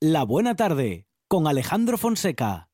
La 0.00 0.22
Buena 0.22 0.54
Tarde 0.54 1.08
con 1.26 1.48
Alejandro 1.48 1.98
Fonseca. 1.98 2.68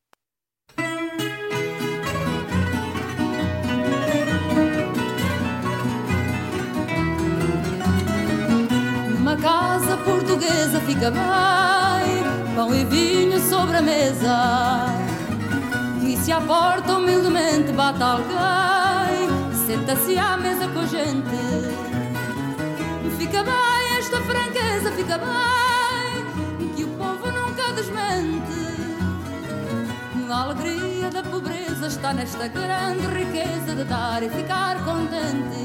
Uma 9.16 9.36
casa 9.38 9.96
portuguesa 10.04 10.78
fica 10.80 11.10
bem, 11.10 12.54
pão 12.54 12.74
e 12.74 12.84
vinho 12.84 13.40
sobre 13.40 13.78
a 13.78 13.80
mesa. 13.80 14.84
E 16.02 16.18
se 16.18 16.30
à 16.30 16.42
porta 16.42 16.98
humildemente 16.98 17.72
bate 17.72 18.02
alguém, 18.02 19.30
senta-se 19.66 20.18
à 20.18 20.36
mesa 20.36 20.68
com 20.68 20.80
a 20.80 20.86
gente. 20.86 21.40
Fica 23.16 23.42
bem 23.42 23.98
esta 23.98 24.20
franqueza, 24.20 24.92
fica 24.92 25.16
bem, 25.16 25.63
nunca 27.84 28.02
desmente. 28.14 28.64
A 30.30 30.42
alegria 30.42 31.10
da 31.10 31.22
pobreza 31.22 31.86
está 31.86 32.12
nesta 32.12 32.48
grande 32.48 33.06
riqueza 33.06 33.74
de 33.74 33.84
dar 33.84 34.22
e 34.22 34.28
ficar 34.30 34.82
contente 34.84 35.64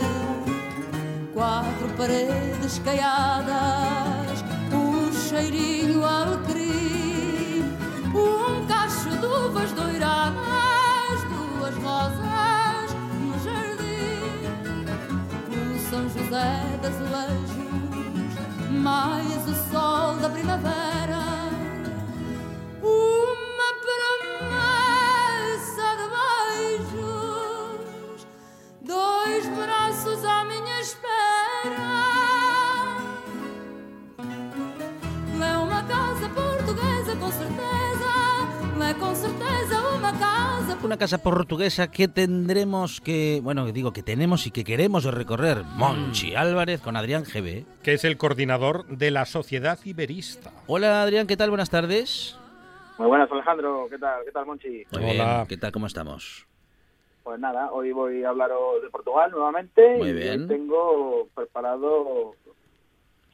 quatro 1.33 1.87
paredes 1.95 2.79
caiadas, 2.79 4.43
um 4.73 5.11
cheirinho 5.13 6.03
alecrim, 6.05 7.63
um 8.13 8.67
cacho 8.67 9.09
de 9.09 9.25
uvas 9.25 9.71
doiradas, 9.71 11.23
duas 11.29 11.75
rosas 11.75 12.93
no 13.21 13.39
jardim, 13.43 14.45
o 15.49 15.89
São 15.89 16.09
José 16.09 16.77
das 16.81 16.93
Azulejos, 16.95 18.69
mais 18.69 19.47
o 19.47 19.71
sol 19.71 20.17
da 20.17 20.29
primavera. 20.29 21.38
Una 40.81 40.97
casa 40.97 41.19
portuguesa 41.19 41.91
que 41.91 42.07
tendremos 42.07 42.99
que, 42.99 43.41
bueno, 43.43 43.71
digo 43.71 43.93
que 43.93 44.01
tenemos 44.01 44.47
y 44.47 44.51
que 44.51 44.63
queremos 44.63 45.03
recorrer. 45.03 45.63
Monchi 45.75 46.33
Álvarez 46.33 46.81
con 46.81 46.95
Adrián 46.95 47.25
GB. 47.25 47.63
que 47.83 47.93
es 47.93 48.03
el 48.05 48.17
coordinador 48.17 48.87
de 48.87 49.11
la 49.11 49.27
Sociedad 49.27 49.77
Iberista. 49.83 50.51
Hola 50.65 51.03
Adrián, 51.03 51.27
¿qué 51.27 51.37
tal? 51.37 51.49
Buenas 51.51 51.69
tardes. 51.69 52.38
Muy 52.99 53.07
buenas, 53.07 53.31
Alejandro. 53.31 53.87
¿Qué 53.89 53.97
tal? 53.97 54.25
¿Qué 54.25 54.31
tal, 54.31 54.45
Monchi? 54.45 54.83
Muy 54.91 55.03
Hola. 55.11 55.11
bien, 55.37 55.47
¿qué 55.47 55.57
tal? 55.57 55.71
¿Cómo 55.71 55.87
estamos? 55.87 56.45
Pues 57.23 57.39
nada, 57.39 57.71
hoy 57.71 57.91
voy 57.91 58.23
a 58.23 58.29
hablaros 58.29 58.81
de 58.83 58.89
Portugal 58.89 59.31
nuevamente. 59.31 59.95
Muy 59.97 60.09
y 60.09 60.13
bien. 60.13 60.47
tengo 60.47 61.27
preparado 61.33 62.33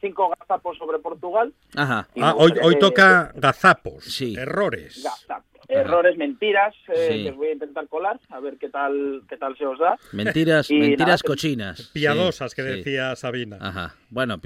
cinco 0.00 0.30
gazapos 0.38 0.78
sobre 0.78 0.98
Portugal. 1.00 1.52
Ajá. 1.74 2.06
Ah, 2.20 2.34
hoy, 2.36 2.52
hoy 2.62 2.74
que- 2.74 2.80
toca 2.80 3.32
gazapos, 3.34 4.04
Sí. 4.04 4.34
errores. 4.38 5.02
Gazapos. 5.02 5.46
Errores, 5.68 6.16
mentiras, 6.16 6.72
eh, 6.94 7.08
Sí. 7.10 7.24
que 7.24 7.30
os 7.30 7.36
voy 7.36 7.48
a 7.48 7.52
intentar 7.54 7.88
colar, 7.88 8.20
a 8.28 8.38
ver 8.38 8.56
qué 8.58 8.68
tal, 8.68 9.22
qué 9.28 9.36
tal 9.36 9.56
se 9.58 9.66
os 9.66 9.76
da. 9.80 9.98
Mentiras, 10.12 10.70
Y 10.70 10.74
mentiras 10.78 11.06
nada, 11.08 11.18
que- 11.18 11.26
cochinas. 11.26 11.90
Piadosas, 11.92 12.52
Sí, 12.52 12.56
que 12.56 12.62
sí. 12.62 12.68
decía 12.76 13.16
Sabina. 13.16 13.58
Ajá. 13.60 13.96
Bueno, 14.10 14.38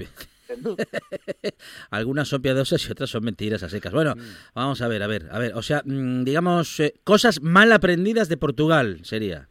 algunas 1.91 2.27
son 2.27 2.41
piadosas 2.41 2.87
y 2.87 2.91
otras 2.91 3.09
son 3.09 3.23
mentiras 3.23 3.63
a 3.63 3.69
secas. 3.69 3.93
Bueno, 3.93 4.15
Mm. 4.15 4.19
vamos 4.55 4.81
a 4.81 4.87
ver, 4.87 5.03
a 5.03 5.07
ver, 5.07 5.27
a 5.31 5.39
ver. 5.39 5.53
O 5.55 5.61
sea, 5.61 5.81
mm, 5.85 6.23
digamos, 6.23 6.79
eh, 6.79 6.93
cosas 7.03 7.41
mal 7.41 7.71
aprendidas 7.71 8.29
de 8.29 8.37
Portugal 8.37 8.99
sería. 9.03 9.47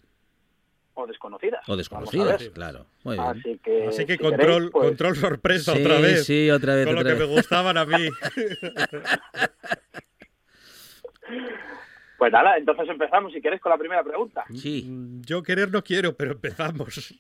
O 0.95 1.07
desconocidas. 1.07 1.67
O 1.69 1.77
desconocidas, 1.77 2.49
claro. 2.53 2.87
Muy 3.05 3.17
bien. 3.17 3.27
Así 3.29 3.59
que, 3.65 3.87
Así 3.87 4.05
que 4.05 4.13
si 4.15 4.19
control, 4.19 4.39
queréis, 4.47 4.71
pues, 4.71 4.87
control 4.89 5.17
sorpresa 5.17 5.73
Sí, 5.75 5.81
otra 5.81 6.01
vez. 6.01 6.25
sí, 6.27 6.51
otra 6.51 6.75
vez, 6.75 6.87
Con 6.87 6.95
lo 6.97 7.05
que 7.05 7.15
me 7.15 7.25
gustaban 7.25 7.77
a 7.79 7.87
mí. 7.87 8.09
Pues 12.19 12.33
nada, 12.33 12.59
entonces 12.59 12.87
empezamos, 12.89 13.33
si 13.33 13.41
queréis, 13.41 13.63
con 13.63 13.71
la 13.71 13.79
primera 13.79 14.05
pregunta. 14.05 14.45
Sí. 14.55 14.87
Yo 15.25 15.43
querer 15.43 15.71
no 15.71 15.83
quiero, 15.83 16.15
pero 16.15 16.33
empezamos. 16.33 17.15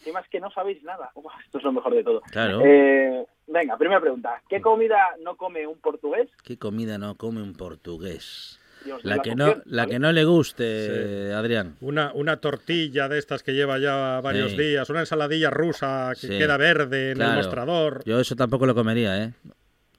Encima 0.00 0.20
es 0.20 0.28
que 0.28 0.40
no 0.40 0.50
sabéis 0.50 0.82
nada. 0.82 1.10
Uf, 1.14 1.32
esto 1.44 1.58
es 1.58 1.64
lo 1.64 1.72
mejor 1.72 1.94
de 1.94 2.02
todo. 2.04 2.20
Claro. 2.30 2.60
Eh, 2.64 3.24
venga, 3.46 3.76
primera 3.76 4.00
pregunta. 4.00 4.40
¿Qué 4.48 4.60
comida 4.60 4.98
no 5.22 5.36
come 5.36 5.66
un 5.66 5.78
portugués? 5.78 6.28
¿Qué 6.42 6.58
comida 6.58 6.98
no 6.98 7.14
come 7.16 7.42
un 7.42 7.54
portugués? 7.54 8.58
Y 8.86 8.90
os 8.92 9.02
doy 9.02 9.10
La 9.10 9.16
las 9.16 9.24
que 9.24 9.34
no, 9.34 9.46
la 9.66 9.82
¿vale? 9.82 9.92
que 9.92 9.98
no 9.98 10.10
le 10.12 10.24
guste, 10.24 11.34
Adrián. 11.34 11.76
Una, 11.82 12.12
una 12.14 12.38
tortilla 12.38 13.08
de 13.08 13.18
estas 13.18 13.42
que 13.42 13.52
lleva 13.52 13.78
ya 13.78 14.20
varios 14.22 14.52
Sí. 14.52 14.56
días, 14.58 14.88
una 14.88 15.00
ensaladilla 15.00 15.50
rusa 15.50 16.12
que 16.18 16.28
Sí. 16.28 16.38
queda 16.38 16.56
verde 16.56 17.10
en 17.10 17.16
Claro. 17.18 17.32
el 17.32 17.36
mostrador. 17.36 18.02
Yo 18.06 18.18
eso 18.20 18.34
tampoco 18.36 18.64
lo 18.64 18.74
comería, 18.74 19.22
¿eh? 19.22 19.32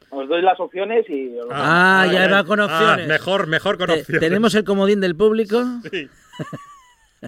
Os 0.10 0.28
doy 0.28 0.42
las 0.42 0.60
opciones 0.60 1.08
y... 1.10 1.38
os 1.38 1.46
lo 1.46 1.52
Ah, 1.54 2.08
ya 2.12 2.28
va 2.28 2.44
con 2.44 2.60
ah, 2.60 2.66
opciones. 2.66 3.08
mejor, 3.08 3.46
mejor 3.48 3.78
con 3.78 3.92
opciones. 3.92 4.20
¿Tenemos 4.20 4.56
el 4.56 4.64
comodín 4.64 5.00
del 5.00 5.16
público? 5.16 5.64
Sí. 5.92 6.10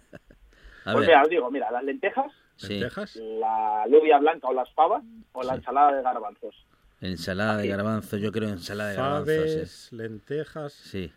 A 0.85 0.91
Pues 0.91 1.05
ver. 1.05 1.07
mira, 1.09 1.22
os 1.22 1.29
digo, 1.29 1.51
mira, 1.51 1.72
las 1.72 1.84
lentejas, 1.84 2.31
Sí. 2.56 2.74
¿Lentejas? 2.80 3.16
la 3.16 3.86
lluvia 3.90 4.19
blanca 4.19 4.47
o 4.47 4.53
las 4.53 4.69
pavas 4.72 5.03
o 5.34 5.44
la 5.44 5.53
Sí. 5.53 5.59
ensalada 5.59 5.96
de 5.97 6.03
garbanzos. 6.03 6.56
Ensalada 7.02 7.58
de 7.58 7.64
Aquí. 7.64 7.69
garbanzo, 7.69 8.18
yo 8.18 8.31
creo 8.31 8.50
ensalada 8.50 8.91
de. 8.91 8.96
Faves, 8.96 9.90
lentejas. 9.91 10.72
Sí. 10.74 11.12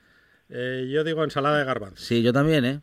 Eh, 0.49 0.89
yo 0.91 1.05
digo 1.05 1.23
ensalada 1.23 1.59
de 1.59 1.65
garbanzos. 1.65 2.01
Sí, 2.05 2.23
yo 2.23 2.33
también, 2.33 2.65
¿eh? 2.65 2.81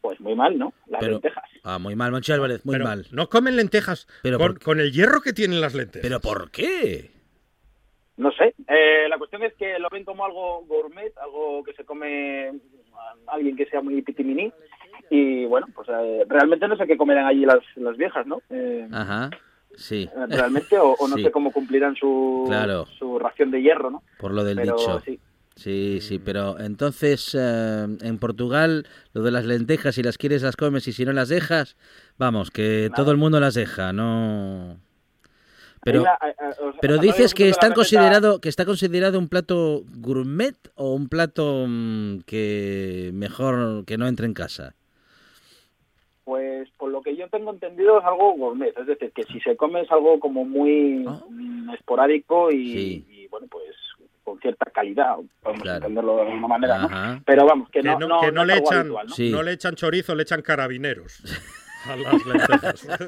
Pues 0.00 0.20
muy 0.20 0.34
mal, 0.34 0.56
¿no? 0.58 0.72
Las 0.86 1.00
Pero- 1.00 1.12
lentejas. 1.14 1.44
Ah, 1.64 1.78
muy 1.78 1.94
mal, 1.96 2.12
Monchi 2.12 2.32
Álvarez, 2.32 2.64
muy 2.64 2.74
Pero 2.74 2.84
mal. 2.84 3.06
No 3.10 3.28
comen 3.28 3.56
lentejas 3.56 4.06
Pero 4.22 4.38
con, 4.38 4.54
por- 4.54 4.62
con 4.62 4.80
el 4.80 4.92
hierro 4.92 5.20
que 5.20 5.32
tienen 5.34 5.60
las 5.60 5.74
lentejas. 5.74 6.02
¿Pero 6.02 6.20
por 6.20 6.50
qué? 6.50 7.10
No 8.16 8.30
sé. 8.32 8.54
Eh, 8.68 9.08
la 9.08 9.18
cuestión 9.18 9.42
es 9.42 9.52
que 9.54 9.78
lo 9.78 9.88
ven 9.90 10.04
como 10.04 10.24
algo 10.24 10.64
gourmet, 10.66 11.12
algo 11.18 11.62
que 11.64 11.72
se 11.74 11.84
come 11.84 12.48
a 13.28 13.32
alguien 13.34 13.56
que 13.56 13.66
sea 13.66 13.80
muy 13.82 14.00
pitiminí. 14.02 14.52
Y 15.10 15.46
bueno, 15.46 15.66
pues 15.74 15.88
eh, 15.88 16.24
realmente 16.28 16.68
no 16.68 16.76
sé 16.76 16.86
qué 16.86 16.96
comerán 16.96 17.26
allí 17.26 17.44
las, 17.46 17.60
las 17.76 17.96
viejas, 17.96 18.26
¿no? 18.26 18.42
Eh, 18.50 18.86
Ajá. 18.92 19.30
Sí. 19.74 20.08
eh, 20.14 20.26
realmente, 20.28 20.78
o, 20.78 20.92
o 20.98 21.08
no 21.08 21.16
Sí. 21.16 21.22
sé 21.22 21.30
cómo 21.30 21.52
cumplirán 21.52 21.94
su, 21.96 22.44
Claro. 22.48 22.86
su 22.98 23.18
ración 23.18 23.50
de 23.50 23.62
hierro, 23.62 23.90
¿no? 23.90 24.02
Por 24.18 24.32
lo 24.32 24.44
del 24.44 24.56
Pero 24.56 24.76
dicho. 24.76 25.00
sí. 25.04 25.18
Sí, 25.56 25.98
sí, 26.00 26.20
pero 26.20 26.60
entonces 26.60 27.34
eh, 27.36 27.86
en 28.02 28.18
Portugal 28.18 28.86
lo 29.12 29.22
de 29.22 29.32
las 29.32 29.44
lentejas, 29.44 29.96
si 29.96 30.04
las 30.04 30.16
quieres 30.16 30.42
las 30.42 30.54
comes 30.54 30.86
y 30.86 30.92
si 30.92 31.04
no 31.04 31.12
las 31.12 31.28
dejas, 31.28 31.76
vamos, 32.16 32.52
que 32.52 32.86
Nada. 32.90 32.94
todo 33.02 33.10
el 33.10 33.16
mundo 33.16 33.40
las 33.40 33.54
deja, 33.54 33.92
no... 33.92 34.76
Pero, 35.82 36.02
eh, 36.04 36.06
eh, 36.22 36.54
pero 36.80 36.98
dices 36.98 37.34
que 37.34 37.44
visto 37.46 37.56
está 37.56 37.68
la 37.68 37.74
receta- 37.74 37.74
considerado 37.74 38.40
que 38.40 38.48
está 38.48 38.64
considerado 38.66 39.18
un 39.18 39.28
plato 39.28 39.82
gourmet 39.96 40.54
o 40.76 40.92
un 40.94 41.08
plato 41.08 41.64
mm, 41.68 42.20
que 42.26 43.10
mejor 43.14 43.84
que 43.84 43.96
no 43.98 44.06
entre 44.06 44.26
en 44.26 44.34
casa. 44.34 44.74
Pues 46.24 46.68
por 46.76 46.90
lo 46.90 47.00
que 47.02 47.16
yo 47.30 47.38
tengo 47.38 47.50
entendido 47.52 47.98
es 47.98 48.04
algo 48.04 48.32
gourmet, 48.34 48.72
es 48.78 48.86
decir, 48.86 49.12
que 49.12 49.22
si 49.24 49.40
se 49.40 49.56
come 49.56 49.82
es 49.82 49.90
algo 49.92 50.18
como 50.20 50.44
muy 50.44 51.04
Ah. 51.06 51.20
mm, 51.28 51.70
esporádico 51.74 52.50
y, 52.50 52.72
Sí. 52.72 53.06
y, 53.10 53.28
bueno, 53.28 53.46
pues 53.50 53.64
con 54.24 54.38
cierta 54.40 54.70
calidad, 54.70 55.16
podemos 55.42 55.62
Claro. 55.62 55.78
entenderlo 55.78 56.16
de 56.16 56.22
alguna 56.22 56.48
manera, 56.48 56.78
¿no? 56.78 57.22
Pero 57.24 57.46
vamos, 57.46 57.70
que, 57.70 57.80
que 57.80 57.88
no, 57.88 57.98
no, 57.98 58.20
que 58.20 58.30
le 58.30 58.56
echan, 58.58 58.78
habitual, 58.80 59.06
¿no? 59.08 59.14
Sí. 59.14 59.30
no 59.30 59.42
le 59.42 59.52
echan 59.52 59.74
chorizo, 59.74 60.14
le 60.14 60.22
echan 60.24 60.42
carabineros 60.42 61.22
a 61.88 61.96
las 61.96 62.26
lentejas. 62.26 62.86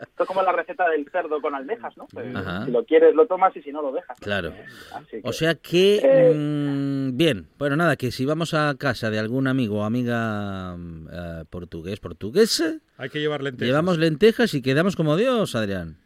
Esto 0.00 0.22
es 0.24 0.26
como 0.28 0.42
la 0.42 0.52
receta 0.52 0.88
del 0.88 1.06
cerdo 1.10 1.40
con 1.40 1.54
almejas, 1.54 1.96
¿no? 1.96 2.06
Pues, 2.12 2.34
Ajá. 2.34 2.64
si 2.64 2.70
lo 2.70 2.84
quieres 2.84 3.14
lo 3.14 3.26
tomas 3.26 3.54
y 3.56 3.62
si 3.62 3.70
no 3.72 3.80
lo 3.82 3.92
dejas. 3.92 4.16
¿no? 4.20 4.24
Claro. 4.24 4.52
Que- 5.10 5.20
O 5.24 5.32
sea 5.32 5.54
que, 5.54 6.00
Eh. 6.02 6.34
mm, 6.34 7.16
bien, 7.16 7.48
bueno, 7.58 7.76
nada, 7.76 7.96
que 7.96 8.10
si 8.10 8.24
vamos 8.26 8.52
a 8.54 8.74
casa 8.78 9.10
de 9.10 9.18
algún 9.18 9.46
amigo 9.46 9.80
o 9.80 9.84
amiga 9.84 10.76
mm, 10.76 11.08
eh, 11.12 11.44
portugués, 11.50 12.00
portuguesa, 12.00 12.78
Hay 12.98 13.08
que 13.10 13.20
llevar 13.20 13.42
lentejas. 13.42 13.66
llevamos 13.68 13.98
lentejas 13.98 14.52
y 14.54 14.62
quedamos 14.62 14.96
como 14.96 15.16
Dios, 15.16 15.54
Adrián. 15.54 15.96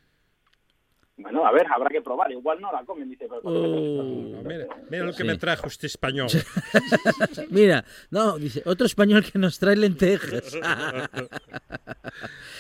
Bueno, 1.17 1.47
a 1.47 1.53
ver, 1.53 1.65
habrá 1.73 1.89
que 1.91 2.03
probar. 2.03 2.33
Igual 2.33 2.61
no 2.61 2.73
la 2.73 2.85
comen, 2.85 3.09
dice. 3.09 3.29
Pero. 3.29 3.41
No, 3.43 4.43
mira, 4.43 4.67
mira 4.91 5.05
lo 5.05 5.13
que 5.13 5.19
Sí. 5.19 5.25
me 5.25 5.37
trajo 5.39 5.69
este 5.69 5.87
español. 5.87 6.27
Mira, 7.51 7.85
no, 8.11 8.37
dice, 8.37 8.63
otro 8.67 8.85
español 8.87 9.25
que 9.31 9.39
nos 9.39 9.59
trae 9.61 9.77
lentejas. 9.77 10.57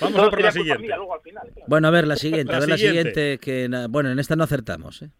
Vamos 0.00 0.18
a 0.20 0.30
por 0.30 0.40
la 0.42 0.52
siguiente. 0.52 0.82
mía 0.82 0.96
luego 0.96 1.14
al 1.14 1.20
final, 1.20 1.42
claro. 1.52 1.66
bueno, 1.68 1.88
a 1.88 1.90
ver 1.90 2.06
la 2.06 2.16
siguiente, 2.16 2.54
a 2.54 2.60
ver 2.60 2.68
la 2.68 2.76
siguiente. 2.78 3.38
siguiente, 3.38 3.38
que 3.38 3.86
bueno, 3.88 4.10
en 4.10 4.18
esta 4.18 4.36
no 4.36 4.44
acertamos, 4.44 5.02
¿eh? 5.02 5.10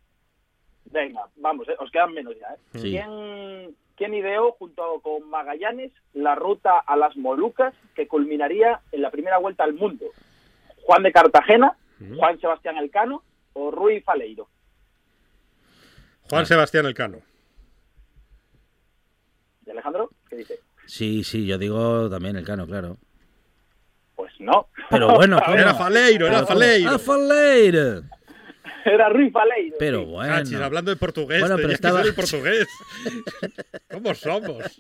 Venga, 0.87 1.23
vamos, 1.37 1.69
eh, 1.69 1.75
os 1.79 1.91
quedan 1.91 2.13
menos 2.13 2.35
ya. 2.39 2.55
¿eh? 2.55 2.59
Sí. 2.79 2.91
¿Quién, 2.93 3.75
quién 3.97 4.15
ideó, 4.15 4.53
junto 4.53 5.01
con 5.03 5.29
Magallanes, 5.29 5.93
la 6.13 6.35
ruta 6.37 6.79
a 6.79 6.97
las 6.97 7.17
Molucas 7.17 7.75
que 7.97 8.07
culminaría 8.07 8.81
en 8.93 9.03
la 9.03 9.11
primera 9.11 9.39
vuelta 9.39 9.65
al 9.65 9.75
mundo? 9.75 10.05
¿Juan 10.83 11.03
de 11.03 11.13
Cartagena, 11.13 11.77
Juan 12.17 12.39
Sebastián 12.41 12.77
Elcano 12.77 13.23
o 13.53 13.71
Rui 13.71 14.01
Faleiro? 14.01 14.49
Juan 16.29 16.47
Sebastián 16.47 16.87
Elcano. 16.87 17.19
¿Y 19.67 19.71
Alejandro? 19.71 20.11
¿Qué 20.29 20.37
dice? 20.37 20.61
Sí, 20.87 21.25
sí, 21.25 21.47
yo 21.47 21.59
digo 21.59 22.09
también 22.11 22.37
el 22.37 22.45
cano, 22.45 22.67
claro. 22.67 22.99
Pues 24.17 24.33
no. 24.39 24.69
Pero 24.91 25.15
bueno, 25.15 25.39
¿cómo? 25.45 25.57
Era 25.57 25.75
Faleiro, 25.75 26.27
era. 26.27 26.45
Faleiro. 26.47 26.91
¡Ah, 26.91 26.99
Faleiro! 26.99 28.03
Era 28.93 29.09
Ruiz 29.09 29.33
Faleiro. 29.33 29.77
Pero 29.79 30.01
sí. 30.01 30.05
bueno. 30.07 30.33
Cachis, 30.35 30.61
hablando 30.61 30.91
de 30.91 30.97
portugués, 30.97 31.41
Bueno, 31.41 31.57
pero 31.57 31.71
estaba- 31.71 32.03
que 32.03 32.09
ser 32.09 32.11
el 32.11 32.15
portugués. 32.15 32.69
¿Cómo 33.91 34.15
somos? 34.15 34.79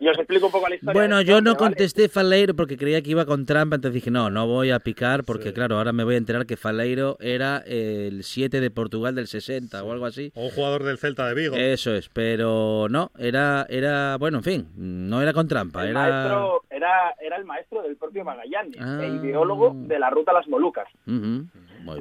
Y 0.00 0.08
os 0.08 0.18
explico 0.18 0.46
un 0.46 0.52
poco 0.52 0.68
la 0.68 0.74
historia. 0.74 0.92
Bueno, 0.92 1.20
yo 1.22 1.34
no 1.34 1.36
hombre, 1.38 1.52
¿vale? 1.52 1.56
contesté 1.76 2.08
Faleiro 2.08 2.54
porque 2.56 2.76
creía 2.76 3.00
que 3.02 3.10
iba 3.10 3.24
con 3.26 3.46
trampa, 3.46 3.76
entonces 3.76 3.94
dije, 3.94 4.10
no, 4.10 4.30
no 4.30 4.46
voy 4.46 4.70
a 4.70 4.80
picar 4.80 5.22
porque, 5.24 5.52
claro, 5.52 5.76
ahora 5.76 5.92
me 5.92 6.02
voy 6.04 6.16
a 6.16 6.18
enterar 6.18 6.46
que 6.46 6.56
Faleiro 6.56 7.16
era 7.20 7.58
el 7.66 8.24
7 8.24 8.60
de 8.60 8.70
Portugal 8.70 9.14
del 9.14 9.28
60 9.28 9.82
o 9.84 9.92
algo 9.92 10.06
así. 10.06 10.32
O 10.34 10.44
un 10.46 10.50
jugador 10.50 10.82
del 10.82 10.98
Celta 10.98 11.26
de 11.28 11.34
Vigo. 11.34 11.56
Eso 11.56 11.94
es, 11.94 12.08
pero 12.08 12.86
no, 12.90 13.12
era, 13.18 13.66
era, 13.68 14.16
bueno, 14.16 14.38
en 14.38 14.44
fin, 14.44 14.68
no 14.76 15.22
era 15.22 15.32
con 15.32 15.46
trampa, 15.46 15.82
El 15.84 15.90
era... 15.90 16.00
maestro 16.00 16.64
era, 16.70 17.14
era 17.20 17.36
el 17.36 17.44
maestro 17.44 17.82
del 17.82 17.96
propio 17.96 18.24
Magallanes, 18.24 18.76
Ah. 18.80 18.98
e 19.02 19.08
ideólogo 19.08 19.72
de 19.74 19.98
la 19.98 20.10
ruta 20.10 20.32
a 20.32 20.34
las 20.34 20.48
Molucas. 20.48 20.88
Muy 21.06 21.18
bien. 21.20 21.50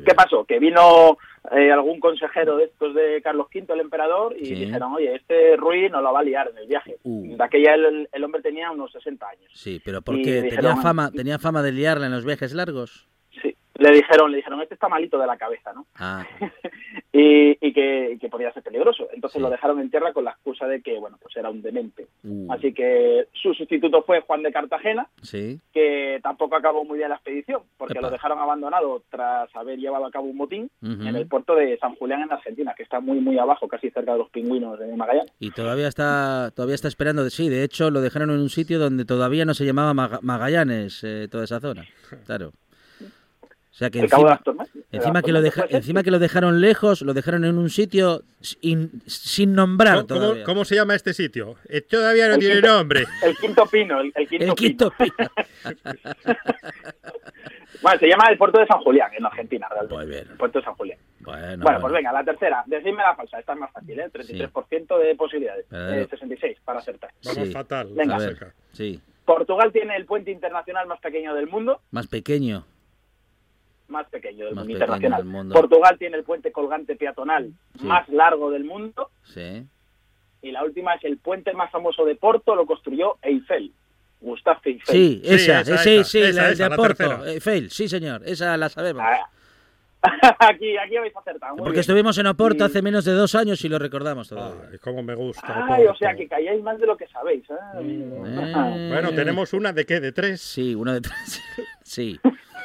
¿Qué 0.06 0.14
pasó? 0.16 0.46
Que 0.46 0.60
vino 0.60 1.18
eh, 1.52 1.72
algún 1.72 2.00
consejero 2.00 2.58
de 2.58 2.66
estos 2.66 2.94
de 2.94 3.22
Carlos 3.24 3.48
V, 3.54 3.74
el 3.74 3.80
emperador, 3.80 4.36
y 4.40 4.46
Sí. 4.46 4.56
dijeron, 4.56 4.94
oye, 4.94 5.16
este 5.16 5.56
Ruiz 5.58 5.92
no 5.92 6.02
la 6.02 6.12
va 6.12 6.20
a 6.20 6.24
liar 6.24 6.50
en 6.52 6.58
el 6.60 6.68
viaje. 6.68 6.98
Uh. 7.04 7.36
De 7.36 7.44
aquella 7.44 7.74
el, 7.76 8.08
el 8.12 8.24
hombre 8.24 8.42
tenía 8.42 8.70
unos 8.72 8.92
60 8.92 9.28
años. 9.28 9.52
Sí, 9.54 9.82
pero 9.84 10.02
porque 10.02 10.24
tenía 10.24 10.42
dijeron- 10.44 10.82
fama, 10.82 11.12
tenía 11.12 11.40
fama 11.40 11.62
de 11.64 11.72
liarla 11.72 12.06
en 12.06 12.12
los 12.12 12.26
viajes 12.26 12.54
largos. 12.54 13.08
Le 13.82 13.92
dijeron, 13.92 14.32
le 14.32 14.38
dijeron, 14.38 14.62
este 14.62 14.76
está 14.76 14.88
malito 14.88 15.18
de 15.18 15.28
la 15.28 15.38
cabeza, 15.38 15.74
¿no? 15.74 15.86
Ah, 15.96 16.26
y, 17.14 17.58
y 17.66 17.74
que, 17.74 18.18
que 18.20 18.30
podía 18.30 18.52
ser 18.54 18.64
peligroso. 18.64 19.08
Entonces 19.14 19.38
Sí. 19.38 19.42
lo 19.42 19.50
dejaron 19.50 19.80
en 19.80 19.90
tierra 19.90 20.14
con 20.14 20.24
la 20.26 20.32
excusa 20.32 20.68
de 20.68 20.82
que, 20.82 21.00
bueno, 21.00 21.18
pues 21.22 21.36
era 21.38 21.50
un 21.50 21.62
demente. 21.62 22.08
uh, 22.24 22.52
Así 22.52 22.74
que 22.74 23.26
su 23.34 23.54
sustituto 23.54 24.04
fue 24.04 24.22
Juan 24.22 24.44
de 24.44 24.52
Cartagena, 24.52 25.08
sí, 25.22 25.60
que 25.74 26.20
tampoco 26.22 26.56
acabó 26.56 26.84
muy 26.86 26.98
bien 26.98 27.10
la 27.10 27.16
expedición, 27.16 27.62
porque 27.78 27.94
Epa. 27.94 28.02
lo 28.08 28.12
dejaron 28.12 28.40
abandonado 28.40 29.04
tras 29.10 29.54
haber 29.56 29.80
llevado 29.80 30.06
a 30.06 30.12
cabo 30.12 30.26
un 30.26 30.38
motín 30.38 30.70
en 30.82 31.16
el 31.16 31.28
puerto 31.28 31.56
de 31.56 31.78
San 31.80 31.96
Julián, 31.96 32.22
en 32.22 32.32
Argentina, 32.32 32.74
que 32.76 32.84
está 32.84 33.00
muy, 33.00 33.20
muy 33.20 33.38
abajo, 33.40 33.68
casi 33.68 33.90
cerca 33.90 34.14
de 34.14 34.20
los 34.20 34.30
pingüinos 34.30 34.78
de 34.80 34.96
Magallanes. 34.96 35.32
y 35.40 35.52
todavía 35.52 35.88
está, 35.88 36.52
todavía 36.56 36.76
está 36.76 36.88
esperando, 36.88 37.30
sí, 37.30 37.50
de 37.50 37.64
hecho 37.64 37.90
lo 37.90 38.02
dejaron 38.02 38.30
en 38.32 38.40
un 38.40 38.50
sitio 38.50 38.80
donde 38.80 39.06
todavía 39.06 39.46
no 39.46 39.54
se 39.54 39.66
llamaba 39.66 39.94
Maga- 39.94 40.20
Magallanes, 40.22 41.04
eh, 41.04 41.28
toda 41.32 41.44
esa 41.46 41.60
zona, 41.60 41.86
claro. 42.26 42.52
O 43.72 43.74
sea 43.74 43.90
que 43.90 44.02
El 44.02 44.10
Cabo 44.10 44.28
de 44.28 44.34
encima, 44.92 45.22
que 45.22 45.32
lo 45.32 45.40
Tormentas, 45.40 45.44
deja- 45.44 45.62
¿puede 45.62 45.68
ser? 45.70 45.76
encima 45.78 46.04
que 46.04 46.12
lo 46.12 46.20
dejaron 46.20 46.60
lejos, 46.62 47.02
lo 47.04 47.14
dejaron 47.14 47.46
en 47.46 47.58
un 47.58 47.70
sitio 47.70 48.24
sin, 48.42 49.02
sin 49.08 49.54
nombrar 49.54 49.96
¿Cómo, 50.06 50.08
todavía. 50.08 50.44
cómo 50.44 50.66
se 50.66 50.76
llama 50.76 50.94
este 50.96 51.14
sitio? 51.14 51.56
Eh, 51.70 51.80
todavía 51.82 52.28
no 52.28 52.34
El 52.34 52.40
tiene 52.42 52.56
quinto- 52.56 52.68
nombre. 52.68 53.06
El 53.24 53.38
quinto 53.38 53.66
pino, 53.68 54.02
el, 54.02 54.12
el 54.14 54.28
quinto, 54.28 54.46
El 54.46 54.54
quinto 54.56 54.92
pino. 54.98 55.14
pino. 55.16 55.30
Bueno, 57.82 57.98
se 58.00 58.08
llama 58.08 58.26
el 58.30 58.38
puerto 58.38 58.60
de 58.60 58.68
San 58.68 58.80
Julián, 58.82 59.10
en 59.18 59.26
Argentina, 59.26 59.68
realmente. 59.70 59.96
Muy 59.96 60.06
bien. 60.06 60.28
El 60.30 60.38
puerto 60.38 60.60
de 60.60 60.66
San 60.66 60.76
Julián. 60.76 61.00
Bueno, 61.22 61.42
Bueno, 61.42 61.64
bueno. 61.64 61.80
pues 61.82 61.94
venga, 61.94 62.12
la 62.14 62.24
tercera. 62.24 62.64
Decidme 62.68 63.02
la 63.02 63.16
falsa, 63.16 63.40
esta 63.40 63.54
es 63.54 63.60
más 63.60 63.72
fácil, 63.72 64.00
¿eh? 64.00 64.10
33% 64.12 65.00
de 65.00 65.16
posibilidades. 65.16 65.66
Eh, 65.72 66.06
66 66.10 66.58
para 66.64 66.78
acertar. 66.80 67.10
Vamos 67.26 67.48
Sí. 67.48 67.52
fatal. 67.54 67.88
Venga. 67.96 68.16
A 68.16 68.20
ver, 68.20 68.28
Fonseca. 68.38 68.54
sí, 68.74 69.02
Portugal 69.26 69.72
tiene 69.72 69.96
el 69.96 70.06
puente 70.06 70.30
internacional 70.30 70.86
más 70.88 71.00
pequeño 71.00 71.34
del 71.34 71.48
mundo. 71.48 71.82
más 71.90 72.06
pequeño. 72.06 72.66
Más 73.92 74.08
pequeño 74.10 74.46
del 74.46 74.56
Más 74.56 74.66
mundo 74.66 74.80
pequeño 74.80 74.96
internacional. 74.96 75.22
del 75.24 75.32
mundo. 75.32 75.54
Portugal 75.56 75.98
tiene 76.00 76.18
el 76.18 76.24
puente 76.24 76.52
colgante 76.52 76.96
peatonal 76.96 77.52
Sí. 77.80 77.86
más 77.86 78.08
largo 78.10 78.50
del 78.50 78.64
mundo. 78.64 79.10
Sí. 79.26 79.66
Y 80.42 80.52
la 80.52 80.64
última 80.64 80.96
es 80.96 81.04
el 81.04 81.18
puente 81.18 81.54
más 81.54 81.70
famoso 81.72 82.04
de 82.06 82.16
Porto, 82.16 82.56
lo 82.56 82.66
construyó 82.66 83.18
Eiffel. 83.22 83.72
Gustave 84.22 84.60
Eiffel. 84.66 84.86
Sí, 84.96 85.22
Sí, 85.24 85.34
esa, 85.34 85.62
esa, 85.62 85.78
sí, 85.78 85.90
esa, 85.96 86.04
sí, 86.04 86.20
esa, 86.22 86.42
la 86.44 86.50
esa, 86.52 86.64
de 86.64 86.70
la 86.70 86.76
Porto, 86.76 86.96
tercera. 86.96 87.42
fail, 87.42 87.70
sí 87.70 87.88
señor, 87.88 88.22
esa 88.26 88.56
la 88.58 88.70
sabemos. 88.70 89.04
Ah, 89.06 89.28
aquí, 90.40 90.76
aquí 90.78 90.98
habéis 90.98 91.16
acertado. 91.16 91.52
muy 91.54 91.60
Porque 91.60 91.74
bien. 91.74 91.80
estuvimos 91.82 92.18
en 92.18 92.26
Oporto 92.28 92.64
Y- 92.64 92.68
hace 92.68 92.82
menos 92.82 93.06
de 93.06 93.12
dos 93.14 93.36
años 93.36 93.64
y 93.64 93.70
lo 93.70 93.78
recordamos 93.78 94.30
todavía. 94.30 94.68
Ay, 94.72 94.78
cómo 94.80 95.04
me 95.04 95.14
gusta. 95.14 95.66
Ay, 95.70 95.86
o 95.86 95.96
sea 95.96 96.16
que 96.16 96.28
calláis 96.28 96.62
más 96.64 96.80
de 96.80 96.88
lo 96.88 96.98
que 96.98 97.08
sabéis. 97.08 97.44
¿eh? 97.52 97.54
Eh, 97.82 98.90
Bueno, 98.92 99.12
tenemos 99.14 99.54
una 99.54 99.74
de 99.74 99.86
qué, 99.86 100.00
de 100.00 100.12
tres. 100.12 100.42
Sí, 100.42 100.74
uno 100.74 100.94
de 100.94 101.02
tres. 101.02 101.42
sí. 101.84 102.20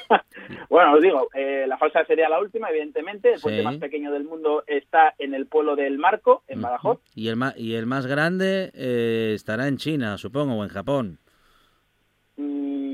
Bueno, 0.70 0.94
os 0.94 1.03
digo, 1.03 1.29
eh, 1.35 1.64
la 1.67 1.79
falsa 1.79 2.05
sería 2.05 2.29
la 2.29 2.41
última, 2.41 2.69
evidentemente. 2.70 3.32
El 3.35 3.41
puente 3.41 3.61
Sí. 3.61 3.64
más 3.64 3.76
pequeño 3.76 4.12
del 4.12 4.25
mundo 4.25 4.64
está 4.67 5.14
en 5.19 5.35
el 5.35 5.47
pueblo 5.47 5.76
del 5.76 5.99
Marco, 5.99 6.43
en 6.49 6.61
Badajoz. 6.62 7.00
Y 7.14 7.29
el, 7.29 7.37
ma- 7.37 7.55
y 7.56 7.75
el 7.75 7.87
más 7.87 8.06
grande 8.06 8.70
eh, 8.75 9.32
estará 9.35 9.69
en 9.69 9.76
China, 9.79 10.19
supongo, 10.19 10.55
o 10.56 10.62
en 10.64 10.69
Japón. 10.70 11.19
Mm, 12.37 12.86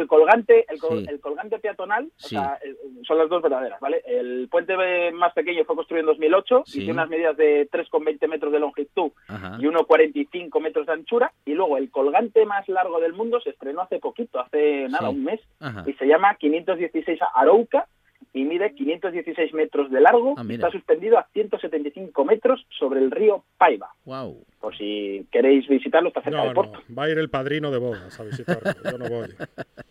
el, 0.00 0.08
co- 0.08 0.16
el 0.16 0.20
colgante 0.26 0.66
el, 0.68 0.78
col- 0.78 0.98
Sí. 1.00 1.06
el 1.08 1.20
colgante 1.20 1.58
peatonal 1.58 2.04
o 2.06 2.10
sea, 2.28 2.58
son 3.06 3.18
las 3.18 3.28
dos 3.28 3.42
verdaderas 3.42 3.80
vale 3.80 4.02
el 4.06 4.48
puente 4.50 4.74
más 5.12 5.32
pequeño 5.32 5.64
fue 5.64 5.76
construido 5.76 6.00
en 6.02 6.06
2008 6.06 6.62
Sí. 6.66 6.78
y 6.78 6.80
tiene 6.80 6.92
unas 6.94 7.08
medidas 7.08 7.36
de 7.36 7.68
3,20 7.70 8.28
metros 8.28 8.52
de 8.52 8.60
longitud 8.60 9.12
Ajá. 9.28 9.56
y 9.60 9.64
1,45 9.64 10.60
metros 10.60 10.86
de 10.86 10.92
anchura 10.92 11.32
y 11.44 11.52
luego 11.54 11.76
el 11.76 11.90
colgante 11.90 12.44
más 12.46 12.68
largo 12.68 13.00
del 13.00 13.12
mundo 13.12 13.40
se 13.40 13.50
estrenó 13.50 13.82
hace 13.82 13.98
poquito 13.98 14.40
hace 14.40 14.88
nada 14.88 15.10
un 15.10 15.24
mes 15.24 15.40
Ajá. 15.60 15.84
y 15.86 15.92
se 15.94 16.06
llama 16.06 16.34
516 16.36 17.18
Arouca 17.34 17.86
y 18.32 18.44
mide 18.44 18.72
516 18.74 19.52
metros 19.54 19.90
de 19.90 20.00
largo 20.00 20.34
Ah, 20.38 20.44
y 20.48 20.54
está 20.54 20.70
suspendido 20.70 21.18
a 21.18 21.26
175 21.32 22.24
metros 22.24 22.64
sobre 22.78 23.00
el 23.00 23.10
río 23.10 23.44
Paiva 23.58 23.90
Wow. 24.04 24.44
por 24.60 24.76
si 24.76 25.26
queréis 25.32 25.66
visitarlo 25.68 26.08
está 26.08 26.22
cerca 26.22 26.36
No, 26.38 26.42
de 26.44 26.48
no, 26.50 26.54
Porto 26.54 26.80
va 26.96 27.04
a 27.04 27.10
ir 27.10 27.18
el 27.18 27.28
padrino 27.30 27.70
de 27.70 27.78
bodas 27.78 28.18
a 28.20 28.24
visitarlo. 28.24 28.70
Yo 28.90 28.98
no 28.98 29.08
voy. 29.08 29.28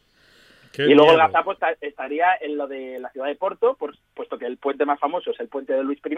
Qué 0.72 0.84
Y 0.84 0.94
luego 0.94 1.12
el 1.12 1.18
gazapo 1.18 1.52
está- 1.54 1.76
estaría 1.82 2.28
en 2.42 2.56
lo 2.56 2.68
de 2.68 3.00
la 3.00 3.10
ciudad 3.10 3.28
de 3.28 3.36
Porto, 3.36 3.76
por- 3.76 3.96
puesto 4.14 4.38
que 4.38 4.46
el 4.46 4.58
puente 4.58 4.86
más 4.86 5.00
famoso 5.00 5.32
es 5.32 5.40
el 5.40 5.48
puente 5.50 5.74
de 5.74 5.84
Luis 5.84 6.00
I, 6.06 6.16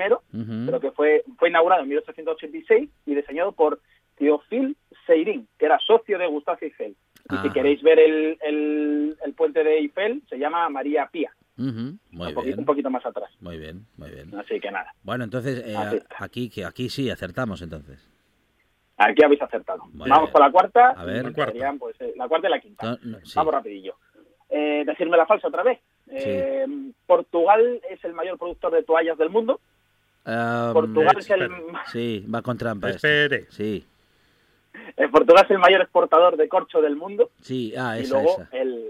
pero 0.66 0.80
que 0.80 0.92
fue, 0.92 1.24
fue 1.38 1.50
inaugurado 1.50 1.82
en 1.84 1.90
1886 1.90 2.90
y 3.06 3.16
diseñado 3.16 3.54
por 3.54 3.80
Théophile 4.18 4.76
Seyrin, 5.08 5.48
que 5.58 5.66
era 5.66 5.80
socio 5.80 6.20
de 6.20 6.28
Gustave 6.28 6.60
Eiffel. 6.68 6.96
Y 7.32 7.36
si 7.38 7.48
Ah. 7.48 7.52
queréis 7.54 7.82
ver 7.82 7.98
el, 8.00 8.38
el, 8.42 9.18
el 9.26 9.34
puente 9.34 9.64
de 9.64 9.78
Eiffel, 9.80 10.22
se 10.30 10.38
llama 10.38 10.68
María 10.70 11.08
Pía, 11.12 11.32
Muy 11.58 11.68
un, 11.70 12.00
poquito, 12.12 12.42
bien. 12.42 12.60
un 12.60 12.66
poquito 12.66 12.90
más 12.90 13.06
atrás. 13.06 13.30
Muy 13.40 13.58
bien, 13.58 13.86
muy 13.98 14.10
bien. 14.10 14.34
Así 14.40 14.60
que 14.60 14.72
nada, 14.72 14.94
Bueno, 15.04 15.24
entonces, 15.24 15.62
eh, 15.66 16.02
aquí, 16.18 16.50
que 16.50 16.66
aquí 16.66 16.90
sí, 16.90 17.10
acertamos 17.10 17.62
entonces. 17.62 18.10
aquí 18.98 19.24
habéis 19.24 19.42
acertado. 19.42 19.84
Muy 19.94 20.10
Vamos 20.10 20.26
bien. 20.30 20.32
con 20.34 20.42
la 20.42 20.52
cuarta. 20.52 20.90
A 20.92 21.06
ver. 21.06 21.24
y 21.26 21.28
La 21.28 21.34
cuarta. 21.34 21.52
serían, 21.54 21.78
pues, 21.80 21.96
eh, 22.02 22.14
la 22.16 22.28
cuarta 22.28 22.48
y 22.48 22.52
la 22.52 22.60
quinta. 22.60 22.86
No, 22.86 22.98
no, 23.04 23.18
sí. 23.26 23.34
Vamos 23.36 23.54
rapidillo. 23.54 23.96
Eh, 24.50 24.84
decirme 24.86 25.18
la 25.18 25.26
falsa 25.26 25.48
otra 25.48 25.64
vez. 25.64 25.80
Eh, 26.08 26.66
Portugal 27.06 27.80
es 27.90 28.04
el 28.04 28.14
mayor 28.14 28.38
productor 28.38 28.74
de 28.74 28.84
toallas 28.84 29.18
del 29.18 29.30
mundo. 29.30 29.60
Ah, 30.26 30.72
Portugal 30.74 31.16
es 31.18 31.30
el. 31.30 31.50
Sí, 31.92 32.26
va 32.34 32.42
con 32.42 32.58
trampa. 32.58 32.90
esto. 32.90 33.08
Espere. 33.08 33.46
Sí, 33.50 33.86
eh, 34.98 35.08
Portugal 35.10 35.46
es 35.46 35.52
el 35.52 35.60
mayor 35.60 35.82
exportador 35.82 36.38
de 36.38 36.48
corcho 36.50 36.82
del 36.82 36.96
mundo. 36.96 37.30
sí, 37.42 37.74
ah, 37.78 37.98
y 37.98 38.04
esa, 38.04 38.14
luego 38.16 38.42
esa. 38.42 38.50
el, 38.58 38.86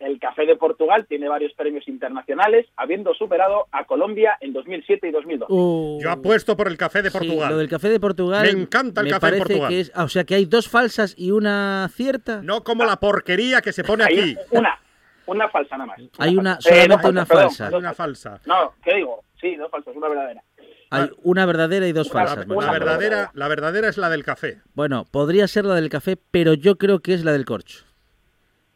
el 0.00 0.18
café 0.18 0.44
de 0.46 0.56
Portugal 0.56 1.06
tiene 1.08 1.28
varios 1.28 1.52
premios 1.54 1.86
internacionales, 1.88 2.66
habiendo 2.76 3.14
superado 3.14 3.66
a 3.72 3.84
Colombia 3.84 4.36
en 4.40 4.52
2007 4.52 5.08
y 5.08 5.10
2012. 5.12 5.52
Uh, 5.52 5.98
Yo 6.02 6.10
apuesto 6.10 6.56
por 6.56 6.68
el 6.68 6.76
café 6.76 7.00
de 7.02 7.10
sí, 7.10 7.18
Portugal. 7.18 7.50
lo 7.52 7.58
del 7.58 7.68
café 7.68 7.88
de 7.88 8.00
Portugal. 8.00 8.42
Me 8.42 8.50
encanta 8.62 9.00
el 9.00 9.06
me 9.06 9.10
café 9.12 9.26
de 9.26 9.30
parece 9.32 9.44
Portugal. 9.44 9.68
que 9.70 9.80
es- 9.80 9.92
ah, 9.94 10.04
o 10.04 10.08
sea 10.08 10.24
que 10.24 10.34
hay 10.34 10.44
dos 10.46 10.68
falsas 10.68 11.14
y 11.16 11.30
una 11.30 11.88
cierta. 11.92 12.42
No 12.42 12.64
como 12.64 12.84
la 12.84 12.96
porquería 12.96 13.60
que 13.62 13.72
se 13.72 13.84
pone 13.84 14.04
aquí. 14.04 14.36
una, 14.50 14.78
una 15.26 15.48
falsa 15.48 15.76
nada 15.78 15.86
más. 15.86 16.00
Hay 16.18 16.36
una- 16.36 16.54
falsa. 16.54 16.68
Eh, 16.70 16.72
solamente 16.82 17.08
una 17.08 17.24
perdón, 17.24 17.42
falsa. 17.44 17.70
dos 17.70 17.78
Una 17.80 17.94
falsa. 17.94 18.40
No, 18.46 18.74
¿qué 18.84 18.94
digo? 18.96 19.22
Sí, 19.40 19.56
dos 19.56 19.70
falsas, 19.70 19.94
una 19.96 20.08
verdadera. 20.08 20.42
Hay 20.90 21.10
una 21.22 21.46
verdadera 21.46 21.86
y 21.88 21.92
dos 21.92 22.10
Una- 22.10 22.26
falsas. 22.26 22.46
una 22.46 22.54
macho. 22.56 22.66
La 22.66 22.72
verdad- 22.72 22.98
verdadera, 22.98 23.30
la 23.34 23.48
verdadera 23.48 23.88
es 23.88 23.96
la 23.96 24.10
del 24.10 24.24
café. 24.24 24.60
Bueno, 24.74 25.06
podría 25.10 25.48
ser 25.48 25.64
la 25.64 25.74
del 25.74 25.88
café, 25.88 26.16
pero 26.30 26.54
yo 26.54 26.76
creo 26.76 27.00
que 27.00 27.14
es 27.14 27.24
la 27.24 27.32
del 27.32 27.44
corcho. 27.44 27.84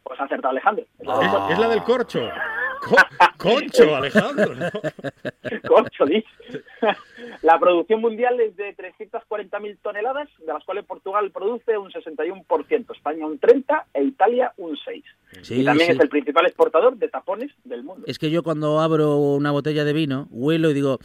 Pues 0.09 0.19
ha 0.21 0.25
acertado 0.25 0.53
Alejandro. 0.53 0.85
Es 0.99 1.07
la 1.07 1.15
Ah. 1.15 1.19
del 1.21 1.29
Es, 1.29 1.53
es 1.53 1.59
la 1.59 1.69
del 1.69 1.83
corcho. 1.83 2.29
Co- 2.81 2.97
concho, 3.37 3.95
Alejandro. 3.97 4.55
¿no? 4.55 4.71
corcho, 5.69 6.07
dice. 6.07 6.29
La 7.43 7.59
producción 7.59 8.01
mundial 8.01 8.41
es 8.41 8.57
de 8.57 8.75
340.000 8.77 9.79
toneladas, 9.83 10.29
de 10.39 10.47
las 10.53 10.65
cuales 10.65 10.85
Portugal 10.87 11.31
produce 11.33 11.77
un 11.77 11.91
61%, 11.91 12.95
España 12.95 13.27
un 13.27 13.39
30% 13.39 13.83
e 13.95 14.03
Italia 14.05 14.53
un 14.57 14.77
6%. 14.77 15.05
Sí, 15.43 15.61
y 15.61 15.65
también 15.65 15.89
sí. 15.91 15.93
es 15.97 16.01
el 16.01 16.09
principal 16.09 16.47
exportador 16.47 16.97
de 16.97 17.09
tapones 17.09 17.51
del 17.65 17.83
mundo. 17.83 18.05
Es 18.07 18.19
que 18.19 18.31
yo 18.31 18.43
cuando 18.43 18.81
abro 18.81 19.17
una 19.17 19.51
botella 19.51 19.85
de 19.85 19.93
vino, 19.93 20.27
huelo 20.31 20.71
y 20.71 20.75
digo, 20.75 20.99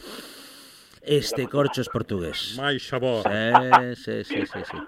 este 1.02 1.46
corcho 1.48 1.82
es 1.82 1.88
portugués. 1.88 2.58
My 2.62 2.78
sabor. 2.78 3.24
Sí, 3.96 3.96
sí, 3.96 4.24
sí, 4.24 4.46
sí, 4.46 4.58
sí. 4.70 4.78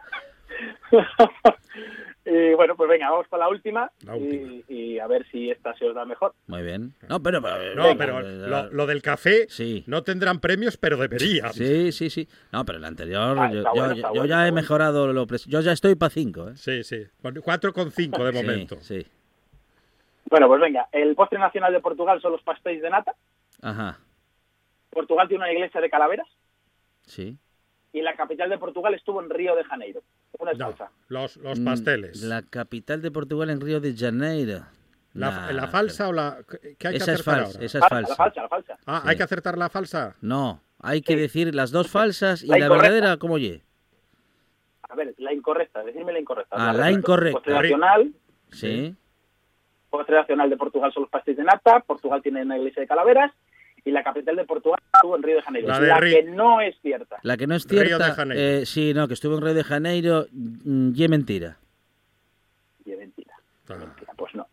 Y 2.28 2.54
bueno, 2.54 2.74
pues 2.76 2.88
venga, 2.90 3.08
vamos 3.08 3.28
con 3.28 3.38
la 3.38 3.48
última, 3.48 3.88
La 4.04 4.16
y- 4.18 4.64
Y, 4.68 4.98
a 4.98 5.06
ver 5.06 5.24
si 5.30 5.48
esta 5.48 5.72
se 5.74 5.86
os 5.88 5.94
da 5.94 6.04
mejor. 6.04 6.34
Muy 6.48 6.60
bien. 6.62 6.92
No, 7.08 7.22
pero... 7.22 7.40
No, 7.40 7.96
pero 7.96 8.20
lo, 8.20 8.70
lo 8.72 8.86
del 8.86 9.00
café 9.00 9.46
Sí. 9.48 9.84
no 9.86 10.02
tendrán 10.02 10.40
premios, 10.40 10.76
pero 10.76 10.96
deberían. 10.96 11.52
Sí, 11.52 11.92
sí, 11.92 12.10
sí. 12.10 12.28
No, 12.52 12.64
pero 12.64 12.78
el 12.78 12.84
anterior, 12.84 13.36
Ah, 13.38 13.48
yo, 13.52 13.58
está 13.58 13.70
yo- 13.70 13.80
bueno, 13.80 13.88
yo- 13.94 13.96
está 13.98 14.08
yo 14.08 14.12
bueno, 14.14 14.26
ya 14.26 14.40
he 14.46 14.50
bueno. 14.50 14.54
mejorado 14.56 15.12
lo 15.12 15.26
Yo 15.46 15.60
ya 15.60 15.70
estoy 15.70 15.94
para 15.94 16.10
cinco, 16.10 16.48
¿eh? 16.48 16.56
Sí, 16.56 16.82
sí. 16.82 17.04
Con 17.22 17.34
4,5 17.36 18.24
de 18.24 18.32
momento. 18.32 18.76
Sí, 18.80 19.02
sí. 19.02 19.08
Bueno, 20.28 20.48
pues 20.48 20.60
venga, 20.60 20.88
el 20.90 21.14
postre 21.14 21.38
nacional 21.38 21.72
de 21.72 21.78
Portugal 21.80 22.20
son 22.20 22.32
los 22.32 22.42
pastéis 22.42 22.82
de 22.82 22.90
nata. 22.90 23.14
Ajá, 23.62 24.00
Portugal 24.90 25.28
tiene 25.28 25.44
una 25.44 25.52
iglesia 25.52 25.80
de 25.80 25.88
calaveras. 25.90 26.26
sí. 27.02 27.38
Y 27.96 28.02
la 28.02 28.14
capital 28.14 28.50
de 28.50 28.58
Portugal 28.58 28.92
estuvo 28.92 29.22
en 29.22 29.30
Río 29.30 29.56
de 29.56 29.64
Janeiro. 29.64 30.02
Una 30.38 30.52
es 30.52 30.58
No, 30.58 30.66
falsa. 30.66 30.90
los, 31.08 31.38
los 31.38 31.58
Mm, 31.58 31.64
pasteles. 31.64 32.22
La 32.22 32.42
capital 32.42 33.00
de 33.00 33.10
Portugal 33.10 33.48
en 33.48 33.58
Río 33.58 33.80
de 33.80 33.94
Janeiro. 33.96 34.66
La, 35.14 35.30
Nah, 35.30 35.52
la 35.52 35.66
falsa 35.68 36.08
o 36.08 36.12
la 36.12 36.36
que 36.78 36.88
hay 36.88 36.92
que 36.92 36.96
Esa 36.98 37.14
es 37.14 37.22
falsa, 37.22 37.54
ahora? 37.54 37.64
esa 37.64 37.78
es 37.78 37.84
Falsa, 37.88 37.88
falsa. 37.88 38.10
La 38.10 38.16
falsa, 38.16 38.42
la 38.42 38.48
falsa. 38.50 38.78
Ah, 38.84 39.00
Sí. 39.02 39.08
hay 39.08 39.16
que 39.16 39.22
acertar 39.22 39.56
la 39.56 39.70
falsa. 39.70 40.14
No, 40.20 40.60
hay 40.78 41.00
que 41.00 41.16
decir 41.16 41.54
las 41.54 41.70
dos 41.70 41.88
falsas 41.90 42.42
y 42.42 42.48
La 42.48 42.58
la, 42.58 42.68
verdadera, 42.68 43.16
¿cómo 43.16 43.32
oye? 43.34 43.62
A 44.90 44.94
ver, 44.94 45.14
la 45.16 45.32
incorrecta, 45.32 45.82
decirme 45.82 46.12
la 46.12 46.20
incorrecta. 46.20 46.54
Ah, 46.58 46.74
la 46.74 46.84
repito. 46.88 46.98
incorrecta. 46.98 47.38
Postre 47.38 47.54
nacional, 47.54 48.12
Sí. 48.50 48.94
postre 49.88 50.16
nacional 50.16 50.50
de 50.50 50.56
Portugal 50.58 50.92
son 50.92 51.04
los 51.04 51.10
pastéis 51.10 51.38
de 51.38 51.44
nata. 51.44 51.80
Portugal 51.80 52.20
tiene 52.22 52.42
una 52.42 52.58
iglesia 52.58 52.82
de 52.82 52.86
calaveras. 52.86 53.32
Y 53.86 53.92
la 53.92 54.02
capital 54.02 54.34
de 54.36 54.44
Portugal 54.44 54.80
estuvo 54.92 55.16
en 55.16 55.22
Río 55.22 55.36
de 55.36 55.42
Janeiro. 55.42 55.68
La 55.68 56.00
de 56.00 56.10
que 56.10 56.22
no 56.24 56.60
es 56.60 56.74
cierta. 56.82 57.16
La 57.22 57.36
que 57.36 57.46
no 57.46 57.54
es 57.54 57.66
Río 57.68 57.80
de 57.80 57.86
cierta. 57.86 58.12
Janeiro. 58.14 58.42
eh, 58.42 58.66
sí, 58.66 58.92
no, 58.92 59.06
que 59.08 59.14
estuvo 59.14 59.36
en 59.36 59.42
Río 59.44 59.54
de 59.54 59.62
Janeiro 59.64 60.26
mm, 60.32 60.90
y 60.94 61.04
es 61.04 61.08
mentira. 61.10 61.56
Y 62.84 62.90
es 62.92 62.98
mentira. 62.98 63.32
Ah. 63.68 63.76
Mentira, 63.78 64.12
Pues 64.16 64.34
no, 64.34 64.46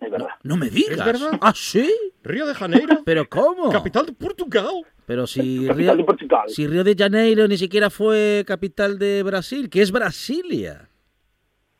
es 0.00 0.10
verdad. 0.10 0.30
No 0.42 0.56
me 0.56 0.70
digas. 0.70 0.98
¿Es 0.98 1.04
verdad? 1.04 1.38
¿Ah, 1.42 1.52
sí? 1.54 1.88
Río 2.24 2.46
de 2.46 2.54
Janeiro, 2.54 3.00
¿Pero 3.04 3.28
cómo? 3.28 3.70
capital 3.70 4.06
de 4.06 4.12
Portugal. 4.14 4.66
Pero 5.06 5.26
si 5.26 5.66
Capital 5.68 5.76
Río, 5.76 5.96
de 5.96 6.04
Portugal. 6.04 6.48
si 6.48 6.66
Río 6.66 6.82
de 6.82 6.94
Janeiro 6.96 7.46
ni 7.46 7.58
siquiera 7.58 7.90
fue 7.90 8.42
capital 8.46 8.98
de 8.98 9.22
Brasil, 9.22 9.68
que 9.68 9.82
es 9.82 9.92
Brasilia. 9.92 10.88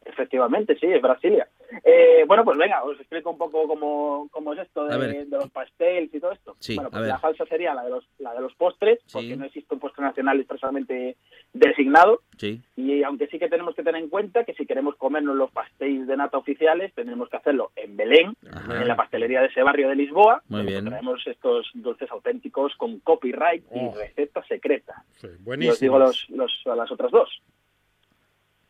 Efectivamente, 0.04 0.76
sí, 0.78 0.86
es 0.86 1.00
Brasilia. 1.00 1.48
Eh, 1.84 2.24
bueno, 2.26 2.44
pues 2.44 2.56
venga, 2.56 2.82
os 2.82 2.98
explico 2.98 3.30
un 3.30 3.38
poco 3.38 3.66
cómo, 3.68 4.28
cómo 4.30 4.52
es 4.54 4.60
esto 4.60 4.82
A 4.82 4.96
de, 4.96 5.26
los 5.30 5.50
pasteles 5.50 6.12
y 6.14 6.20
todo 6.20 6.32
esto. 6.32 6.56
Sí, 6.60 6.74
bueno, 6.76 6.88
a 6.88 6.90
pues 6.90 7.06
la 7.06 7.18
falsa 7.18 7.44
sería 7.46 7.74
la 7.74 7.84
de 7.84 7.90
los, 7.90 8.04
la 8.18 8.32
de 8.34 8.40
los 8.40 8.54
postres, 8.54 8.98
Sí. 9.06 9.12
porque 9.12 9.36
no 9.36 9.44
existe 9.44 9.74
un 9.74 9.80
postre 9.80 10.02
nacional 10.04 10.38
expresamente 10.38 11.16
designado. 11.52 12.20
Sí. 12.36 12.60
Y 12.76 13.02
aunque 13.02 13.26
sí 13.26 13.38
que 13.38 13.48
tenemos 13.48 13.74
que 13.74 13.82
tener 13.82 14.00
en 14.02 14.08
cuenta 14.08 14.44
que 14.44 14.54
si 14.54 14.66
queremos 14.66 14.96
comernos 14.96 15.36
los 15.36 15.50
pasteles 15.50 16.06
de 16.06 16.16
nata 16.16 16.38
oficiales, 16.38 16.92
tendremos 16.94 17.28
que 17.28 17.36
hacerlo 17.36 17.72
en 17.76 17.96
Belén, 17.96 18.34
Ajá. 18.50 18.80
en 18.80 18.88
la 18.88 18.96
pastelería 18.96 19.40
de 19.40 19.48
ese 19.48 19.62
barrio 19.62 19.88
de 19.88 19.96
Lisboa. 19.96 20.42
Muy 20.48 20.58
donde 20.60 20.72
bien. 20.72 20.84
Traemos 20.86 21.26
estos 21.26 21.70
dulces 21.74 22.10
auténticos 22.10 22.74
con 22.76 23.00
copyright 23.00 23.64
y 23.74 23.78
Oh. 23.80 23.94
receta 23.94 24.42
secreta. 24.46 25.04
Sí, 25.16 25.26
Y 25.26 25.30
os 25.30 25.44
buenísimo. 25.44 25.76
digo 25.80 25.98
los, 25.98 26.28
los, 26.30 26.62
las 26.64 26.90
otras 26.90 27.10
dos. 27.10 27.42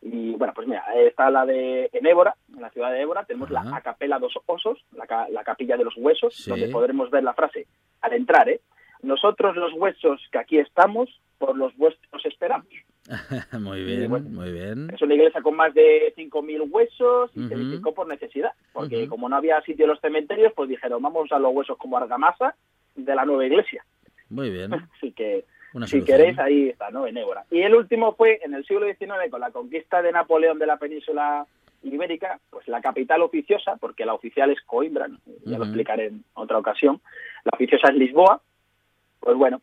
Y 0.00 0.32
bueno, 0.36 0.52
pues 0.54 0.68
mira, 0.68 0.84
está 0.94 1.30
la 1.30 1.44
de 1.44 1.90
en 1.92 2.06
Évora, 2.06 2.34
en 2.54 2.62
la 2.62 2.70
ciudad 2.70 2.92
de 2.92 3.00
Évora, 3.02 3.24
tenemos 3.24 3.50
Ajá. 3.50 3.68
la 3.70 3.76
Acapela 3.76 4.18
dos 4.18 4.32
Osos, 4.46 4.78
la, 4.92 5.06
ca- 5.06 5.28
la 5.28 5.42
capilla 5.42 5.76
de 5.76 5.84
los 5.84 5.96
huesos, 5.96 6.34
Sí. 6.36 6.50
donde 6.50 6.68
podremos 6.68 7.10
ver 7.10 7.24
la 7.24 7.34
frase 7.34 7.66
al 8.00 8.12
entrar, 8.12 8.48
¿eh? 8.48 8.60
Nosotros 9.02 9.56
los 9.56 9.72
huesos 9.74 10.20
que 10.32 10.38
aquí 10.38 10.58
estamos, 10.58 11.08
por 11.38 11.56
los 11.56 11.76
vuestros 11.76 12.24
esperamos. 12.26 12.66
muy 13.60 13.84
bien, 13.84 14.10
bueno. 14.10 14.28
muy 14.28 14.52
bien. 14.52 14.90
Es 14.92 15.00
una 15.02 15.14
iglesia 15.14 15.40
con 15.40 15.56
más 15.56 15.72
de 15.74 16.12
5.000 16.16 16.62
huesos 16.70 17.30
y 17.34 17.46
se 17.48 17.54
Ujú. 17.54 17.62
edificó 17.64 17.94
por 17.94 18.06
necesidad, 18.08 18.52
porque 18.72 19.08
como 19.08 19.28
no 19.28 19.36
había 19.36 19.60
sitio 19.62 19.84
en 19.84 19.90
los 19.90 20.00
cementerios, 20.00 20.52
pues 20.54 20.68
dijeron, 20.68 21.02
vamos 21.02 21.30
a 21.32 21.38
los 21.38 21.54
huesos 21.54 21.76
como 21.78 21.96
argamasa 21.96 22.54
de 22.96 23.14
la 23.14 23.24
nueva 23.24 23.46
iglesia. 23.46 23.84
Muy 24.30 24.50
bien. 24.50 24.70
Así 24.96 25.12
que 25.12 25.44
Una 25.75 25.87
si 25.87 25.92
solución. 26.00 26.18
queréis, 26.18 26.38
ahí 26.38 26.68
está, 26.68 26.90
¿no? 26.90 27.06
En 27.06 27.16
Évora. 27.16 27.44
Y 27.50 27.60
el 27.60 27.75
último 27.75 28.14
fue 28.14 28.40
en 28.42 28.54
el 28.54 28.64
siglo 28.64 28.87
XIX, 28.87 29.30
con 29.30 29.40
la 29.40 29.50
conquista 29.50 30.02
de 30.02 30.12
Napoleón 30.12 30.58
de 30.58 30.66
la 30.66 30.76
península 30.78 31.46
ibérica, 31.82 32.40
pues 32.50 32.66
la 32.68 32.80
capital 32.80 33.22
oficiosa, 33.22 33.76
porque 33.76 34.04
la 34.04 34.14
oficial 34.14 34.50
es 34.50 34.60
Coimbra, 34.62 35.08
¿no? 35.08 35.18
ya 35.44 35.58
lo 35.58 35.64
explicaré 35.64 36.06
en 36.06 36.25
otra 36.34 36.58
ocasión, 36.58 37.00
la 37.44 37.50
oficiosa 37.54 37.88
es 37.88 37.94
Lisboa, 37.94 38.40
pues 39.20 39.37
bueno, 39.37 39.60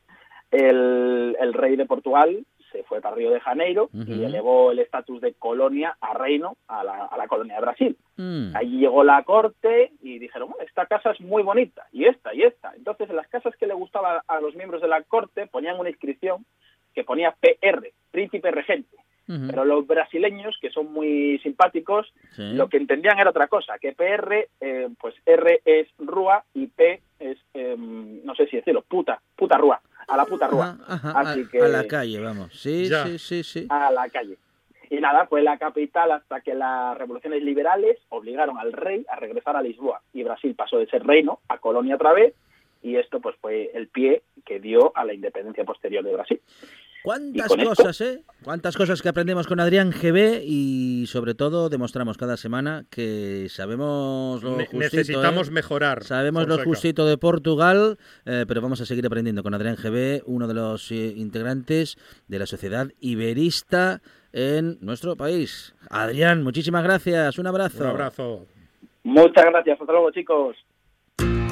el, 0.51 1.35
el 1.39 1.53
rey 1.53 1.75
de 1.75 1.85
Portugal 1.85 2.45
se 2.75 2.84
fue 2.84 3.00
para 3.01 3.15
Río 3.15 3.32
de 3.32 3.39
Janeiro 3.39 3.89
y 3.94 4.24
elevó 4.24 4.72
el 4.72 4.79
estatus 4.79 5.22
de 5.22 5.34
colonia 5.34 5.96
a 6.01 6.13
reino 6.13 6.58
a 6.67 6.84
la, 6.84 7.05
a 7.05 7.17
la 7.17 7.27
colonia 7.27 7.55
de 7.55 7.62
Brasil. 7.62 7.98
Mm. 8.17 8.55
Allí 8.55 8.79
llegó 8.79 9.03
la 9.03 9.24
corte 9.24 9.91
y 10.01 10.20
dijeron, 10.20 10.50
bueno, 10.50 10.65
esta 10.65 10.86
casa 10.86 11.12
es 11.12 11.22
muy 11.22 11.41
bonita, 11.44 11.86
y 11.91 12.05
esta, 12.05 12.34
y 12.34 12.44
esta. 12.44 12.74
Entonces, 12.75 13.10
en 13.10 13.15
las 13.15 13.27
casas 13.27 13.55
que 13.55 13.67
le 13.67 13.74
gustaba 13.74 14.24
a 14.27 14.41
los 14.41 14.55
miembros 14.55 14.82
de 14.82 14.88
la 14.89 15.01
corte 15.03 15.48
ponían 15.48 15.79
una 15.79 15.89
inscripción 15.89 16.46
que 16.94 17.03
ponía 17.03 17.36
PR, 17.39 17.91
príncipe 18.12 18.51
regente. 18.51 18.98
Pero 19.27 19.65
los 19.65 19.88
brasileños, 19.88 20.55
que 20.62 20.70
son 20.70 20.94
muy 20.94 21.39
simpáticos, 21.39 22.13
Sí. 22.36 22.53
lo 22.53 22.70
que 22.70 22.77
entendían 22.77 23.17
era 23.17 23.32
otra 23.32 23.48
cosa, 23.48 23.79
que 23.79 23.91
PR, 23.94 24.50
eh, 24.62 24.88
pues 25.01 25.15
R 25.25 25.62
es 25.65 25.88
rúa 25.98 26.44
y 26.53 26.67
P 26.67 27.01
es, 27.20 27.39
eh, 27.55 27.75
no 27.75 28.36
sé 28.36 28.46
si 28.46 28.58
decirlo, 28.58 28.84
puta, 28.84 29.20
puta 29.36 29.58
rúa, 29.58 29.82
a 30.07 30.17
la 30.17 30.25
puta 30.25 30.47
rúa, 30.47 30.77
Ajá, 30.88 31.09
ajá, 31.12 31.19
Así 31.31 31.41
a, 31.41 31.50
que- 31.50 31.62
a 31.62 31.67
la 31.67 31.88
calle, 31.88 32.19
vamos. 32.19 32.53
Sí, 32.53 32.88
Ya. 32.89 33.05
sí, 33.05 33.17
sí, 33.19 33.43
sí. 33.43 33.65
a 33.69 33.91
la 33.91 34.09
calle. 34.09 34.38
Y 34.89 34.97
nada, 34.97 35.25
fue 35.25 35.41
la 35.41 35.57
capital 35.57 36.12
hasta 36.12 36.41
que 36.41 36.53
las 36.53 36.95
revoluciones 36.97 37.41
liberales 37.43 37.97
obligaron 38.09 38.57
al 38.59 38.71
rey 38.71 39.03
a 39.09 39.15
regresar 39.15 39.55
a 39.55 39.62
Lisboa 39.63 40.01
y 40.13 40.24
Brasil 40.24 40.53
pasó 40.55 40.77
de 40.77 40.85
ser 40.88 41.03
reino 41.05 41.39
a 41.50 41.57
colonia 41.57 41.95
otra 41.95 42.13
vez 42.13 42.35
y 42.83 42.97
esto 42.97 43.19
pues 43.19 43.35
fue 43.41 43.71
el 43.74 43.88
pie 43.88 44.21
que 44.45 44.59
dio 44.59 44.91
a 44.95 45.03
la 45.03 45.13
independencia 45.15 45.63
posterior 45.63 46.03
de 46.03 46.13
Brasil. 46.13 46.39
¿Cuántas 47.05 47.51
esto- 47.51 47.63
cosas, 47.65 48.01
eh? 48.01 48.24
¿Cuántas 48.43 48.75
cosas 48.75 49.01
que 49.01 49.09
aprendemos 49.09 49.47
con 49.47 49.59
Adrián 49.59 49.91
GB 49.91 50.41
y 50.45 51.05
sobre 51.07 51.33
todo 51.35 51.69
demostramos 51.69 52.17
cada 52.17 52.35
semana 52.38 52.85
que 52.89 53.47
sabemos 53.50 54.43
lo 54.43 54.57
Ne- 54.57 54.65
justito, 54.65 54.77
necesitamos 54.97 55.47
¿eh? 55.47 55.51
mejorar. 55.51 56.03
Sabemos 56.03 56.47
lo 56.47 56.57
justito 56.63 57.05
de 57.05 57.17
Portugal, 57.17 57.97
eh, 58.25 58.45
pero 58.47 58.62
vamos 58.62 58.81
a 58.81 58.85
seguir 58.85 59.05
aprendiendo 59.05 59.41
con 59.43 59.53
Adrián 59.53 59.75
GB, 59.77 60.24
uno 60.25 60.47
de 60.47 60.53
los 60.53 60.91
eh, 60.91 61.13
integrantes 61.15 61.97
de 62.27 62.39
la 62.39 62.45
sociedad 62.45 62.88
iberista 63.00 64.01
en 64.33 64.77
nuestro 64.81 65.15
país. 65.15 65.74
Adrián, 65.89 66.43
muchísimas 66.43 66.83
gracias. 66.83 67.38
Un 67.39 67.47
abrazo. 67.47 67.83
Un 67.83 67.89
abrazo. 67.89 68.45
Muchas 69.03 69.45
gracias, 69.45 69.79
hasta 69.79 69.91
luego 69.93 70.12
chicos. 70.12 70.55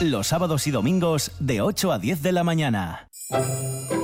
Los 0.00 0.28
sábados 0.28 0.68
y 0.68 0.70
domingos 0.70 1.32
de 1.40 1.60
8 1.60 1.90
a 1.90 1.98
10 1.98 2.22
de 2.22 2.30
la 2.30 2.44
mañana. 2.44 3.08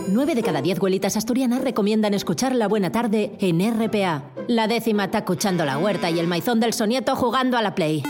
9 0.09 0.35
de 0.35 0.43
cada 0.43 0.61
10 0.61 0.81
huelitas 0.81 1.17
asturianas 1.17 1.63
recomiendan 1.63 2.15
escuchar 2.15 2.53
La 2.53 2.67
Buena 2.67 2.91
Tarde 2.91 3.37
en 3.39 3.61
RPA. 3.61 4.25
La 4.49 4.67
décima 4.67 5.05
está 5.05 5.19
escuchando 5.19 5.65
la 5.65 5.79
huerta 5.79 6.11
y 6.11 6.19
el 6.19 6.27
maizón 6.27 6.59
del 6.59 6.73
sonieto 6.73 7.15
jugando 7.15 7.57
a 7.57 7.63
la 7.63 7.77
Play. 7.77 8.03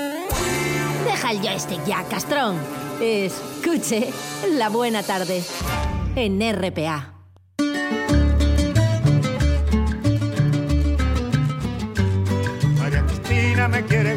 Deja 1.04 1.30
el 1.30 1.40
joystick 1.40 1.84
ya, 1.84 2.02
castrón. 2.04 2.56
Escuche 3.02 4.08
La 4.54 4.70
Buena 4.70 5.02
Tarde 5.02 5.42
en 6.16 6.40
RPA. 6.40 7.12
María 12.78 13.04
Cristina 13.06 13.68
me 13.68 13.84
quiere 13.84 14.13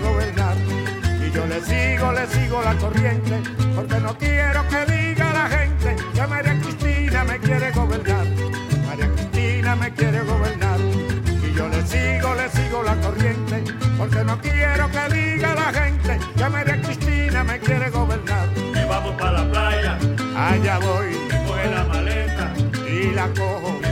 le 2.11 2.27
sigo, 2.27 2.41
le 2.41 2.41
sigo 2.41 2.61
la 2.61 2.75
corriente 2.75 3.41
porque 3.75 3.99
no 3.99 4.17
quiero 4.17 4.67
que 4.67 4.91
diga 4.91 5.33
la 5.33 5.47
gente 5.49 5.95
que 6.13 6.27
María 6.27 6.59
Cristina 6.59 7.23
me 7.23 7.39
quiere 7.39 7.71
gobernar. 7.71 8.25
María 8.87 9.09
Cristina 9.13 9.75
me 9.75 9.93
quiere 9.93 10.19
gobernar 10.21 10.79
y 10.79 11.53
yo 11.53 11.67
le 11.67 11.85
sigo, 11.85 12.33
le 12.35 12.49
sigo 12.49 12.83
la 12.83 12.95
corriente 13.01 13.63
porque 13.97 14.23
no 14.23 14.39
quiero 14.39 14.89
que 14.91 15.13
diga 15.15 15.55
la 15.55 15.73
gente 15.73 16.19
que 16.35 16.49
María 16.49 16.81
Cristina 16.81 17.43
me 17.43 17.59
quiere 17.59 17.89
gobernar. 17.89 18.47
Y 18.55 18.87
vamos 18.87 19.15
para 19.19 19.43
la 19.43 19.51
playa, 19.51 19.97
Allá 20.35 20.79
voy 20.79 21.27
coge 21.47 21.69
la 21.69 21.83
maleta, 21.85 22.53
y 22.87 23.11
la 23.11 23.27
cojo. 23.29 23.86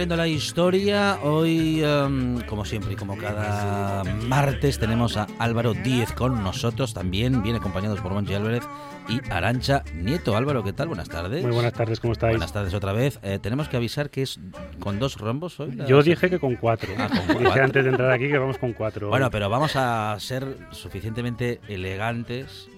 Recorriendo 0.00 0.16
la 0.16 0.28
historia. 0.28 1.18
Hoy, 1.22 1.82
em, 1.84 2.40
como 2.46 2.64
siempre 2.64 2.94
y 2.94 2.96
como 2.96 3.18
cada 3.18 4.02
martes, 4.28 4.78
tenemos 4.78 5.18
a 5.18 5.26
Álvaro 5.38 5.74
Díez 5.74 6.12
con 6.12 6.42
nosotros. 6.42 6.94
También 6.94 7.42
viene 7.42 7.58
acompañados 7.58 8.00
por 8.00 8.12
Monchi 8.14 8.32
Álvarez 8.32 8.62
y 9.10 9.20
Arancha 9.30 9.84
Nieto. 9.94 10.38
Álvaro, 10.38 10.64
¿qué 10.64 10.72
tal? 10.72 10.88
Buenas 10.88 11.10
tardes. 11.10 11.42
Muy 11.42 11.52
buenas 11.52 11.74
tardes, 11.74 12.00
¿cómo 12.00 12.14
estáis? 12.14 12.32
Buenas 12.32 12.50
tardes 12.50 12.72
otra 12.72 12.94
vez. 12.94 13.18
Eh, 13.22 13.38
tenemos 13.42 13.68
que 13.68 13.76
avisar 13.76 14.08
que 14.08 14.22
es 14.22 14.40
con 14.78 14.98
dos 14.98 15.18
rombos 15.18 15.60
hoy. 15.60 15.72
la 15.72 15.84
Yo 15.84 16.02
dije 16.02 16.30
que 16.30 16.38
con 16.38 16.56
cuatro. 16.56 16.90
Ah, 16.96 17.08
con 17.08 17.18
Dije 17.28 17.44
cuatro. 17.44 17.64
antes 17.64 17.84
de 17.84 17.90
entrar 17.90 18.10
aquí 18.10 18.28
que 18.28 18.38
vamos 18.38 18.56
con 18.56 18.72
cuatro. 18.72 19.10
Bueno, 19.10 19.30
pero 19.30 19.50
vamos 19.50 19.72
a 19.76 20.16
ser 20.18 20.56
suficientemente 20.70 21.60
elegantes. 21.68 22.68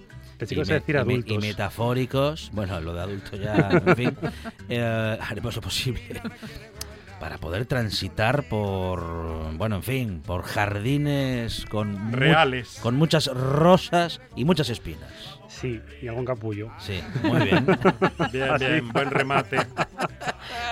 Y 0.49 0.55
me- 0.57 0.65
decir 0.65 0.97
adultos. 0.97 1.31
Y 1.31 1.37
metafóricos. 1.37 2.49
Bueno, 2.51 2.81
lo 2.81 2.93
de 2.93 3.01
adulto 3.01 3.37
ya, 3.37 3.81
en 3.85 3.95
fin. 3.95 4.17
Eh, 4.69 5.17
haremos 5.21 5.55
lo 5.55 5.61
posible 5.61 6.01
para 7.23 7.37
poder 7.37 7.65
transitar 7.65 8.43
por, 8.49 8.99
bueno, 9.55 9.77
en 9.77 9.83
fin, 9.83 10.21
por 10.25 10.43
jardines 10.43 11.65
con, 11.71 11.93
mu- 11.93 12.17
Reales. 12.17 12.79
con 12.81 12.95
muchas 12.97 13.27
rosas 13.27 14.19
y 14.35 14.43
muchas 14.43 14.69
espinas. 14.69 15.39
Sí, 15.47 15.81
y 16.01 16.09
algún 16.09 16.25
capullo. 16.25 16.69
Sí, 16.79 16.99
muy 17.23 17.45
bien. 17.45 17.65
Bien, 18.33 18.49
bien, 18.59 18.89
buen 18.91 19.09
remate. 19.09 19.55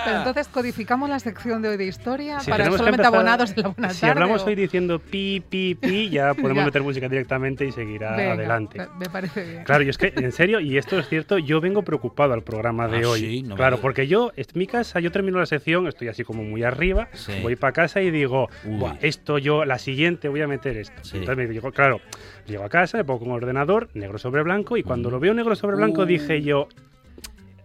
Pero 0.03 0.17
entonces 0.17 0.47
codificamos 0.47 1.09
la 1.09 1.19
sección 1.19 1.61
de 1.61 1.69
hoy 1.69 1.77
de 1.77 1.85
historia 1.85 2.39
Si 2.39 2.49
para 2.49 2.65
solamente 2.65 2.89
empezar- 3.01 3.05
abonados 3.15 3.55
de 3.55 3.61
la 3.61 3.67
buena 3.69 3.89
Si 3.93 4.01
tarde. 4.01 4.11
hablamos 4.11 4.41
o- 4.43 4.45
hoy 4.45 4.55
diciendo 4.55 4.99
pi, 4.99 5.41
pi, 5.47 5.75
pi, 5.75 6.09
ya 6.09 6.33
podemos 6.33 6.61
Ya. 6.61 6.65
meter 6.65 6.81
música 6.83 7.07
directamente 7.09 7.65
y 7.65 7.71
seguir 7.71 8.03
a- 8.05 8.15
Venga, 8.15 8.33
adelante. 8.33 8.77
me- 8.79 8.87
Me 9.01 9.09
parece 9.09 9.43
bien. 9.43 9.63
Claro, 9.63 9.83
y 9.83 9.89
es 9.89 9.97
que, 9.97 10.13
en 10.15 10.31
serio, 10.31 10.59
y 10.59 10.77
esto 10.77 10.97
es 10.99 11.07
cierto, 11.07 11.37
yo 11.37 11.59
vengo 11.61 11.81
preocupado 11.83 12.33
al 12.33 12.43
programa 12.43 12.87
de 12.87 13.03
Ah, 13.03 13.09
hoy. 13.09 13.19
sí, 13.19 13.43
no 13.43 13.55
claro, 13.55 13.79
porque 13.79 14.07
yo, 14.07 14.31
en 14.35 14.45
mi 14.55 14.67
casa, 14.67 14.99
yo 14.99 15.11
termino 15.11 15.39
la 15.39 15.45
sección, 15.45 15.87
estoy 15.87 16.07
así 16.07 16.23
como 16.23 16.43
muy 16.43 16.63
arriba, 16.63 17.07
Sí. 17.13 17.33
voy 17.41 17.55
para 17.55 17.73
casa 17.73 18.01
y 18.01 18.11
digo, 18.11 18.49
Uy. 18.65 18.77
"Buah, 18.77 18.95
esto 19.01 19.37
yo, 19.37 19.65
la 19.65 19.77
siguiente 19.77 20.29
voy 20.29 20.41
a 20.41 20.47
meter 20.47 20.77
esto. 20.77 21.03
Sí. 21.03 21.17
Entonces 21.17 21.37
me 21.37 21.51
digo, 21.51 21.71
claro, 21.71 21.99
llego 22.47 22.63
a 22.63 22.69
casa, 22.69 22.97
me 22.97 23.03
pongo 23.05 23.25
un 23.25 23.31
ordenador, 23.31 23.89
negro 23.93 24.17
sobre 24.17 24.43
blanco, 24.43 24.77
y 24.77 24.83
cuando 24.83 25.09
Mm. 25.09 25.11
lo 25.11 25.19
veo 25.19 25.33
negro 25.33 25.55
sobre 25.55 25.75
blanco 25.77 26.01
Uh. 26.01 26.05
dije 26.05 26.41
yo, 26.41 26.67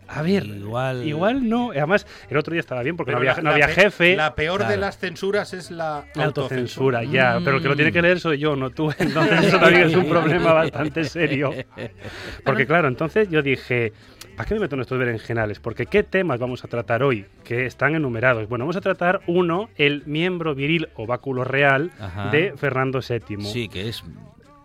a 0.08 0.22
ver, 0.22 0.44
Igual. 0.46 1.06
igual 1.06 1.48
no. 1.48 1.70
Además, 1.70 2.06
el 2.30 2.36
otro 2.36 2.52
día 2.52 2.60
estaba 2.60 2.82
bien 2.82 2.96
porque 2.96 3.12
no 3.12 3.18
había, 3.18 3.34
la- 3.36 3.42
no 3.42 3.50
había 3.50 3.68
jefe. 3.68 4.16
La 4.16 4.34
peor 4.34 4.66
de 4.66 4.76
las 4.76 4.98
censuras 4.98 5.52
es 5.54 5.70
la 5.70 6.04
La 6.14 6.25
autocensura, 6.26 7.02
ya, 7.04 7.38
pero 7.44 7.56
el 7.56 7.62
que 7.62 7.68
lo 7.68 7.76
tiene 7.76 7.92
que 7.92 8.00
Mm. 8.00 8.04
leer 8.04 8.20
soy 8.20 8.38
yo, 8.38 8.54
no 8.56 8.70
tú. 8.70 8.90
Entonces 8.98 9.44
eso 9.46 9.58
también 9.58 9.88
es 9.88 9.94
un 9.96 10.08
problema 10.08 10.52
bastante 10.52 11.04
serio. 11.04 11.52
Porque 12.44 12.66
claro, 12.66 12.88
entonces 12.88 13.28
yo 13.28 13.42
dije, 13.42 13.92
¿para 14.36 14.48
qué 14.48 14.54
me 14.54 14.60
meto 14.60 14.75
en 14.76 14.82
estos 14.82 14.98
berenjenales? 14.98 15.60
Porque 15.60 15.86
¿qué 15.86 16.02
temas 16.02 16.38
vamos 16.38 16.64
a 16.64 16.68
tratar 16.68 17.02
hoy? 17.02 17.26
Que 17.44 17.66
están 17.66 17.94
enumerados. 17.94 18.48
Bueno, 18.48 18.64
vamos 18.64 18.76
a 18.76 18.80
tratar 18.80 19.20
uno, 19.26 19.70
el 19.76 20.02
miembro 20.06 20.54
viril 20.54 20.88
o 20.94 21.06
báculo 21.06 21.44
real 21.44 21.90
Ajá. 21.98 22.30
de 22.30 22.54
Fernando 22.56 23.00
VII. 23.00 23.42
Sí, 23.44 23.68
que 23.68 23.88
es. 23.88 24.04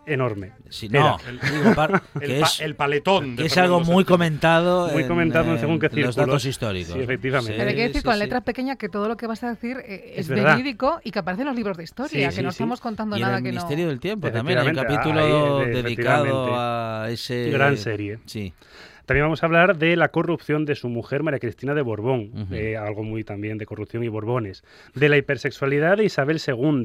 Enorme. 0.05 0.51
sí, 0.70 0.88
Era. 0.91 1.17
no, 1.63 1.75
par- 1.75 2.01
El, 2.22 2.27
que 2.27 2.39
pa- 2.39 2.48
es, 2.48 2.60
el 2.60 2.75
paletón. 2.75 3.36
de 3.36 3.43
que 3.43 3.48
es 3.48 3.58
algo 3.58 3.81
muy 3.81 4.03
comentado. 4.03 4.89
Muy 4.89 5.05
comentado 5.08 5.51
en 5.53 5.60
según 5.60 5.79
qué 5.79 5.86
los 5.88 5.93
círculos. 5.93 6.15
datos 6.15 6.46
históricos. 6.46 6.93
Sí, 6.93 7.00
efectivamente. 7.00 7.55
Pero 7.58 7.70
hay 7.70 7.75
que 7.75 7.81
Sí, 7.81 7.88
decir 7.89 8.01
sí, 8.01 8.05
con 8.05 8.13
sí. 8.15 8.20
letra 8.20 8.41
pequeña 8.41 8.75
que 8.77 8.89
todo 8.89 9.08
lo 9.08 9.15
que 9.15 9.27
vas 9.27 9.43
a 9.43 9.50
decir 9.51 9.77
eh, 9.86 10.13
es, 10.15 10.29
Es 10.29 10.29
verídico 10.29 11.00
y 11.03 11.12
que 11.12 11.20
aparece 11.20 11.43
en 11.43 11.48
los 11.50 11.55
libros 11.55 11.77
de 11.77 11.84
historia, 11.84 12.10
Sí, 12.31 12.36
que 12.36 12.41
sí, 12.41 12.43
no 12.43 12.51
sí. 12.51 12.55
estamos 12.55 12.81
contando 12.81 13.15
Y 13.15 13.20
en 13.22 13.25
nada 13.27 13.38
el 13.38 13.43
que 13.43 13.51
no. 13.51 13.55
Ministerio 13.62 13.88
del 13.89 14.00
Tiempo 14.00 14.31
también 14.31 14.58
hay 14.60 14.67
un 14.70 14.75
capítulo 14.75 15.20
ahí, 15.62 15.67
eh, 15.67 15.84
dedicado 15.84 16.55
a 16.55 17.08
ese 17.10 17.50
Gran 17.51 17.77
serie. 17.77 18.20
Sí. 18.25 18.53
También 19.12 19.25
vamos 19.25 19.44
a 19.44 19.46
hablar 19.46 19.77
de 19.77 19.96
la 19.98 20.08
corrupción 20.08 20.63
de 20.65 20.75
su 20.75 20.88
mujer 20.88 21.22
María 21.22 21.39
Cristina 21.39 21.74
de 21.74 21.82
Borbón, 21.82 22.48
eh, 22.51 22.77
algo 22.77 23.03
muy 23.03 23.25
también 23.25 23.58
de 23.58 23.65
corrupción 23.65 24.03
y 24.06 24.08
Borbones, 24.08 24.63
de 24.96 25.10
la 25.10 25.18
hipersexualidad 25.18 25.98
de 25.98 26.06
Isabel 26.06 26.39
II, 26.46 26.84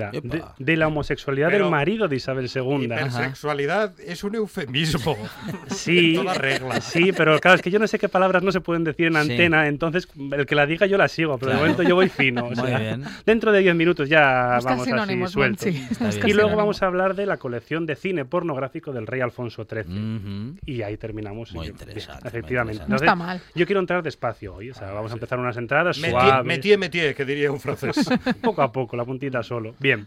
de, 0.59 0.77
la 0.77 0.89
homosexualidad 0.89 1.49
Pero- 1.51 1.67
del 1.67 1.71
marido 1.71 2.09
de 2.09 2.17
Isabel 2.17 2.51
II. 2.53 2.85
Hipersexualidad 2.87 3.93
es 4.01 4.25
un 4.25 4.35
eufemismo. 4.35 5.17
Sí, 5.69 6.15
Toda 6.17 6.35
regla. 6.35 6.81
sí, 6.81 7.13
pero 7.17 7.39
claro, 7.39 7.57
es 7.57 7.63
que 7.63 7.71
yo 7.71 7.79
no 7.79 7.87
sé 7.87 7.99
qué 7.99 8.09
palabras 8.09 8.43
no 8.43 8.51
se 8.51 8.61
pueden 8.61 8.83
decir 8.83 9.07
en 9.07 9.13
Sí. 9.15 9.19
antena, 9.19 9.69
entonces 9.69 10.09
el 10.33 10.47
que 10.47 10.55
la 10.55 10.67
diga 10.67 10.87
yo 10.87 10.97
la 10.97 11.07
sigo, 11.09 11.39
pero 11.39 11.53
Claro. 11.53 11.65
de 11.65 11.71
momento 11.71 11.89
yo 11.89 11.95
voy 11.95 12.09
fino. 12.09 12.45
o 12.45 12.51
Muy 12.51 12.57
sea, 12.57 12.79
bien. 12.79 13.05
Dentro 13.25 13.53
de 13.53 13.61
10 13.61 13.75
minutos 13.77 14.09
ya 14.09 14.55
Busca 14.57 14.71
vamos 14.71 14.83
así 14.83 14.91
sinónimos, 14.91 15.31
sueltos. 15.33 15.65
Bien. 15.67 15.87
Y 16.27 16.33
luego 16.33 16.57
vamos 16.57 16.83
a 16.83 16.87
hablar 16.87 17.15
de 17.15 17.27
la 17.27 17.37
colección 17.37 17.87
de 17.87 17.95
cine 17.97 18.25
pornográfico 18.25 18.93
del 18.93 19.07
rey 19.07 19.21
Alfonso 19.21 19.65
XIII. 19.71 20.57
Y 20.67 20.83
ahí 20.83 20.97
terminamos. 20.97 21.53
Muy 21.53 21.67
interesante, 21.69 22.16
Efectivamente. 22.25 22.83
interesante. 22.83 22.91
No 22.91 22.97
está 22.97 23.15
mal. 23.15 23.41
Yo 23.55 23.67
quiero 23.67 23.81
entrar 23.81 24.03
despacio 24.03 24.55
hoy. 24.55 24.71
O 24.71 24.75
sea, 24.75 24.91
vamos 24.93 25.11
a 25.11 25.15
empezar 25.15 25.39
unas 25.39 25.57
entradas 25.57 25.99
Métier, 25.99 26.21
suaves. 26.21 26.47
métier, 26.47 26.79
métier, 26.79 27.15
que 27.15 27.25
diría 27.25 27.51
un 27.53 27.61
francés. 27.61 27.97
poco 28.43 28.63
a 28.63 28.73
poco, 28.73 28.97
la 28.97 29.05
puntita 29.05 29.43
solo. 29.43 29.75
Bien. 29.79 30.07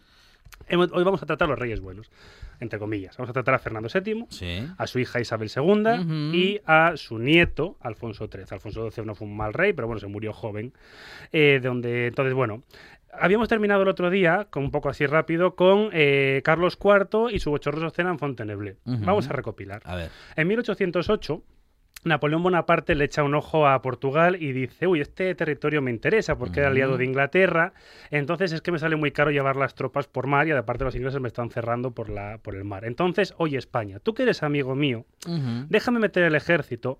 Hoy 0.71 1.03
vamos 1.03 1.23
a 1.23 1.25
tratar 1.25 1.47
los 1.49 1.57
reyes 1.57 1.79
buenos, 1.79 2.11
entre 2.59 2.77
comillas. 2.79 3.17
Vamos 3.17 3.29
a 3.29 3.33
tratar 3.33 3.55
a 3.55 3.59
Fernando 3.59 3.89
VII, 3.93 4.25
Sí. 4.29 4.67
a 4.77 4.85
su 4.87 4.99
hija 4.99 5.19
Isabel 5.19 5.49
II 5.55 5.63
Ujú. 5.63 6.35
y 6.35 6.61
a 6.65 6.93
su 6.95 7.17
nieto 7.17 7.77
Alfonso 7.81 8.27
XIII. 8.27 8.45
Alfonso 8.51 8.91
XII 8.91 9.05
no 9.05 9.15
fue 9.15 9.27
un 9.27 9.35
mal 9.37 9.53
rey, 9.53 9.73
pero 9.73 9.87
bueno, 9.87 9.99
se 9.99 10.07
murió 10.07 10.31
joven. 10.33 10.73
Eh, 11.31 11.59
de 11.61 11.67
donde, 11.67 12.07
entonces, 12.07 12.33
bueno. 12.33 12.63
Habíamos 13.11 13.47
terminado 13.49 13.81
el 13.81 13.87
otro 13.87 14.11
día, 14.11 14.45
con 14.51 14.63
un 14.63 14.69
poco 14.69 14.87
así 14.89 15.07
rápido, 15.07 15.55
con 15.55 15.89
eh, 15.93 16.41
Carlos 16.43 16.77
IV 16.79 17.31
y 17.33 17.39
su 17.39 17.49
bochorroso 17.49 17.89
cena 17.89 18.11
en 18.11 18.19
Fontainebleau. 18.19 18.75
Ujú. 18.85 19.03
Vamos 19.03 19.27
a 19.27 19.33
recopilar. 19.33 19.81
A 19.85 19.95
ver. 19.95 20.11
En 20.35 20.47
1808, 20.47 21.41
Napoleón 22.06 22.43
Bonaparte 22.43 22.95
le 22.95 23.06
echa 23.06 23.23
un 23.23 23.36
ojo 23.36 23.67
a 23.67 23.82
Portugal 23.82 24.38
y 24.41 24.54
dice, 24.54 24.88
uy, 24.88 25.02
este 25.02 25.36
territorio 25.36 25.82
me 25.82 25.91
interesa 25.91 26.38
porque 26.38 26.62
era 26.62 26.69
aliado 26.69 26.97
de 26.97 27.04
Inglaterra, 27.04 27.73
entonces 28.10 28.54
es 28.54 28.62
que 28.62 28.71
me 28.71 28.80
sale 28.80 28.95
muy 28.95 29.12
caro 29.12 29.32
llevar 29.32 29.58
las 29.58 29.75
tropas 29.75 30.08
por 30.08 30.25
mar 30.25 30.47
y 30.47 30.52
aparte 30.52 30.86
los 30.86 30.95
ingleses 30.95 31.19
me 31.19 31.28
están 31.28 31.49
cerrando 31.49 31.91
por, 31.91 32.10
la, 32.10 32.38
por 32.38 32.56
el 32.56 32.63
mar. 32.63 32.86
Entonces, 32.86 33.34
oye 33.38 33.58
España, 33.58 33.99
tú 33.99 34.13
que 34.13 34.23
eres 34.23 34.43
amigo 34.43 34.75
mío, 34.75 35.06
déjame 35.67 35.99
meter 35.99 36.23
el 36.23 36.36
ejército. 36.36 36.99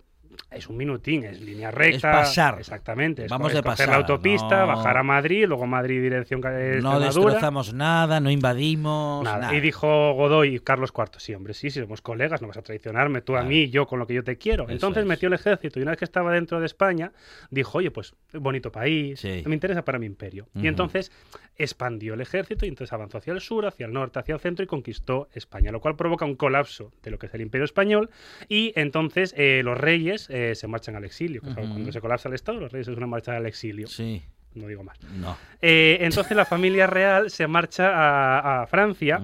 Es 0.52 0.68
un 0.68 0.78
minutín, 0.78 1.26
es 1.26 1.40
línea 1.42 1.70
recta. 1.70 2.12
pasar. 2.12 2.58
Exactamente. 2.60 3.26
es 3.26 3.30
Vamos 3.30 3.52
de 3.54 3.60
es 3.60 3.64
pasada, 3.64 3.92
la 3.92 3.98
autopista, 3.98 4.62
no- 4.62 4.68
bajar 4.68 4.98
a 4.98 5.04
Madrid, 5.04 5.46
luego 5.48 5.68
Madrid 5.68 6.02
dirección 6.02 6.42
No 6.82 7.00
destrozamos 7.00 7.74
nada, 7.74 8.20
no 8.20 8.32
invadimos. 8.32 9.24
Nada. 9.24 9.38
nada. 9.42 9.56
Y 9.56 9.60
dijo 9.62 10.14
Godoy 10.14 10.56
y 10.56 10.60
Carlos 10.60 10.92
IV, 10.98 11.20
sí, 11.20 11.36
hombre, 11.36 11.54
sí, 11.54 11.70
sí, 11.70 11.80
somos 11.82 12.02
colegas, 12.02 12.42
no 12.42 12.48
vas 12.48 12.58
a 12.58 12.62
traicionarme 12.64 13.22
tú 13.22 13.34
a 13.36 13.40
Claro. 13.42 13.50
mí, 13.50 13.70
yo 13.70 13.86
con 13.86 14.00
lo 14.00 14.08
que 14.08 14.16
yo 14.16 14.24
te 14.24 14.38
quiero. 14.38 14.64
Eso 14.64 14.72
Entonces 14.74 15.04
es. 15.04 15.08
metió 15.08 15.28
el 15.28 15.34
ejército 15.36 15.80
y 15.80 15.84
una 15.84 15.92
vez 15.92 16.00
que 16.00 16.06
estaba 16.06 16.32
dentro 16.34 16.60
de 16.60 16.66
España, 16.66 17.12
dijo, 17.52 17.78
oye, 17.78 17.92
pues 17.92 18.16
bonito 18.34 18.72
país, 18.72 19.20
Sí. 19.20 19.44
me 19.46 19.54
interesa 19.54 19.84
para 19.86 20.00
mi 20.00 20.08
imperio. 20.08 20.48
Y 20.56 20.68
entonces 20.68 21.12
expandió 21.58 22.14
el 22.14 22.22
ejército 22.22 22.66
y 22.66 22.70
entonces 22.70 22.94
avanzó 22.94 23.18
hacia 23.18 23.34
el 23.34 23.42
sur, 23.42 23.66
hacia 23.66 23.86
el 23.86 23.94
norte, 23.94 24.18
hacia 24.20 24.34
el 24.36 24.40
centro 24.40 24.64
y 24.64 24.68
conquistó 24.68 25.28
España, 25.34 25.72
lo 25.72 25.82
cual 25.82 25.96
provoca 25.96 26.26
un 26.26 26.36
colapso 26.36 26.92
de 27.04 27.12
lo 27.12 27.20
que 27.20 27.26
es 27.28 27.34
el 27.34 27.42
imperio 27.42 27.66
español 27.66 28.10
y 28.48 28.72
entonces 28.76 29.34
eh, 29.38 29.62
los 29.64 29.78
reyes 29.78 30.29
eh, 30.30 30.56
se 30.56 30.68
marchan 30.68 30.96
al 30.96 31.04
exilio. 31.06 31.42
que. 31.42 31.54
Cuando 31.54 31.92
se 31.92 32.00
colapsa 32.02 32.30
el 32.30 32.36
Estado, 32.36 32.60
los 32.60 32.72
reyes 32.72 32.88
es 32.88 32.96
una 32.98 33.08
marcha 33.08 33.36
al 33.36 33.46
exilio. 33.46 33.88
Sí, 33.88 34.22
No 34.56 34.68
digo 34.68 34.84
más. 34.84 34.98
no. 35.20 35.38
Eh, 35.62 35.98
entonces 36.02 36.36
la 36.38 36.46
familia 36.46 36.88
real 36.88 37.30
se 37.30 37.46
marcha 37.48 37.92
a, 37.94 38.62
a 38.64 38.68
Francia 38.68 39.22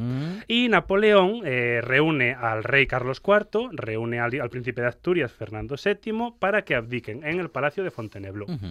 y 0.48 0.68
Napoleón 0.70 1.42
eh, 1.46 1.80
reúne 1.82 2.34
al 2.34 2.64
rey 2.64 2.86
Carlos 2.88 3.22
IV, 3.26 3.70
reúne 3.72 4.20
al, 4.20 4.40
al 4.40 4.50
príncipe 4.50 4.82
de 4.82 4.88
Asturias 4.88 5.32
Fernando 5.32 5.76
VII 5.84 6.34
para 6.40 6.64
que 6.64 6.76
abdiquen 6.76 7.24
en 7.26 7.40
el 7.40 7.50
palacio 7.50 7.84
de 7.84 7.92
Fontainebleau. 7.92 8.50
Ujú. 8.52 8.68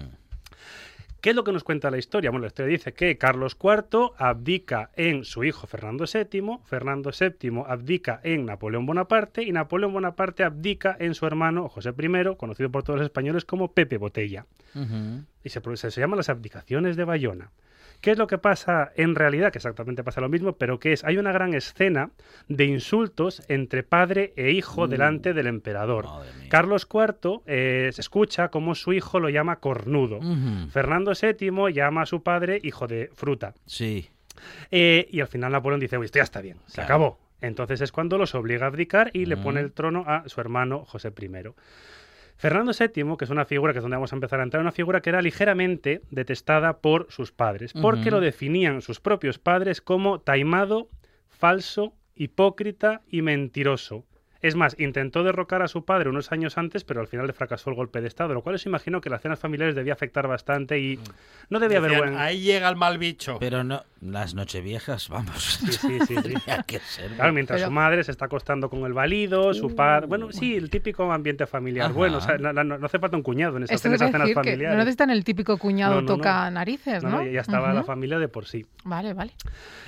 ¿Qué 1.24 1.30
es 1.30 1.36
lo 1.36 1.42
que 1.42 1.52
nos 1.52 1.64
cuenta 1.64 1.90
la 1.90 1.96
historia? 1.96 2.28
Bueno, 2.28 2.42
la 2.42 2.48
historia 2.48 2.70
dice 2.70 2.92
que 2.92 3.16
Carlos 3.16 3.56
IV 3.58 4.10
abdica 4.18 4.90
en 4.94 5.24
su 5.24 5.42
hijo 5.42 5.66
Fernando 5.66 6.04
VII, 6.04 6.58
Fernando 6.66 7.12
VII 7.18 7.62
abdica 7.66 8.20
en 8.22 8.44
Napoleón 8.44 8.84
Bonaparte 8.84 9.42
y 9.42 9.50
Napoleón 9.50 9.94
Bonaparte 9.94 10.44
abdica 10.44 10.94
en 11.00 11.14
su 11.14 11.24
hermano 11.24 11.70
José 11.70 11.94
I, 11.98 12.36
conocido 12.36 12.70
por 12.70 12.82
todos 12.82 12.98
los 12.98 13.06
españoles 13.06 13.46
como 13.46 13.72
Pepe 13.72 13.96
Botella 13.96 14.44
y 15.42 15.48
se, 15.48 15.62
se, 15.76 15.90
se 15.90 16.00
llaman 16.02 16.18
las 16.18 16.28
abdicaciones 16.28 16.94
de 16.94 17.04
Bayona. 17.04 17.52
¿Qué 18.04 18.10
es 18.10 18.18
lo 18.18 18.26
que 18.26 18.36
pasa 18.36 18.92
en 18.96 19.14
realidad? 19.14 19.50
Que 19.50 19.56
exactamente 19.56 20.04
pasa 20.04 20.20
lo 20.20 20.28
mismo, 20.28 20.52
pero 20.58 20.78
que 20.78 20.92
es, 20.92 21.04
hay 21.04 21.16
una 21.16 21.32
gran 21.32 21.54
escena 21.54 22.10
de 22.48 22.66
insultos 22.66 23.42
entre 23.48 23.82
padre 23.82 24.34
e 24.36 24.50
hijo 24.50 24.82
Uh, 24.82 24.86
delante 24.86 25.32
del 25.32 25.46
emperador. 25.46 26.04
Carlos 26.50 26.86
IV 26.92 27.40
eh, 27.46 27.88
se 27.94 28.02
escucha 28.02 28.48
como 28.50 28.74
su 28.74 28.92
hijo 28.92 29.20
lo 29.20 29.30
llama 29.30 29.56
cornudo. 29.56 30.20
Fernando 30.70 31.12
VII 31.18 31.72
llama 31.72 32.02
a 32.02 32.06
su 32.06 32.22
padre 32.22 32.60
hijo 32.62 32.86
de 32.86 33.10
fruta. 33.14 33.54
Sí. 33.64 34.10
Eh, 34.70 35.08
y 35.10 35.20
al 35.20 35.28
final 35.28 35.52
Napoleón 35.52 35.80
dice, 35.80 35.96
uy, 35.96 36.04
esto 36.04 36.18
ya 36.18 36.24
está 36.24 36.42
bien, 36.42 36.58
se 36.66 36.74
Claro. 36.74 36.84
acabó. 36.86 37.18
Entonces 37.40 37.80
es 37.80 37.90
cuando 37.90 38.18
los 38.18 38.34
obliga 38.34 38.66
a 38.66 38.68
abdicar 38.68 39.10
y 39.14 39.24
le 39.24 39.36
Mm. 39.36 39.42
pone 39.42 39.60
el 39.60 39.72
trono 39.72 40.04
a 40.06 40.28
su 40.28 40.42
hermano 40.42 40.84
José 40.84 41.10
I. 41.18 41.30
Fernando 42.36 42.72
VII, 42.78 43.16
que 43.16 43.24
es 43.24 43.30
una 43.30 43.44
figura 43.44 43.72
que 43.72 43.78
es 43.78 43.82
donde 43.82 43.96
vamos 43.96 44.12
a 44.12 44.16
empezar 44.16 44.40
a 44.40 44.42
entrar, 44.42 44.60
una 44.60 44.72
figura 44.72 45.00
que 45.00 45.10
era 45.10 45.22
ligeramente 45.22 46.02
detestada 46.10 46.78
por 46.78 47.06
sus 47.10 47.32
padres, 47.32 47.72
porque 47.72 48.10
lo 48.10 48.20
definían 48.20 48.82
sus 48.82 49.00
propios 49.00 49.38
padres 49.38 49.80
como 49.80 50.20
taimado, 50.20 50.88
falso, 51.28 51.94
hipócrita 52.14 53.02
y 53.08 53.22
mentiroso. 53.22 54.04
Es 54.46 54.56
más, 54.56 54.76
intentó 54.78 55.24
derrocar 55.24 55.62
a 55.62 55.68
su 55.68 55.86
padre 55.86 56.10
unos 56.10 56.30
años 56.30 56.58
antes, 56.58 56.84
pero 56.84 57.00
al 57.00 57.06
final 57.08 57.26
le 57.26 57.32
fracasó 57.32 57.70
el 57.70 57.76
golpe 57.76 58.02
de 58.02 58.08
Estado, 58.08 58.34
lo 58.34 58.42
cual 58.42 58.56
os 58.56 58.66
imagino 58.66 59.00
que 59.00 59.08
las 59.08 59.22
cenas 59.22 59.38
familiares 59.40 59.74
debía 59.74 59.94
afectar 59.94 60.28
bastante 60.28 60.78
y 60.78 60.98
no 61.48 61.60
debía 61.60 61.78
haber 61.78 61.96
buen... 61.96 62.16
Ahí 62.18 62.40
llega 62.42 62.68
el 62.68 62.76
mal 62.76 62.98
bicho. 62.98 63.38
Pero 63.40 63.64
no, 63.64 63.82
las 64.02 64.34
nocheviejas, 64.34 65.08
vamos. 65.08 65.42
Sí, 65.60 65.72
sí, 65.72 65.98
sí, 66.06 66.14
sí. 66.22 66.34
Que 66.66 66.78
ser. 66.80 67.12
Claro, 67.12 67.32
mientras 67.32 67.58
Pero- 67.60 67.68
su 67.68 67.72
madre 67.72 68.04
se 68.04 68.10
está 68.10 68.26
acostando 68.26 68.68
con 68.68 68.84
el 68.84 68.92
valido, 68.92 69.54
su 69.54 69.74
padre... 69.74 70.06
Bueno, 70.08 70.30
sí, 70.30 70.56
el 70.56 70.68
típico 70.68 71.10
ambiente 71.10 71.46
familiar. 71.46 71.86
Ajá. 71.86 71.94
Bueno, 71.94 72.18
o 72.18 72.20
sea, 72.20 72.36
no, 72.36 72.52
no- 72.52 72.64
no 72.78 72.84
hace 72.84 72.98
falta 72.98 73.16
un 73.16 73.22
cuñado 73.22 73.56
en 73.56 73.62
esas, 73.62 73.82
en 73.86 73.96
cenas 73.98 74.32
familiares. 74.34 74.70
no 74.72 74.76
necesitan 74.76 75.08
el 75.08 75.24
típico 75.24 75.56
cuñado 75.56 75.94
No, 75.94 76.00
no, 76.02 76.08
no. 76.08 76.16
toca 76.16 76.50
narices, 76.50 77.02
No, 77.02 77.08
¿no? 77.08 77.24
no, 77.24 77.30
ya 77.30 77.40
estaba 77.40 77.72
la 77.72 77.80
Ujú. 77.80 77.86
familia 77.86 78.18
de 78.18 78.28
por 78.28 78.44
sí. 78.44 78.66
Vale, 78.84 79.14
vale. 79.14 79.32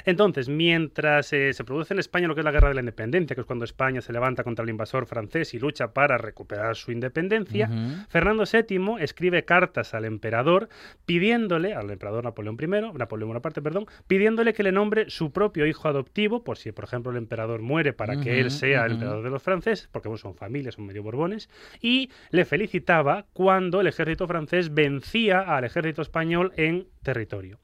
Entonces, 0.06 0.48
mientras 0.48 1.30
eh, 1.34 1.52
se 1.52 1.64
produce 1.64 1.92
en 1.92 2.00
España 2.00 2.26
lo 2.28 2.34
que 2.34 2.40
es 2.40 2.44
la 2.44 2.52
Guerra 2.52 2.68
de 2.68 2.74
la 2.74 2.80
Independencia, 2.80 3.34
que 3.34 3.40
es 3.42 3.46
cuando 3.46 3.64
España 3.66 4.00
se 4.00 4.12
levanta 4.12 4.44
contra 4.46 4.62
el 4.62 4.70
invasor 4.70 5.06
francés 5.06 5.54
y 5.54 5.58
lucha 5.58 5.92
para 5.92 6.18
recuperar 6.18 6.76
su 6.76 6.92
independencia. 6.92 7.68
Fernando 8.08 8.44
VII 8.44 9.02
escribe 9.02 9.44
cartas 9.44 9.92
al 9.92 10.04
emperador 10.04 10.68
pidiéndole, 11.04 11.74
al 11.74 11.90
emperador 11.90 12.22
Napoleón 12.22 12.56
I, 12.60 12.96
Napoleón 12.96 13.30
Bonaparte, 13.30 13.60
perdón, 13.60 13.86
pidiéndole 14.06 14.54
que 14.54 14.62
le 14.62 14.70
nombre 14.70 15.10
su 15.10 15.32
propio 15.32 15.66
hijo 15.66 15.88
adoptivo, 15.88 16.44
por 16.44 16.58
si, 16.58 16.70
por 16.70 16.84
ejemplo, 16.84 17.10
el 17.10 17.18
emperador 17.18 17.60
muere 17.60 17.92
para 17.92 18.20
que 18.20 18.38
él 18.38 18.52
sea 18.52 18.86
el 18.86 18.92
emperador 18.92 19.24
de 19.24 19.30
los 19.30 19.42
franceses, 19.42 19.88
porque 19.90 20.06
bueno, 20.06 20.18
son 20.18 20.36
familias, 20.36 20.76
son 20.76 20.86
medio 20.86 21.02
borbones, 21.02 21.50
y 21.80 22.08
le 22.30 22.44
felicitaba 22.44 23.26
cuando 23.32 23.80
el 23.80 23.88
ejército 23.88 24.28
francés 24.28 24.72
vencía 24.72 25.40
al 25.40 25.64
ejército 25.64 26.02
español 26.02 26.52
en 26.56 26.86
territorio. 27.02 27.58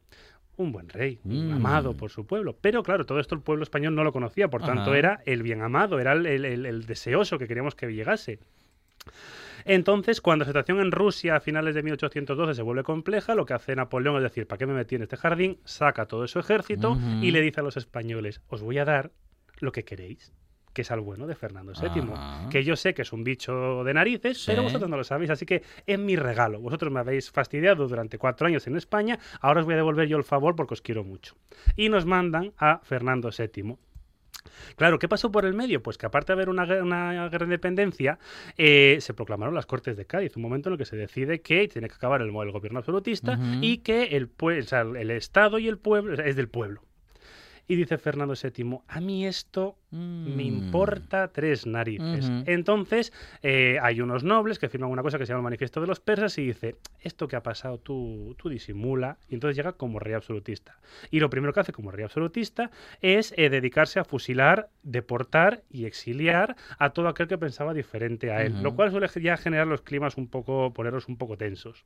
Un 0.57 0.71
buen 0.73 0.89
rey, 0.89 1.19
Mm. 1.25 1.53
amado 1.55 1.97
por 1.97 2.11
su 2.11 2.27
pueblo. 2.27 2.57
Pero 2.61 2.83
claro, 2.83 3.07
todo 3.07 3.19
esto 3.21 3.35
el 3.35 3.41
pueblo 3.41 3.63
español 3.63 3.95
no 3.95 4.05
lo 4.05 4.13
conocía, 4.13 4.49
por 4.49 4.63
tanto 4.63 4.95
era 4.95 5.23
el 5.25 5.43
bien 5.43 5.63
amado, 5.63 5.99
era 5.99 6.13
el, 6.13 6.27
el- 6.27 6.45
el- 6.45 6.67
el 6.67 6.85
deseoso 6.87 7.39
que 7.39 7.49
queríamos 7.49 7.75
que 7.75 7.87
llegase. 7.93 8.39
Entonces, 9.65 10.21
cuando 10.21 10.45
la 10.45 10.49
situación 10.49 10.81
en 10.81 10.91
Rusia 10.91 11.37
a 11.37 11.41
finales 11.41 11.75
de 11.75 11.83
1812 11.83 12.55
se 12.55 12.63
vuelve 12.63 12.83
compleja, 12.83 13.35
lo 13.35 13.47
que 13.47 13.55
hace 13.55 13.77
Napoleón 13.77 14.17
es 14.17 14.23
decir, 14.25 14.47
¿para 14.47 14.59
qué 14.59 14.67
me 14.67 14.75
metí 14.75 14.97
en 14.97 15.03
este 15.03 15.17
jardín? 15.17 15.59
Saca 15.65 16.07
todo 16.07 16.27
su 16.27 16.39
ejército 16.41 16.99
y 17.23 17.31
le 17.31 17.41
dice 17.41 17.61
a 17.61 17.63
los 17.63 17.77
españoles, 17.77 18.41
os 18.49 18.63
voy 18.63 18.79
a 18.79 18.85
dar 18.85 19.13
lo 19.61 19.71
que 19.73 19.85
queréis, 19.85 20.33
que 20.73 20.83
es 20.83 20.91
al 20.91 21.01
bueno 21.01 21.27
de 21.27 21.35
Fernando 21.35 21.73
VII. 21.73 22.13
Ajá. 22.15 22.49
Que 22.49 22.65
yo 22.65 22.77
sé 22.77 22.95
que 22.95 23.03
es 23.03 23.13
un 23.13 23.25
bicho 23.25 23.85
de 23.85 23.95
narices, 23.95 24.39
Sí. 24.43 24.51
pero 24.51 24.63
vosotros 24.63 24.89
no 24.91 24.97
lo 24.97 25.05
sabéis, 25.05 25.31
así 25.31 25.45
que 25.47 25.63
es 25.87 25.99
mi 25.99 26.17
regalo. 26.17 26.61
Vosotros 26.61 26.93
me 26.93 27.01
habéis 27.01 27.31
fastidiado 27.31 27.87
durante 27.89 28.19
cuatro 28.19 28.47
años 28.47 28.67
en 28.67 28.77
España, 28.77 29.19
ahora 29.41 29.61
os 29.61 29.67
voy 29.67 29.75
a 29.75 29.79
devolver 29.79 30.09
yo 30.09 30.17
el 30.17 30.25
favor 30.25 30.57
porque 30.57 30.75
os 30.75 30.83
quiero 30.83 31.05
mucho. 31.05 31.35
Y 31.77 31.89
nos 31.89 32.07
mandan 32.07 32.53
a 32.59 32.81
Fernando 32.85 33.31
VII. 33.37 33.77
Claro, 34.77 34.99
¿qué 34.99 35.09
pasó 35.09 35.31
por 35.31 35.45
el 35.45 35.55
medio? 35.55 35.83
Pues 35.83 35.99
que 35.99 36.07
aparte 36.07 36.33
de 36.33 36.35
haber 36.35 36.49
una, 36.49 36.65
guerra- 36.65 36.83
una 36.83 37.13
guerra 37.29 37.39
de 37.41 37.45
independencia, 37.45 38.19
eh, 38.57 38.97
se 39.01 39.15
proclamaron 39.15 39.55
las 39.55 39.67
Cortes 39.67 39.97
de 39.97 40.05
Cádiz, 40.07 40.37
un 40.37 40.43
momento 40.43 40.69
en 40.69 40.73
el 40.73 40.79
que 40.79 40.85
se 40.85 40.97
decide 40.97 41.41
que 41.43 41.69
tiene 41.69 41.89
que 41.89 41.95
acabar 41.95 42.23
el, 42.23 42.29
el 42.29 42.51
gobierno 42.51 42.79
absolutista 42.81 43.39
y 43.61 43.79
que 43.79 44.05
el, 44.17 44.35
pue- 44.35 44.61
o 44.61 44.67
sea, 44.67 44.81
el 44.81 45.11
Estado 45.13 45.59
y 45.59 45.69
el 45.69 45.79
pueblo 45.79 46.15
es 46.15 46.35
del 46.35 46.49
pueblo. 46.49 46.83
Y 47.69 47.77
dice 47.77 47.97
Fernando 47.99 48.35
VII, 48.35 48.81
a 48.89 49.01
mí 49.01 49.27
esto 49.27 49.77
me 50.25 50.45
Mm. 50.45 50.47
importa 50.47 51.33
tres 51.33 51.67
narices. 51.67 52.31
Entonces, 52.47 53.13
eh, 53.43 53.79
hay 53.83 54.01
unos 54.01 54.25
nobles 54.25 54.59
que 54.59 54.69
firman 54.69 54.91
una 54.91 55.03
cosa 55.03 55.19
que 55.19 55.27
se 55.27 55.33
llama 55.33 55.41
el 55.41 55.45
Manifiesto 55.45 55.81
de 55.81 55.87
los 55.87 56.01
Persas 56.01 56.39
y 56.39 56.47
dice, 56.47 56.77
esto 57.01 57.27
que 57.29 57.37
ha 57.37 57.43
pasado 57.43 57.79
tú, 57.79 58.35
tú 58.39 58.49
disimula, 58.49 59.19
y 59.29 59.35
entonces 59.35 59.57
llega 59.57 59.73
como 59.73 59.99
rey 59.99 60.15
absolutista. 60.15 60.79
Y 61.11 61.21
lo 61.21 61.29
primero 61.29 61.53
que 61.53 61.61
hace 61.61 61.73
como 61.73 61.91
rey 61.91 62.05
absolutista 62.05 62.71
es 63.01 63.35
eh, 63.37 63.51
dedicarse 63.51 63.99
a 64.01 64.05
fusilar, 64.05 64.71
deportar 64.83 65.63
y 65.71 65.87
exiliar 65.87 66.57
a 66.79 66.91
todo 66.91 67.09
aquel 67.09 67.27
que 67.27 67.39
pensaba 67.39 67.75
diferente 67.75 68.31
a 68.31 68.45
él, 68.45 68.63
lo 68.63 68.75
cual 68.75 68.91
suele 68.91 69.09
ya 69.21 69.37
generar 69.37 69.67
los 69.67 69.83
climas 69.83 70.17
un 70.17 70.29
poco, 70.29 70.73
ponerlos 70.73 71.09
un 71.09 71.17
poco 71.17 71.37
tensos. 71.37 71.85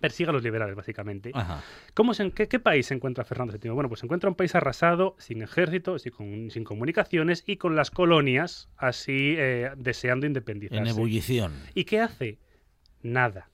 Persigue 0.00 0.30
a 0.30 0.32
los 0.32 0.42
liberales, 0.42 0.74
básicamente. 0.74 1.30
Ajá. 1.34 1.62
¿Cómo 1.94 2.12
se, 2.14 2.30
qué, 2.32 2.48
qué 2.48 2.58
país 2.58 2.86
se 2.86 2.94
encuentra 2.94 3.24
Fernando 3.24 3.56
VII? 3.56 3.70
Bueno, 3.70 3.88
pues 3.88 4.00
se 4.00 4.06
encuentra 4.06 4.28
un 4.28 4.34
país 4.34 4.54
arrasado, 4.54 5.14
sin 5.18 5.42
ejército, 5.42 5.98
sin, 5.98 6.12
con- 6.12 6.50
sin 6.50 6.64
comunicaciones 6.64 7.44
y 7.46 7.56
con 7.56 7.76
las 7.76 7.90
colonias 7.90 8.68
así 8.76 9.34
eh, 9.38 9.70
deseando 9.76 10.26
independizarse. 10.26 10.82
En 10.82 10.88
ebullición. 10.88 11.52
¿Y 11.74 11.84
qué 11.84 12.00
hace? 12.00 12.38
Nada. 13.02 13.48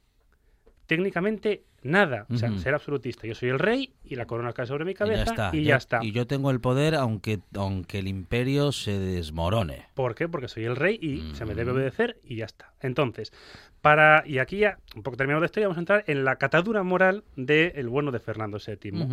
Técnicamente, 0.86 1.64
nada. 1.82 2.26
O 2.30 2.36
sea, 2.36 2.50
ser 2.58 2.74
absolutista. 2.74 3.26
Yo 3.26 3.34
soy 3.34 3.50
el 3.50 3.58
rey 3.58 3.92
y 4.10 4.16
la 4.16 4.26
corona 4.26 4.52
cae 4.52 4.66
sobre 4.66 4.84
mi 4.84 4.92
Y 4.92 4.94
cabeza 4.94 5.24
ya 5.24 5.30
está. 5.30 5.50
y 5.52 5.62
Yo- 5.62 5.68
ya 5.68 5.76
está. 5.76 5.98
Y 6.04 6.12
yo 6.12 6.26
tengo 6.26 6.50
el 6.50 6.60
poder 6.60 6.94
aunque, 6.94 7.40
aunque 7.54 7.98
el 8.00 8.08
imperio 8.08 8.72
se 8.72 8.98
desmorone. 8.98 9.86
¿Por 9.94 10.14
qué? 10.14 10.28
Porque 10.28 10.48
soy 10.48 10.64
el 10.64 10.76
rey 10.76 10.98
y 11.00 11.34
se 11.34 11.44
me 11.44 11.54
debe 11.54 11.72
Mm. 11.72 11.76
obedecer 11.76 12.16
y 12.24 12.36
ya 12.36 12.44
está. 12.46 12.72
Entonces, 12.80 13.32
para 13.80 14.22
y 14.26 14.38
aquí 14.38 14.58
ya, 14.58 14.78
un 14.96 15.02
poco 15.02 15.16
terminado 15.16 15.40
de 15.40 15.46
esto, 15.46 15.60
vamos 15.60 15.76
a 15.76 15.80
entrar 15.80 16.04
en 16.08 16.24
la 16.24 16.36
catadura 16.36 16.82
moral 16.82 17.24
del 17.36 17.88
bueno 17.88 18.10
de 18.10 18.18
Fernando 18.18 18.58
VII. 18.58 19.06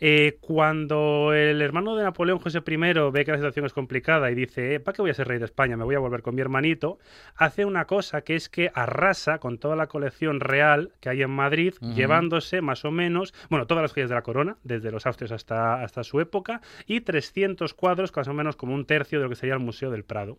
Eh, 0.00 0.38
cuando 0.40 1.32
el 1.32 1.60
hermano 1.62 1.94
de 1.96 2.04
Napoleón, 2.04 2.38
José 2.38 2.58
I, 2.66 2.76
ve 3.12 3.24
que 3.24 3.30
la 3.32 3.38
situación 3.38 3.66
es 3.66 3.72
complicada 3.72 4.30
y 4.30 4.34
dice, 4.34 4.78
¿para 4.80 4.94
qué 4.94 5.02
voy 5.02 5.10
a 5.10 5.14
ser 5.14 5.28
rey 5.28 5.38
de 5.38 5.44
España? 5.44 5.76
Me 5.76 5.84
voy 5.84 5.94
a 5.94 5.98
volver 5.98 6.22
con 6.22 6.34
mi 6.34 6.40
hermanito, 6.40 6.98
hace 7.36 7.64
una 7.64 7.84
cosa 7.86 8.22
que 8.22 8.34
es 8.36 8.48
que 8.48 8.70
arrasa 8.74 9.38
con 9.38 9.58
toda 9.58 9.76
la 9.76 9.86
colección 9.88 10.40
real 10.40 10.92
que 11.00 11.08
hay 11.08 11.22
en 11.22 11.30
Madrid, 11.30 11.74
llevándose 11.94 12.60
más 12.60 12.84
o 12.84 12.90
menos, 12.90 13.34
bueno, 13.50 13.66
todas 13.66 13.82
las 13.82 13.92
joyas 13.92 14.08
de 14.10 14.14
la 14.16 14.22
corona, 14.22 14.33
desde 14.62 14.90
los 14.90 15.06
austrios 15.06 15.32
hasta, 15.32 15.82
hasta 15.82 16.04
su 16.04 16.20
época, 16.20 16.60
y 16.86 17.00
300 17.00 17.74
cuadros, 17.74 18.14
más 18.14 18.28
o 18.28 18.34
menos 18.34 18.56
como 18.56 18.74
un 18.74 18.84
tercio 18.86 19.18
de 19.18 19.24
lo 19.24 19.30
que 19.30 19.36
sería 19.36 19.54
el 19.54 19.60
Museo 19.60 19.90
del 19.90 20.04
Prado. 20.04 20.38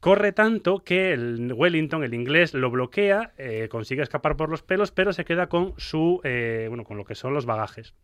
Corre 0.00 0.32
tanto 0.32 0.82
que 0.82 1.12
el 1.12 1.52
Wellington, 1.52 2.02
el 2.02 2.12
inglés, 2.14 2.54
lo 2.54 2.70
bloquea, 2.70 3.32
eh, 3.38 3.68
consigue 3.70 4.02
escapar 4.02 4.36
por 4.36 4.48
los 4.50 4.62
pelos, 4.62 4.90
pero 4.90 5.12
se 5.12 5.24
queda 5.24 5.48
con 5.48 5.74
su, 5.76 6.20
eh, 6.24 6.66
bueno, 6.68 6.82
con 6.82 6.96
lo 6.96 7.04
que 7.04 7.14
son 7.14 7.34
los 7.34 7.46
bagajes. 7.46 7.94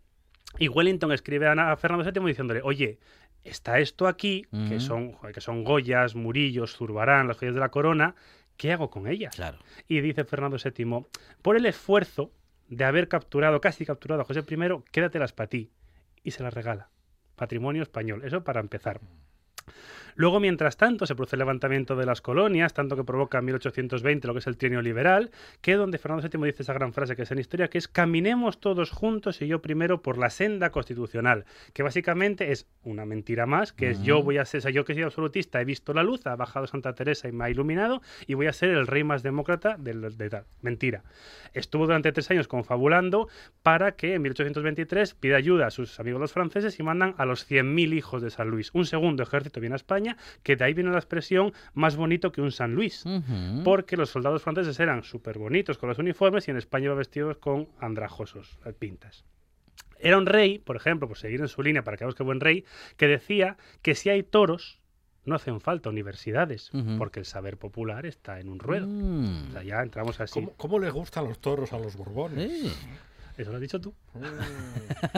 Y 0.60 0.68
Wellington 0.68 1.10
escribe 1.10 1.48
a, 1.48 1.72
a 1.72 1.76
Fernando 1.76 2.08
VII 2.08 2.28
diciéndole, 2.28 2.60
oye, 2.62 3.00
está 3.44 3.80
esto 3.80 4.06
aquí, 4.06 4.46
que 4.68 4.80
son, 4.80 5.16
que 5.34 5.40
son 5.40 5.64
Goyas, 5.64 6.14
Murillos, 6.14 6.76
Zurbarán, 6.76 7.28
las 7.28 7.36
joyas 7.38 7.54
de 7.54 7.60
la 7.60 7.70
corona, 7.70 8.14
¿qué 8.56 8.72
hago 8.72 8.90
con 8.90 9.06
ellas? 9.06 9.34
Claro. 9.34 9.58
Y 9.88 10.00
dice 10.00 10.24
Fernando 10.24 10.56
VII, 10.62 11.06
por 11.42 11.56
el 11.56 11.66
esfuerzo 11.66 12.30
de 12.68 12.84
haber 12.84 13.08
capturado, 13.08 13.60
casi 13.60 13.84
capturado 13.84 14.22
a 14.22 14.24
José 14.24 14.40
I, 14.40 14.82
quédatelas 14.92 15.32
para 15.32 15.48
ti. 15.48 15.70
Y 16.22 16.32
se 16.32 16.42
las 16.42 16.52
regala. 16.54 16.90
Patrimonio 17.36 17.82
español. 17.82 18.24
Eso 18.24 18.44
para 18.44 18.60
empezar. 18.60 19.00
Luego, 20.18 20.40
mientras 20.40 20.76
tanto, 20.76 21.06
se 21.06 21.14
produce 21.14 21.36
el 21.36 21.38
levantamiento 21.38 21.94
de 21.94 22.04
las 22.04 22.20
colonias, 22.20 22.74
tanto 22.74 22.96
que 22.96 23.04
provoca 23.04 23.38
en 23.38 23.44
1820 23.44 24.26
lo 24.26 24.34
que 24.34 24.40
es 24.40 24.48
el 24.48 24.56
trienio 24.56 24.82
liberal, 24.82 25.30
que 25.60 25.72
es 25.72 25.78
donde 25.78 25.96
Fernando 25.98 26.28
VII 26.28 26.44
dice 26.44 26.64
esa 26.64 26.72
gran 26.72 26.92
frase 26.92 27.14
que 27.14 27.22
es 27.22 27.30
en 27.30 27.38
historia, 27.38 27.68
que 27.68 27.78
es 27.78 27.86
caminemos 27.86 28.58
todos 28.58 28.90
juntos 28.90 29.40
y 29.42 29.46
yo 29.46 29.62
primero 29.62 30.02
por 30.02 30.18
la 30.18 30.28
senda 30.28 30.70
constitucional, 30.70 31.44
que 31.72 31.84
básicamente 31.84 32.50
es 32.50 32.66
una 32.82 33.06
mentira 33.06 33.46
más, 33.46 33.72
que 33.72 33.90
es 33.90 34.02
yo 34.02 34.20
voy 34.24 34.38
a 34.38 34.44
ser, 34.44 34.58
o 34.58 34.62
sea, 34.62 34.70
yo 34.72 34.84
que 34.84 34.94
soy 34.94 35.04
absolutista, 35.04 35.60
he 35.60 35.64
visto 35.64 35.94
la 35.94 36.02
luz, 36.02 36.26
ha 36.26 36.34
bajado 36.34 36.66
Santa 36.66 36.94
Teresa 36.94 37.28
y 37.28 37.32
me 37.32 37.44
ha 37.44 37.50
iluminado, 37.50 38.02
y 38.26 38.34
voy 38.34 38.48
a 38.48 38.52
ser 38.52 38.70
el 38.70 38.88
rey 38.88 39.04
más 39.04 39.22
demócrata 39.22 39.76
del- 39.78 40.16
de, 40.18 40.30
tal. 40.30 40.44
Mentira. 40.62 41.04
Estuvo 41.54 41.86
durante 41.86 42.10
tres 42.10 42.28
años 42.32 42.48
confabulando 42.48 43.28
para 43.62 43.92
que 43.92 44.14
en 44.14 44.22
1823 44.22 45.14
pida 45.14 45.36
ayuda 45.36 45.68
a 45.68 45.70
sus 45.70 46.00
amigos 46.00 46.20
los 46.20 46.32
franceses 46.32 46.78
y 46.80 46.82
mandan 46.82 47.14
a 47.18 47.24
los 47.24 47.46
100.000 47.48 47.92
hijos 47.94 48.20
de 48.20 48.30
San 48.30 48.48
Luis. 48.48 48.70
Un 48.74 48.84
segundo 48.84 49.22
ejército 49.22 49.60
viene 49.60 49.74
a 49.74 49.76
España, 49.76 50.07
que 50.42 50.56
de 50.56 50.64
ahí 50.64 50.74
viene 50.74 50.90
la 50.90 50.98
expresión 50.98 51.52
más 51.74 51.96
bonito 51.96 52.32
que 52.32 52.40
un 52.40 52.52
San 52.52 52.74
Luis. 52.74 53.04
Porque 53.64 53.96
los 53.96 54.10
soldados 54.10 54.42
franceses 54.42 54.78
eran 54.80 55.02
súper 55.02 55.38
bonitos 55.38 55.78
con 55.78 55.88
los 55.88 55.98
uniformes 55.98 56.48
y 56.48 56.50
en 56.50 56.56
España 56.56 56.86
iba 56.86 56.94
vestidos 56.94 57.38
con 57.38 57.68
andrajosos, 57.80 58.58
eh, 58.64 58.72
pintas. 58.72 59.24
Era 60.00 60.16
un 60.16 60.26
rey, 60.26 60.58
por 60.58 60.76
ejemplo, 60.76 61.08
por 61.08 61.18
seguir 61.18 61.40
en 61.40 61.48
su 61.48 61.62
línea 61.62 61.82
para 61.82 61.96
que 61.96 62.04
veamos 62.04 62.14
que 62.14 62.22
buen 62.22 62.40
rey, 62.40 62.64
que 62.96 63.08
decía 63.08 63.56
que 63.82 63.94
si 63.94 64.10
hay 64.10 64.22
toros, 64.22 64.80
no 65.24 65.34
hacen 65.34 65.60
falta 65.60 65.90
universidades, 65.90 66.70
porque 66.96 67.20
el 67.20 67.26
saber 67.26 67.58
popular 67.58 68.06
está 68.06 68.40
en 68.40 68.48
un 68.48 68.58
ruedo. 68.58 68.86
Mm. 68.86 69.48
O 69.48 69.52
sea, 69.52 69.62
ya 69.62 69.82
entramos 69.82 70.20
así. 70.20 70.32
¿Cómo, 70.32 70.52
cómo 70.56 70.78
les 70.78 70.92
gustan 70.92 71.24
los 71.24 71.38
toros 71.40 71.72
a 71.72 71.78
los 71.78 71.96
borbones? 71.96 72.50
Eh. 72.50 72.70
Eso 73.38 73.50
lo 73.50 73.56
has 73.56 73.62
dicho 73.62 73.80
tú. 73.80 73.94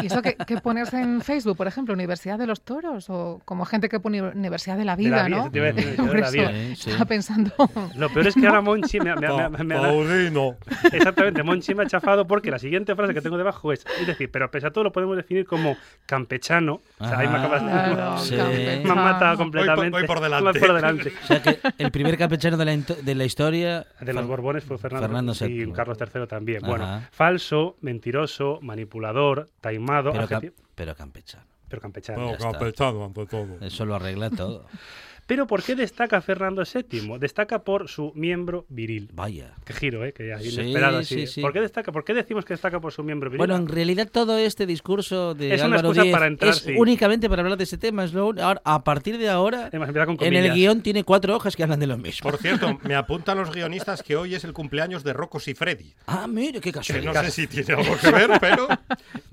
¿Y 0.02 0.06
eso 0.06 0.20
que, 0.20 0.34
que 0.36 0.58
pones 0.58 0.92
en 0.92 1.22
Facebook, 1.22 1.56
por 1.56 1.66
ejemplo, 1.66 1.94
Universidad 1.94 2.38
de 2.38 2.46
los 2.46 2.60
Toros? 2.60 3.08
O 3.08 3.40
como 3.46 3.64
gente 3.64 3.88
que 3.88 3.98
pone 3.98 4.20
Universidad 4.22 4.76
de 4.76 4.84
la 4.84 4.94
De 4.94 5.04
Vida, 5.04 5.22
la 5.22 5.28
¿no? 5.28 5.42
Por 5.44 5.52
de 5.52 6.20
la 6.20 6.30
vida. 6.30 6.50
Sí. 6.76 6.90
estaba 6.90 7.06
pensando... 7.06 7.50
Lo 7.96 8.08
peor 8.10 8.26
es 8.26 8.34
que 8.34 8.46
ahora 8.46 8.60
Monchi 8.60 9.00
me, 9.00 9.10
ha- 9.10 9.16
me 9.48 9.64
me 9.64 9.74
Paulino. 9.74 10.56
Exactamente, 10.92 11.42
Monchi 11.42 11.74
me 11.74 11.84
ha 11.84 11.86
chafado 11.86 12.26
porque 12.26 12.50
la 12.50 12.58
siguiente 12.58 12.94
frase 12.94 13.14
que 13.14 13.20
tengo 13.22 13.38
debajo 13.38 13.72
es, 13.72 13.84
es 14.00 14.06
decir, 14.06 14.30
pero 14.30 14.50
pese 14.50 14.66
a 14.66 14.70
todo 14.70 14.84
lo 14.84 14.92
podemos 14.92 15.16
definir 15.16 15.46
como 15.46 15.76
campechano. 16.06 16.80
O 16.98 17.08
sea, 17.08 17.18
ahí 17.18 17.28
me 17.28 17.38
acabas 17.38 17.62
de... 17.64 17.70
Claro, 17.70 18.18
Sí. 18.18 18.34
Me 18.36 18.90
han 18.90 18.96
matado 18.96 19.36
completamente. 19.38 19.90
voy 19.90 20.06
por 20.06 20.20
delante. 20.20 20.50
Voy 20.58 20.60
por 20.60 20.74
delante. 20.74 21.12
O 21.22 21.26
sea 21.26 21.42
que 21.42 21.58
el 21.78 21.90
primer 21.90 22.18
campechano 22.18 22.56
de 22.56 22.64
la, 22.66 22.76
de 22.76 23.14
la 23.14 23.24
historia. 23.24 23.86
De 24.00 24.12
los 24.12 24.26
Borbones 24.26 24.64
fue 24.64 24.76
Fernando, 24.78 25.34
Fernando 25.34 25.34
y. 25.48 25.72
Carlos 25.72 25.96
III 25.98 26.26
también. 26.26 26.58
Ajá. 26.64 26.68
Bueno, 26.70 27.02
falso, 27.12 27.76
mentiroso, 28.10 28.58
manipulador, 28.62 29.48
taimado, 29.60 30.12
Pero, 30.12 30.26
cam- 30.28 30.52
pero 30.74 30.94
campechano. 30.96 31.44
pero 31.68 31.80
campechano. 31.82 32.32
Está. 32.32 32.50
campechano 32.50 33.04
ante 33.04 33.26
todo. 33.26 33.58
Eso 33.60 33.84
lo 33.84 33.94
arregla 33.94 34.30
todo. 34.30 34.66
Pero 35.30 35.46
¿por 35.46 35.62
qué 35.62 35.76
destaca 35.76 36.20
Fernando 36.20 36.64
VII? 36.64 37.16
Destaca 37.20 37.60
por 37.62 37.88
su 37.88 38.10
miembro 38.16 38.66
viril. 38.68 39.10
Vaya. 39.12 39.52
Qué 39.64 39.72
giro, 39.72 40.04
¿eh? 40.04 40.12
Que 40.12 40.26
ya 40.26 40.40
Sí, 40.40 40.48
inesperado 40.54 40.98
así. 40.98 41.14
sí, 41.20 41.26
sí. 41.28 41.40
¿Por 41.40 41.52
qué 41.52 41.60
destaca? 41.60 41.92
¿Por 41.92 42.02
qué 42.04 42.14
decimos 42.14 42.44
que 42.44 42.52
destaca 42.54 42.80
por 42.80 42.90
su 42.92 43.04
miembro 43.04 43.30
viril? 43.30 43.38
Bueno, 43.38 43.54
en 43.54 43.68
realidad 43.68 44.08
todo 44.10 44.36
este 44.38 44.66
discurso 44.66 45.34
de 45.34 45.54
Es 45.54 45.60
una 45.62 45.76
Álvaro 45.76 45.92
Díez 45.92 46.12
para 46.12 46.26
entrar, 46.26 46.50
es 46.50 46.56
sí. 46.62 46.74
únicamente 46.76 47.28
para 47.30 47.42
hablar 47.42 47.56
de 47.56 47.62
ese 47.62 47.78
tema. 47.78 48.02
Es 48.02 48.12
lo 48.12 48.26
un- 48.26 48.40
ahora- 48.40 48.60
a 48.64 48.82
partir 48.82 49.18
de 49.18 49.28
ahora, 49.28 49.66
Además, 49.66 49.90
empieza 49.90 50.06
con 50.06 50.16
en 50.20 50.34
el 50.34 50.52
guion 50.52 50.82
tiene 50.82 51.04
cuatro 51.04 51.36
hojas 51.36 51.54
que 51.54 51.62
hablan 51.62 51.78
de 51.78 51.86
lo 51.86 51.96
mismo. 51.96 52.28
Por 52.28 52.40
cierto, 52.40 52.80
me 52.82 52.96
apuntan 52.96 53.38
los 53.38 53.52
guionistas 53.52 54.02
que 54.02 54.16
hoy 54.16 54.34
es 54.34 54.42
el 54.42 54.52
cumpleaños 54.52 55.04
de 55.04 55.12
Rocco 55.12 55.38
y 55.46 55.54
Freddy. 55.54 55.94
Ah, 56.08 56.26
mire, 56.28 56.54
qué 56.60 56.72
Que 56.72 56.78
no 56.78 56.80
casualidad. 56.80 57.22
sé 57.26 57.30
si 57.30 57.46
tiene 57.46 57.74
algo 57.80 57.96
que 57.98 58.10
ver, 58.10 58.30
pero 58.40 58.66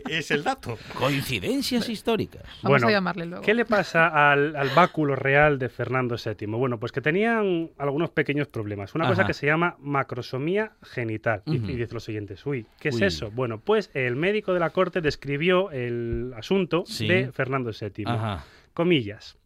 es 0.07 0.29
el 0.29 0.43
dato. 0.43 0.77
Coincidencias 0.93 1.89
históricas. 1.89 2.43
Vamos 2.61 2.81
Bueno, 2.81 2.87
a 2.89 2.91
llamarle 2.91 3.25
luego. 3.25 3.43
¿Qué 3.43 3.55
le 3.55 3.65
pasa 3.65 4.31
al, 4.31 4.55
al 4.55 4.69
báculo 4.75 5.15
real 5.15 5.57
de 5.57 5.69
Fernando 5.69 5.86
VII? 5.89 6.47
Bueno, 6.47 6.79
pues 6.79 6.91
que 6.91 7.01
tenían 7.01 7.71
algunos 7.77 8.09
pequeños 8.11 8.47
problemas. 8.47 8.93
Una 8.95 9.07
cosa 9.07 9.25
que 9.25 9.33
se 9.33 9.45
llama 9.47 9.75
macrosomía 9.79 10.73
genital. 10.83 11.43
Y- 11.45 11.57
dice 11.59 11.93
lo 11.93 11.99
siguiente, 11.99 12.35
uy, 12.45 12.65
¿qué 12.79 12.89
es 12.89 12.95
Uy. 12.95 13.03
eso? 13.03 13.31
Bueno, 13.31 13.59
pues 13.59 13.89
el 13.93 14.15
médico 14.15 14.53
de 14.53 14.59
la 14.59 14.69
corte 14.71 15.01
describió 15.01 15.71
el 15.71 16.33
asunto 16.35 16.83
Sí. 16.85 17.07
de 17.07 17.31
Fernando 17.31 17.71
VII. 17.71 18.05
Ajá. 18.07 18.45
Comillas. 18.73 19.37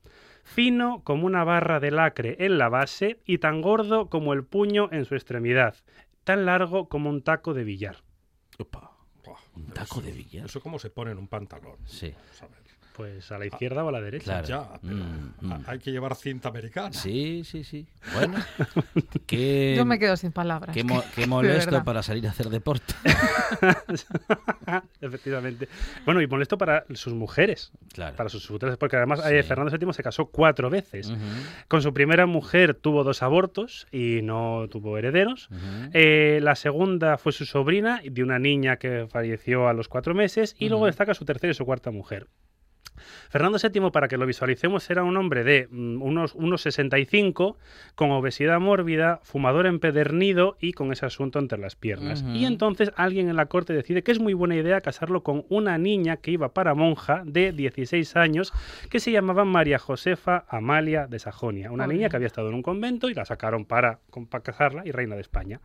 Fino 0.44 1.02
como 1.04 1.28
una 1.28 1.44
barra 1.44 1.80
de 1.80 1.92
lacre 1.92 2.36
en 2.40 2.58
la 2.58 2.68
base 2.70 3.20
y 3.26 3.38
tan 3.38 3.62
gordo 3.62 4.10
como 4.10 4.34
el 4.34 4.44
puño 4.44 4.90
en 4.92 5.06
su 5.06 5.16
extremidad. 5.16 5.76
Tan 6.24 6.46
largo 6.46 6.90
como 6.90 7.10
un 7.10 7.22
taco 7.22 7.54
de 7.54 7.64
billar. 7.64 7.98
Opa, 8.60 8.92
Buah, 9.24 9.38
un 9.56 9.68
taco 9.68 10.02
de 10.02 10.12
billar. 10.12 10.46
Eso 10.48 10.60
como 10.62 10.80
se 10.80 10.90
pone 10.90 11.12
en 11.12 11.18
un 11.20 11.28
pantalón. 11.28 11.78
Sí. 11.86 12.14
Pues 12.96 13.32
a 13.32 13.38
la 13.40 13.46
izquierda 13.46 13.84
o 13.84 13.90
a 13.90 13.92
la 13.92 14.02
derecha. 14.02 14.42
claro. 14.44 14.48
Ya, 14.48 14.80
pero 14.82 14.96
Mm, 14.96 15.32
mm. 15.42 15.52
a- 15.52 15.62
hay 15.68 15.80
que 15.80 15.92
llevar 15.92 16.16
cinta 16.16 16.50
americana. 16.50 16.94
Sí, 16.94 17.44
sí, 17.46 17.64
sí. 17.64 17.88
Bueno, 18.14 18.38
qué, 19.28 19.76
Yo 19.78 19.86
me 19.86 19.98
quedo 19.98 20.18
sin 20.18 20.32
palabras. 20.32 20.74
qué, 20.76 20.84
mo- 20.84 21.04
qué 21.16 21.22
De 21.22 21.28
molesto 21.28 21.84
para 21.84 22.04
salir 22.04 22.28
a 22.28 22.32
hacer 22.32 22.50
deporte. 22.50 22.94
Efectivamente. 25.02 25.68
Bueno, 26.06 26.22
y 26.22 26.28
molesto 26.28 26.58
para 26.58 26.86
sus 26.94 27.14
mujeres, 27.14 27.72
Claro. 27.94 28.16
para 28.16 28.30
sus 28.30 28.48
futuras, 28.48 28.78
porque 28.78 28.98
además 28.98 29.22
Sí. 29.26 29.34
eh, 29.36 29.44
Fernando 29.44 29.76
VII 29.78 29.94
se 29.94 30.04
casó 30.04 30.28
cuatro 30.28 30.70
veces. 30.70 31.12
Con 31.68 31.82
su 31.82 31.94
primera 31.94 32.26
mujer 32.26 32.74
tuvo 32.76 33.04
dos 33.04 33.24
abortos 33.24 33.88
y 33.92 34.22
no 34.22 34.68
tuvo 34.70 34.98
herederos. 34.98 35.50
Eh, 35.94 36.40
la 36.42 36.56
segunda 36.56 37.18
fue 37.18 37.32
su 37.32 37.46
sobrina, 37.46 38.02
de 38.04 38.24
una 38.24 38.40
niña 38.40 38.78
que 38.78 39.08
falleció 39.10 39.68
a 39.68 39.74
los 39.74 39.88
cuatro 39.88 40.14
meses, 40.14 40.56
y 40.58 40.70
luego 40.70 40.86
destaca 40.86 41.14
su 41.14 41.26
tercera 41.26 41.52
y 41.52 41.54
su 41.54 41.66
cuarta 41.66 41.92
mujer. 41.92 42.28
Fernando 43.30 43.58
VII, 43.58 43.92
para 43.92 44.08
que 44.08 44.18
lo 44.18 44.26
visualicemos, 44.26 44.90
era 44.90 45.04
un 45.04 45.18
hombre 45.18 45.44
de 45.44 45.68
mm, 45.70 46.02
unos, 46.02 46.36
unos 46.36 46.62
65, 46.62 47.58
con 47.96 48.12
obesidad 48.12 48.60
mórbida, 48.60 49.20
fumador 49.24 49.66
empedernido 49.66 50.58
y 50.60 50.74
con 50.74 50.92
ese 50.92 51.06
asunto 51.06 51.40
entre 51.40 51.58
las 51.58 51.76
piernas. 51.76 52.24
Y 52.34 52.46
entonces 52.46 52.92
alguien 52.96 53.30
en 53.30 53.36
la 53.36 53.46
corte 53.46 53.74
decide 53.74 54.04
que 54.04 54.12
es 54.12 54.20
muy 54.20 54.34
buena 54.34 54.56
idea 54.56 54.82
casarlo 54.82 55.24
con 55.24 55.46
una 55.50 55.78
niña 55.78 56.18
que 56.18 56.32
iba 56.32 56.54
para 56.54 56.74
monja 56.74 57.24
de 57.26 57.52
16 57.52 58.16
años, 58.16 58.54
que 58.90 59.00
se 59.00 59.12
llamaba 59.12 59.46
María 59.46 59.80
Josefa 59.80 60.46
Amalia 60.50 61.08
de 61.08 61.20
Sajonia. 61.20 61.72
Una 61.72 61.88
niña 61.88 62.10
que 62.10 62.16
había 62.16 62.28
estado 62.28 62.50
en 62.50 62.56
un 62.56 62.64
convento 62.64 63.10
y 63.10 63.14
la 63.14 63.26
sacaron 63.26 63.66
para 63.66 64.00
casarla 64.44 64.84
y 64.86 64.92
reina 64.92 65.16
de 65.16 65.22
España. 65.22 65.62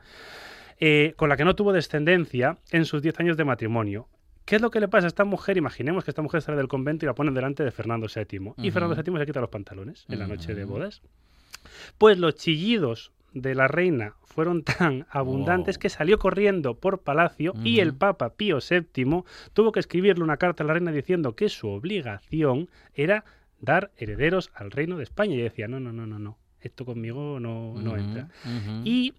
Eh, 0.78 1.14
con 1.16 1.30
la 1.30 1.38
que 1.38 1.44
no 1.44 1.56
tuvo 1.56 1.72
descendencia 1.72 2.58
en 2.70 2.84
sus 2.84 3.00
10 3.00 3.20
años 3.20 3.36
de 3.38 3.44
matrimonio. 3.44 4.08
¿Qué 4.46 4.56
es 4.56 4.62
lo 4.62 4.70
que 4.70 4.80
le 4.80 4.88
pasa 4.88 5.06
a 5.06 5.08
esta 5.08 5.24
mujer? 5.24 5.56
Imaginemos 5.58 6.04
que 6.04 6.10
esta 6.12 6.22
mujer 6.22 6.40
sale 6.40 6.56
del 6.56 6.68
convento 6.68 7.04
y 7.04 7.06
la 7.06 7.14
ponen 7.14 7.34
delante 7.34 7.62
de 7.64 7.70
Fernando 7.72 8.06
VII. 8.06 8.52
Y. 8.58 8.70
Fernando 8.70 8.94
VII 8.94 9.18
se 9.18 9.26
quita 9.26 9.40
los 9.40 9.50
pantalones 9.50 10.06
en 10.08 10.18
la 10.20 10.26
noche 10.26 10.54
de 10.54 10.64
bodas. 10.64 11.02
Pues 11.98 12.18
los 12.18 12.36
chillidos 12.36 13.12
de 13.32 13.54
la 13.54 13.68
reina 13.68 14.14
fueron 14.24 14.62
tan 14.62 15.06
abundantes 15.10 15.76
Wow. 15.76 15.80
que 15.82 15.88
salió 15.90 16.18
corriendo 16.18 16.74
por 16.74 17.00
palacio 17.00 17.54
y 17.64 17.80
el. 17.80 17.92
Papa 17.94 18.34
Pío 18.34 18.58
VII 18.58 19.24
tuvo 19.52 19.72
que 19.72 19.80
escribirle 19.80 20.22
una 20.22 20.36
carta 20.36 20.62
a 20.62 20.66
la 20.66 20.74
reina 20.74 20.92
diciendo 20.92 21.34
que 21.34 21.48
su 21.48 21.68
obligación 21.68 22.70
era 22.94 23.24
dar 23.60 23.90
herederos 23.96 24.50
al 24.54 24.70
reino 24.70 24.96
de 24.96 25.02
España. 25.02 25.34
Y 25.34 25.38
decía, 25.42 25.66
no, 25.66 25.80
no, 25.80 25.92
no, 25.92 26.06
no, 26.06 26.18
no, 26.20 26.38
esto 26.60 26.84
conmigo 26.84 27.40
no, 27.40 27.74
no 27.82 27.96
entra. 27.96 28.28
Y 28.84 29.12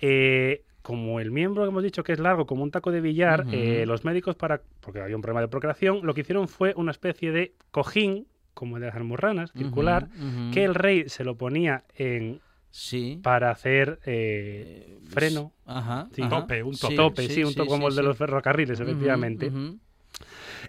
eh, 0.00 0.64
como 0.82 1.20
el 1.20 1.30
miembro 1.30 1.62
que 1.62 1.68
hemos 1.68 1.82
dicho 1.82 2.02
que 2.02 2.12
es 2.12 2.18
largo 2.18 2.44
como 2.46 2.62
un 2.62 2.70
taco 2.70 2.90
de 2.90 3.00
billar, 3.00 3.46
eh, 3.52 3.84
los 3.86 4.04
médicos 4.04 4.34
para, 4.36 4.60
porque 4.80 5.00
había 5.00 5.16
un 5.16 5.22
problema 5.22 5.40
de 5.40 5.48
procreación, 5.48 6.00
lo 6.04 6.12
que 6.14 6.22
hicieron 6.22 6.48
fue 6.48 6.74
una 6.76 6.90
especie 6.90 7.30
de 7.32 7.54
cojín, 7.70 8.26
como 8.54 8.76
el 8.76 8.80
de 8.82 8.86
las 8.88 8.96
almorranas, 8.96 9.52
circular, 9.52 10.08
que 10.52 10.64
el 10.64 10.74
rey 10.74 11.08
se 11.08 11.24
lo 11.24 11.36
ponía 11.36 11.84
en 11.96 12.40
Sí. 12.70 13.20
para 13.22 13.50
hacer 13.50 13.98
eh, 14.06 14.98
freno. 15.08 15.52
Ajá, 15.66 16.08
Sí. 16.14 16.22
ajá. 16.22 16.40
Tope, 16.40 16.62
un 16.62 16.74
tope. 16.76 16.96
Tope, 16.96 17.28
sí, 17.28 17.44
un 17.44 17.54
tope 17.54 17.68
como 17.68 17.88
el 17.88 17.94
de 17.94 18.00
sí. 18.00 18.06
los 18.08 18.16
ferrocarriles, 18.16 18.80
efectivamente. 18.80 19.50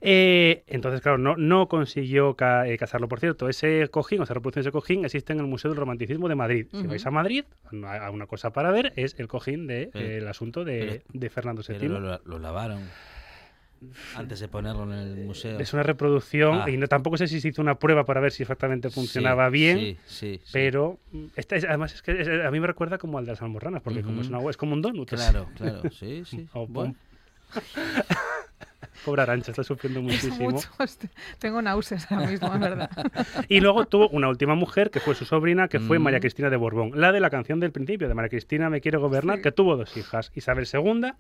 Eh, 0.01 0.63
entonces, 0.67 1.01
claro, 1.01 1.17
no, 1.17 1.35
no 1.37 1.67
consiguió 1.67 2.35
ca- 2.35 2.67
eh, 2.67 2.77
casarlo. 2.77 3.07
Por 3.07 3.19
cierto, 3.19 3.47
ese 3.49 3.87
cojín, 3.89 4.19
o 4.21 4.23
esa 4.23 4.33
reproducción 4.33 4.63
de 4.63 4.69
ese 4.69 4.71
cojín, 4.73 5.05
existe 5.05 5.33
en 5.33 5.39
el 5.39 5.45
Museo 5.47 5.69
del 5.71 5.77
Romanticismo 5.79 6.27
de 6.27 6.35
Madrid. 6.35 6.67
Si 6.71 6.77
Ujú. 6.77 6.87
vais 6.89 7.05
a 7.05 7.11
Madrid, 7.11 7.45
hay 7.85 8.13
una 8.13 8.27
cosa 8.27 8.51
para 8.51 8.71
ver 8.71 8.93
es 8.95 9.15
el 9.19 9.27
cojín 9.27 9.67
del 9.67 9.91
de, 9.91 9.99
eh, 9.99 10.17
el 10.17 10.27
asunto 10.27 10.63
de, 10.63 11.01
pero- 11.07 11.19
de 11.19 11.29
Fernando 11.29 11.61
VII. 11.67 11.77
Pero 11.79 11.99
lo, 11.99 12.19
lo 12.25 12.39
lavaron 12.39 12.81
antes 14.15 14.39
de 14.39 14.47
ponerlo 14.47 14.83
en 14.85 14.91
el 14.93 15.15
museo. 15.25 15.59
Es 15.59 15.73
una 15.73 15.83
reproducción 15.83 16.61
Ah. 16.63 16.69
y 16.69 16.77
no, 16.77 16.87
tampoco 16.87 17.17
sé 17.17 17.27
si 17.27 17.41
se 17.41 17.49
hizo 17.49 17.61
una 17.61 17.75
prueba 17.75 18.05
para 18.05 18.21
ver 18.21 18.31
si 18.31 18.43
exactamente 18.43 18.89
funcionaba 18.89 19.47
Sí, 19.47 19.51
bien. 19.51 19.77
Sí, 20.05 20.39
sí. 20.41 20.41
Pero 20.53 20.99
mm, 21.11 21.25
esta 21.35 21.57
es- 21.57 21.65
además 21.65 21.93
es 21.93 22.01
que 22.01 22.21
es- 22.21 22.27
a 22.29 22.49
mí 22.49 22.59
me 22.61 22.67
recuerda 22.67 22.97
como 22.97 23.17
al 23.17 23.25
de 23.25 23.31
las 23.33 23.41
almorranas, 23.41 23.81
porque 23.81 24.01
como 24.01 24.21
es, 24.21 24.29
una, 24.29 24.39
es 24.49 24.55
como 24.57 24.71
un 24.73 24.81
donut. 24.81 25.09
Claro, 25.09 25.49
claro, 25.57 25.81
sí, 25.91 26.23
sí. 26.25 26.47
O- 26.53 26.65
Bueno. 26.67 26.95
Pobre 29.05 29.21
Arancha, 29.23 29.51
está 29.51 29.63
sufriendo 29.63 29.99
Es 29.99 30.05
muchísimo. 30.05 30.51
mucho. 30.51 30.69
este- 30.79 31.09
Tengo 31.39 31.61
náuseas 31.61 32.11
ahora 32.11 32.27
mismo, 32.27 32.53
en 32.53 32.59
verdad. 32.61 32.89
Y 33.49 33.59
luego 33.59 33.85
tuvo 33.85 34.09
una 34.09 34.29
última 34.29 34.55
mujer, 34.55 34.89
que 34.91 34.99
fue 34.99 35.15
su 35.15 35.25
sobrina, 35.25 35.67
que 35.67 35.79
fue 35.79 35.99
Mm. 35.99 36.03
María 36.03 36.19
Cristina 36.19 36.49
de 36.49 36.57
Borbón. 36.57 36.91
La 36.95 37.11
de 37.11 37.19
la 37.19 37.29
canción 37.29 37.59
del 37.59 37.71
principio, 37.71 38.07
de 38.07 38.13
María 38.13 38.29
Cristina 38.29 38.69
me 38.69 38.81
quiere 38.81 38.97
gobernar, 38.97 39.41
que 39.41 39.51
tuvo 39.51 39.75
dos 39.77 39.95
hijas, 39.97 40.31
Isabel 40.35 40.67
II 40.71 41.11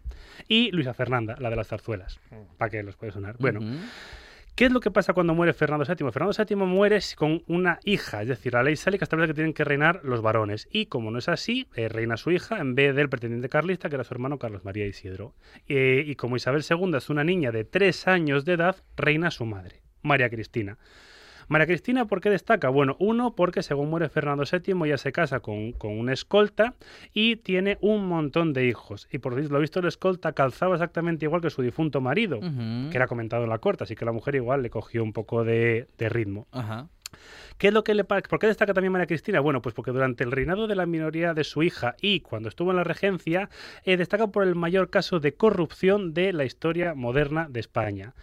y 0.47 0.71
Luisa 0.71 0.93
Fernanda, 0.93 1.35
la 1.39 1.49
de 1.49 1.55
las 1.55 1.67
zarzuelas, 1.67 2.19
para 2.57 2.69
que 2.69 2.83
los 2.83 2.95
puede 2.95 3.11
sonar. 3.11 3.35
Bueno. 3.39 3.59
¿Qué 4.55 4.65
es 4.65 4.71
lo 4.71 4.79
que 4.79 4.91
pasa 4.91 5.13
cuando 5.13 5.33
muere 5.33 5.53
Fernando 5.53 5.85
VII? 5.85 6.11
Fernando 6.11 6.35
VII 6.37 6.55
muere 6.55 6.99
con 7.15 7.43
una 7.47 7.79
hija, 7.83 8.21
es 8.21 8.27
decir, 8.27 8.53
la 8.53 8.63
ley 8.63 8.75
que 8.75 9.03
establece 9.03 9.29
que 9.29 9.33
tienen 9.33 9.53
que 9.53 9.63
reinar 9.63 10.01
los 10.03 10.21
varones. 10.21 10.67
Y 10.71 10.87
como 10.87 11.11
no 11.11 11.19
es 11.19 11.29
así, 11.29 11.67
eh, 11.75 11.89
reina 11.89 12.17
su 12.17 12.31
hija 12.31 12.59
en 12.59 12.75
vez 12.75 12.95
del 12.95 13.09
pretendiente 13.09 13.49
carlista, 13.49 13.89
que 13.89 13.95
era 13.95 14.03
su 14.03 14.13
hermano 14.13 14.39
Carlos 14.39 14.65
María 14.65 14.85
Isidro. 14.85 15.35
Eh, 15.67 16.03
y 16.05 16.15
como 16.15 16.35
Isabel 16.35 16.63
II 16.69 16.97
es 16.97 17.09
una 17.09 17.23
niña 17.23 17.51
de 17.51 17.63
tres 17.63 18.07
años 18.07 18.45
de 18.45 18.53
edad, 18.53 18.77
reina 18.95 19.31
su 19.31 19.45
madre, 19.45 19.81
María 20.01 20.29
Cristina. 20.29 20.77
María 21.47 21.67
Cristina, 21.67 22.05
¿por 22.05 22.21
qué 22.21 22.29
destaca? 22.29 22.69
Bueno, 22.69 22.95
uno, 22.99 23.35
porque 23.35 23.63
según 23.63 23.89
muere 23.89 24.09
Fernando 24.09 24.43
VII, 24.49 24.75
ella 24.85 24.97
se 24.97 25.11
casa 25.11 25.39
con, 25.39 25.71
con 25.73 25.97
una 25.97 26.13
escolta 26.13 26.75
y 27.13 27.37
tiene 27.37 27.77
un 27.81 28.07
montón 28.07 28.53
de 28.53 28.65
hijos. 28.65 29.07
Y 29.11 29.19
por 29.19 29.33
lo 29.33 29.59
visto, 29.59 29.79
el 29.79 29.87
escolta 29.87 30.33
calzaba 30.33 30.75
exactamente 30.75 31.25
igual 31.25 31.41
que 31.41 31.49
su 31.49 31.61
difunto 31.61 32.01
marido, 32.01 32.39
que 32.39 32.97
era 32.97 33.07
comentado 33.07 33.43
en 33.43 33.49
la 33.49 33.59
corte, 33.59 33.83
así 33.83 33.95
que 33.95 34.05
la 34.05 34.11
mujer 34.11 34.35
igual 34.35 34.61
le 34.61 34.69
cogió 34.69 35.03
un 35.03 35.13
poco 35.13 35.43
de, 35.43 35.87
de 35.97 36.09
ritmo. 36.09 36.47
Ajá. 36.51 36.87
¿Qué 37.57 37.67
es 37.67 37.73
lo 37.73 37.83
que 37.83 37.93
le 37.93 38.03
¿Por 38.03 38.39
qué 38.39 38.47
destaca 38.47 38.73
también 38.73 38.91
María 38.91 39.07
Cristina? 39.07 39.39
Bueno, 39.39 39.61
pues 39.61 39.75
porque 39.75 39.91
durante 39.91 40.23
el 40.23 40.31
reinado 40.31 40.67
de 40.67 40.75
la 40.75 40.85
minoría 40.85 41.33
de 41.33 41.43
su 41.43 41.63
hija 41.63 41.95
y 42.01 42.21
cuando 42.21 42.49
estuvo 42.49 42.71
en 42.71 42.77
la 42.77 42.83
regencia, 42.83 43.49
eh, 43.83 43.97
destaca 43.97 44.27
por 44.27 44.43
el 44.43 44.55
mayor 44.55 44.89
caso 44.89 45.19
de 45.19 45.35
corrupción 45.35 46.13
de 46.13 46.33
la 46.33 46.45
historia 46.45 46.93
moderna 46.95 47.47
de 47.49 47.59
España. 47.59 48.13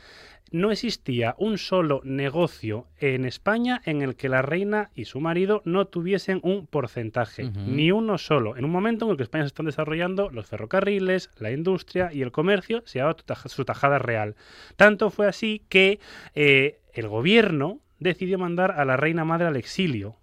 No 0.53 0.73
existía 0.73 1.37
un 1.39 1.59
solo 1.59 2.01
negocio 2.03 2.87
en 2.99 3.25
España 3.25 3.81
en 3.85 4.03
el 4.03 4.17
que 4.17 4.29
la 4.29 4.43
reina 4.43 4.91
y 4.97 5.05
su 5.05 5.21
marido 5.21 5.63
no 5.65 5.87
tuviesen 5.87 6.41
un 6.43 6.67
porcentaje, 6.67 7.51
ni 7.67 7.93
uno 7.93 8.19
solo. 8.19 8.57
En 8.57 8.65
un 8.65 8.73
momento 8.73 9.05
en 9.05 9.13
el 9.13 9.17
que 9.17 9.23
España 9.23 9.45
se 9.45 9.49
están 9.49 9.67
desarrollando 9.67 10.29
los 10.31 10.47
ferrocarriles, 10.47 11.31
la 11.39 11.53
industria 11.53 12.13
y 12.13 12.23
el 12.23 12.33
comercio, 12.33 12.83
se 12.85 12.99
taja- 13.25 13.49
su 13.49 13.65
tajada 13.65 13.99
real. 14.01 14.35
Tanto 14.77 15.11
fue 15.11 15.29
así 15.29 15.63
que 15.69 16.01
eh, 16.35 16.81
el 16.95 17.07
gobierno 17.07 17.79
decidió 18.01 18.37
mandar 18.39 18.73
a 18.73 18.85
la 18.85 18.97
reina 18.97 19.25
madre 19.25 19.47
al 19.47 19.57
exilio. 19.57 20.17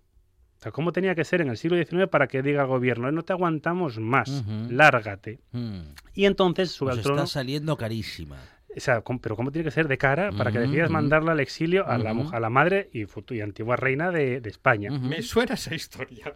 O 0.58 0.60
sea, 0.60 0.72
¿cómo 0.72 0.92
tenía 0.92 1.13
que 1.16 1.24
ser 1.24 1.40
en 1.42 1.50
el 1.50 1.58
siglo 1.58 1.78
XIX 1.78 2.08
para 2.10 2.28
que 2.28 2.42
diga 2.42 2.63
al 2.63 2.68
gobierno, 2.68 3.08
"Eh, 3.08 3.12
no 3.12 3.22
te 3.24 3.32
aguantamos 3.32 4.00
más, 4.00 4.44
lárgate? 4.70 5.40
Mm. 5.52 5.80
Y 6.16 6.26
entonces 6.26 6.72
sube 6.72 6.88
Pues 6.90 6.98
al 6.98 7.04
trono. 7.04 7.24
está 7.24 7.32
saliendo 7.32 7.78
carísima. 7.78 8.38
O 8.78 8.80
sea, 8.80 9.02
¿cómo- 9.02 9.20
pero 9.20 9.36
¿cómo 9.36 9.52
tiene 9.52 9.66
que 9.66 9.72
ser 9.72 9.88
de 9.88 9.98
cara 9.98 10.32
para 10.32 10.52
que 10.52 10.60
decidas 10.60 10.90
mandarla 10.94 11.32
al 11.34 11.40
exilio 11.40 11.86
a 11.88 11.98
la, 11.98 12.12
a 12.32 12.40
madre 12.50 12.90
y, 12.94 13.06
y 13.34 13.42
antigua 13.42 13.76
reina 13.76 14.12
de, 14.12 14.40
de 14.40 14.50
España? 14.50 14.90
Me 15.10 15.22
suena 15.22 15.56
esa 15.56 15.74
historia. 15.76 16.34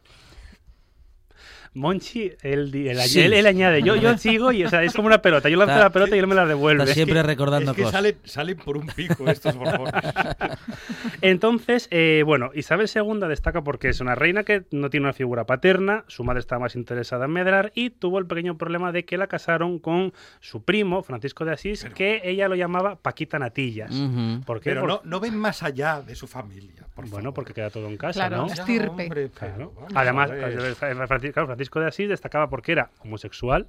Monchi, 1.73 2.33
él, 2.41 2.69
él, 2.75 2.97
Sí. 3.03 3.21
él- 3.21 3.33
él 3.33 3.45
añade, 3.47 3.81
yo, 3.81 3.95
yo 3.95 4.17
sigo 4.17 4.51
y 4.51 4.65
o 4.65 4.69
sea, 4.69 4.83
es 4.83 4.93
como 4.93 5.07
una 5.07 5.21
pelota. 5.21 5.47
Yo 5.49 5.57
lanzo 5.57 5.71
Está- 5.73 5.83
la 5.85 5.89
pelota 5.91 6.15
y 6.15 6.19
él 6.19 6.27
me 6.27 6.35
la 6.35 6.45
devuelve. 6.45 6.83
Está 6.83 6.93
siempre 6.93 7.23
recordando 7.23 7.71
Es 7.71 7.77
que 7.77 7.83
cosas. 7.83 7.93
salen, 7.97 8.17
salen 8.25 8.57
por 8.57 8.75
un 8.77 8.87
pico 8.87 9.29
estos 9.29 9.55
borbones. 9.55 9.93
Entonces, 11.21 11.87
eh, 11.91 12.23
bueno, 12.25 12.51
Isabel 12.53 12.89
II 12.93 13.27
destaca 13.27 13.63
porque 13.63 13.89
es 13.89 13.99
una 14.01 14.15
reina 14.15 14.43
que 14.43 14.63
no 14.71 14.89
tiene 14.89 15.05
una 15.05 15.13
figura 15.13 15.45
paterna, 15.45 16.03
su 16.07 16.23
madre 16.23 16.39
estaba 16.39 16.59
más 16.61 16.75
interesada 16.75 17.25
en 17.25 17.31
medrar 17.31 17.71
y 17.75 17.89
tuvo 17.91 18.19
el 18.19 18.25
pequeño 18.25 18.57
problema 18.57 18.91
de 18.91 19.05
que 19.05 19.17
la 19.17 19.27
casaron 19.27 19.79
con 19.79 20.13
su 20.39 20.63
primo, 20.63 21.03
Francisco 21.03 21.45
de 21.45 21.53
Asís, 21.53 21.85
que 21.95 22.21
ella 22.23 22.47
lo 22.47 22.55
llamaba 22.55 22.95
Paquita 22.95 23.39
Natillas. 23.39 23.91
Ujú. 23.91 24.41
¿Por 24.45 24.59
qué? 24.59 24.71
Pero 24.71 24.81
Por- 24.81 24.89
no, 24.89 25.01
no 25.05 25.19
ven 25.19 25.35
más 25.37 25.63
allá 25.63 26.01
de 26.01 26.15
su 26.15 26.27
familia. 26.27 26.85
Por 26.95 27.05
Bueno, 27.05 27.25
favor. 27.25 27.33
porque 27.35 27.53
queda 27.53 27.69
todo 27.69 27.87
en 27.87 27.97
casa, 27.97 28.27
Claro, 28.27 28.45
¿no? 28.45 28.53
estirpe. 28.53 28.87
hombre, 28.89 29.29
pero 29.39 29.71
Además, 29.95 30.29
eh, 30.33 30.73
Francisco, 31.07 31.45
Francisco 31.61 31.79
de 31.79 31.87
Asís 31.87 32.09
destacaba 32.09 32.49
porque 32.49 32.71
era 32.71 32.89
homosexual 33.03 33.67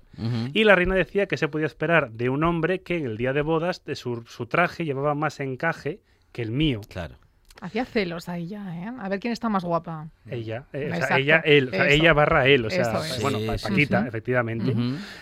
y 0.54 0.64
la 0.64 0.74
reina 0.74 0.94
decía 0.94 1.26
que 1.26 1.36
se 1.36 1.48
podía 1.48 1.66
esperar 1.66 2.10
de 2.12 2.30
un 2.30 2.42
hombre 2.42 2.80
que 2.80 2.96
en 2.96 3.04
el 3.04 3.18
día 3.18 3.34
de 3.34 3.42
bodas 3.42 3.84
de 3.84 3.96
su, 3.96 4.24
su 4.26 4.46
traje 4.46 4.86
llevaba 4.86 5.14
más 5.14 5.40
encaje 5.40 6.00
que 6.32 6.40
el 6.40 6.52
mío. 6.52 6.80
Claro. 6.88 7.16
Hacía 7.64 7.84
celos 7.84 8.28
ahí 8.28 8.48
ya, 8.48 8.76
¿eh? 8.76 8.90
A 8.98 9.08
ver 9.08 9.20
quién 9.20 9.32
está 9.32 9.48
más 9.48 9.64
guapa. 9.64 10.08
Ella, 10.28 10.64
eh, 10.72 10.90
o 10.92 10.96
sea, 11.06 11.18
ella, 11.18 11.36
él, 11.44 11.68
o 11.68 11.70
sea, 11.70 11.86
eso. 11.86 11.94
ella 12.02 12.12
barra 12.12 12.48
él, 12.48 12.66
o 12.66 12.70
sea, 12.70 12.82
es. 13.06 13.22
bueno, 13.22 13.38
Sí, 13.38 13.46
Pa- 13.46 13.56
sí, 13.58 13.68
Paquita, 13.68 14.02
sí. 14.02 14.08
efectivamente. 14.08 14.74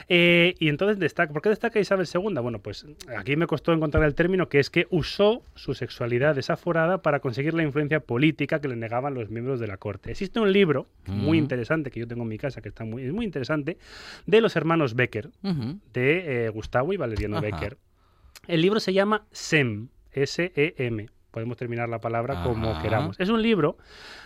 Eh, 0.09 0.55
y 0.59 0.71
entonces 0.71 0.99
destaca, 0.99 1.35
¿por 1.35 1.43
qué 1.43 1.51
destaca 1.51 1.79
Isabel 1.79 2.07
II? 2.13 2.41
Bueno, 2.41 2.59
pues 2.61 2.87
aquí 3.15 3.37
me 3.37 3.47
costó 3.47 3.75
encontrar 3.75 4.05
el 4.05 4.15
término 4.15 4.49
que 4.49 4.59
es 4.59 4.71
que 4.71 4.87
usó 4.89 5.43
su 5.55 5.75
sexualidad 5.75 6.35
desaforada 6.35 7.03
para 7.03 7.21
conseguir 7.21 7.53
la 7.53 7.63
influencia 7.63 8.01
política 8.01 8.59
que 8.59 8.69
le 8.69 8.77
negaban 8.77 9.13
los 9.13 9.29
miembros 9.29 9.61
de 9.61 9.67
la 9.67 9.77
corte. 9.77 10.11
Existe 10.11 10.41
un 10.41 10.51
libro 10.51 10.87
muy 11.07 11.37
Mm. 11.39 11.43
interesante 11.43 11.91
que 11.91 12.01
yo 12.01 12.09
tengo 12.09 12.23
en 12.23 12.29
mi 12.29 12.39
casa, 12.39 12.63
que 12.63 12.71
está 12.71 12.85
muy, 12.85 13.03
es 13.05 13.13
muy 13.13 13.27
interesante, 13.27 13.77
de 14.25 14.41
los 14.41 14.57
hermanos 14.57 14.95
Becker, 14.95 15.29
de 15.93 16.47
eh, 16.47 16.49
Gustavo 16.49 16.95
y 16.95 16.97
Valeriano 16.97 17.37
Ajá. 17.37 17.45
Becker. 17.45 17.77
El 18.49 18.63
libro 18.63 18.81
se 18.81 18.95
llama 18.95 19.27
SEM, 19.31 19.89
S-E-M. 20.13 21.07
Podemos 21.31 21.57
terminar 21.57 21.89
la 21.89 22.01
palabra 22.01 22.43
como 22.43 22.71
Ajá. 22.73 22.83
queramos. 22.83 23.19
Es 23.21 23.29
un 23.29 23.41
libro 23.43 23.77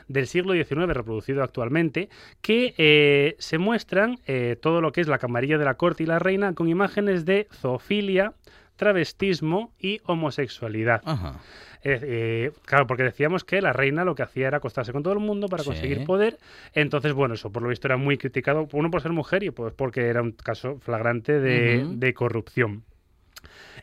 del 0.08 0.26
siglo 0.26 0.52
XIX 0.54 0.86
reproducido 0.94 1.42
actualmente 1.42 2.08
que 2.40 2.74
eh, 2.78 3.36
se 3.38 3.58
muestran 3.58 4.18
eh, 4.26 4.56
todo 4.60 4.80
lo 4.80 4.92
que 4.92 5.00
es 5.00 5.08
la 5.08 5.18
camarilla 5.18 5.58
de 5.58 5.64
la 5.64 5.74
corte 5.74 6.02
y 6.02 6.06
la 6.06 6.18
reina 6.18 6.54
con 6.54 6.68
imágenes 6.68 7.24
de 7.24 7.46
zoofilia, 7.52 8.32
travestismo 8.76 9.72
y 9.78 10.00
homosexualidad. 10.04 11.00
Ajá. 11.04 11.40
Eh, 11.86 12.50
claro, 12.64 12.86
porque 12.86 13.02
decíamos 13.02 13.44
que 13.44 13.60
la 13.60 13.74
reina 13.74 14.04
lo 14.06 14.14
que 14.14 14.22
hacía 14.22 14.48
era 14.48 14.56
acostarse 14.56 14.90
con 14.92 15.02
todo 15.02 15.12
el 15.12 15.20
mundo 15.20 15.48
para 15.48 15.62
Sí. 15.62 15.68
conseguir 15.68 16.04
poder. 16.04 16.38
Entonces, 16.72 17.12
bueno, 17.12 17.34
eso 17.34 17.52
por 17.52 17.62
lo 17.62 17.68
visto 17.68 17.86
era 17.88 17.98
muy 17.98 18.16
criticado, 18.16 18.66
uno 18.72 18.90
por 18.90 19.02
ser 19.02 19.12
mujer 19.12 19.42
y 19.42 19.50
pues 19.50 19.74
porque 19.74 20.06
era 20.06 20.22
un 20.22 20.32
caso 20.32 20.78
flagrante 20.80 21.38
de 21.40 22.14
corrupción. 22.14 22.84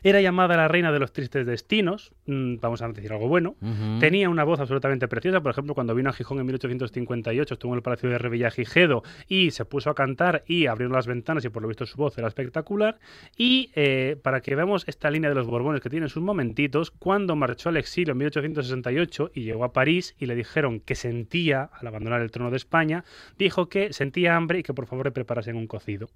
Era 0.02 0.20
llamada 0.20 0.56
la 0.56 0.68
reina 0.68 0.92
de 0.92 0.98
los 0.98 1.12
tristes 1.12 1.46
destinos, 1.46 2.12
mm, 2.26 2.56
vamos 2.60 2.82
a 2.82 2.88
decir 2.88 3.12
algo 3.12 3.28
bueno. 3.28 3.56
Tenía 4.00 4.28
una 4.28 4.44
voz 4.44 4.60
absolutamente 4.60 5.08
preciosa. 5.08 5.40
Por 5.40 5.52
ejemplo, 5.52 5.74
cuando 5.74 5.94
vino 5.94 6.10
a 6.10 6.12
Gijón 6.12 6.38
en 6.38 6.46
1858, 6.46 7.54
estuvo 7.54 7.72
en 7.72 7.76
el 7.76 7.82
Palacio 7.82 8.08
de 8.08 8.18
Revillagigedo 8.18 9.02
y 9.28 9.50
se 9.50 9.64
puso 9.64 9.90
a 9.90 9.94
cantar 9.94 10.44
y 10.46 10.66
abrieron 10.66 10.94
las 10.94 11.06
ventanas 11.06 11.44
y 11.44 11.48
por 11.48 11.62
lo 11.62 11.68
visto 11.68 11.86
su 11.86 11.96
voz 11.96 12.16
era 12.18 12.28
espectacular. 12.28 12.98
Y 13.36 13.70
eh, 13.74 14.16
para 14.22 14.40
que 14.40 14.54
veamos 14.54 14.84
esta 14.86 15.10
línea 15.10 15.30
de 15.30 15.34
los 15.34 15.46
Borbones 15.46 15.80
que 15.80 15.90
tiene 15.90 16.08
sus 16.08 16.22
momentitos, 16.22 16.90
cuando 16.90 17.36
marchó 17.36 17.68
al 17.68 17.76
exilio 17.76 18.12
en 18.12 18.18
1868 18.18 19.30
y 19.34 19.42
llegó 19.42 19.64
a 19.64 19.72
París 19.72 20.14
y 20.18 20.26
le 20.26 20.34
dijeron 20.34 20.80
que 20.80 20.94
sentía, 20.94 21.70
al 21.72 21.86
abandonar 21.86 22.20
el 22.20 22.30
trono 22.30 22.50
de 22.50 22.56
España, 22.56 23.04
dijo 23.38 23.68
que 23.68 23.92
sentía 23.92 24.36
hambre 24.36 24.60
y 24.60 24.62
que 24.62 24.74
por 24.74 24.86
favor 24.86 25.06
le 25.06 25.12
preparasen 25.12 25.56
un 25.56 25.66
cocido. 25.66 26.08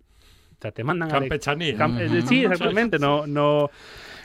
O 0.58 0.62
sea, 0.62 0.72
te 0.72 0.82
mandan 0.84 1.08
a... 1.10 1.12
Campechanía. 1.12 1.76
Cam- 1.76 1.98
eh, 2.00 2.22
Sí, 2.22 2.42
exactamente, 2.44 2.98
no, 2.98 3.26
no, 3.26 3.70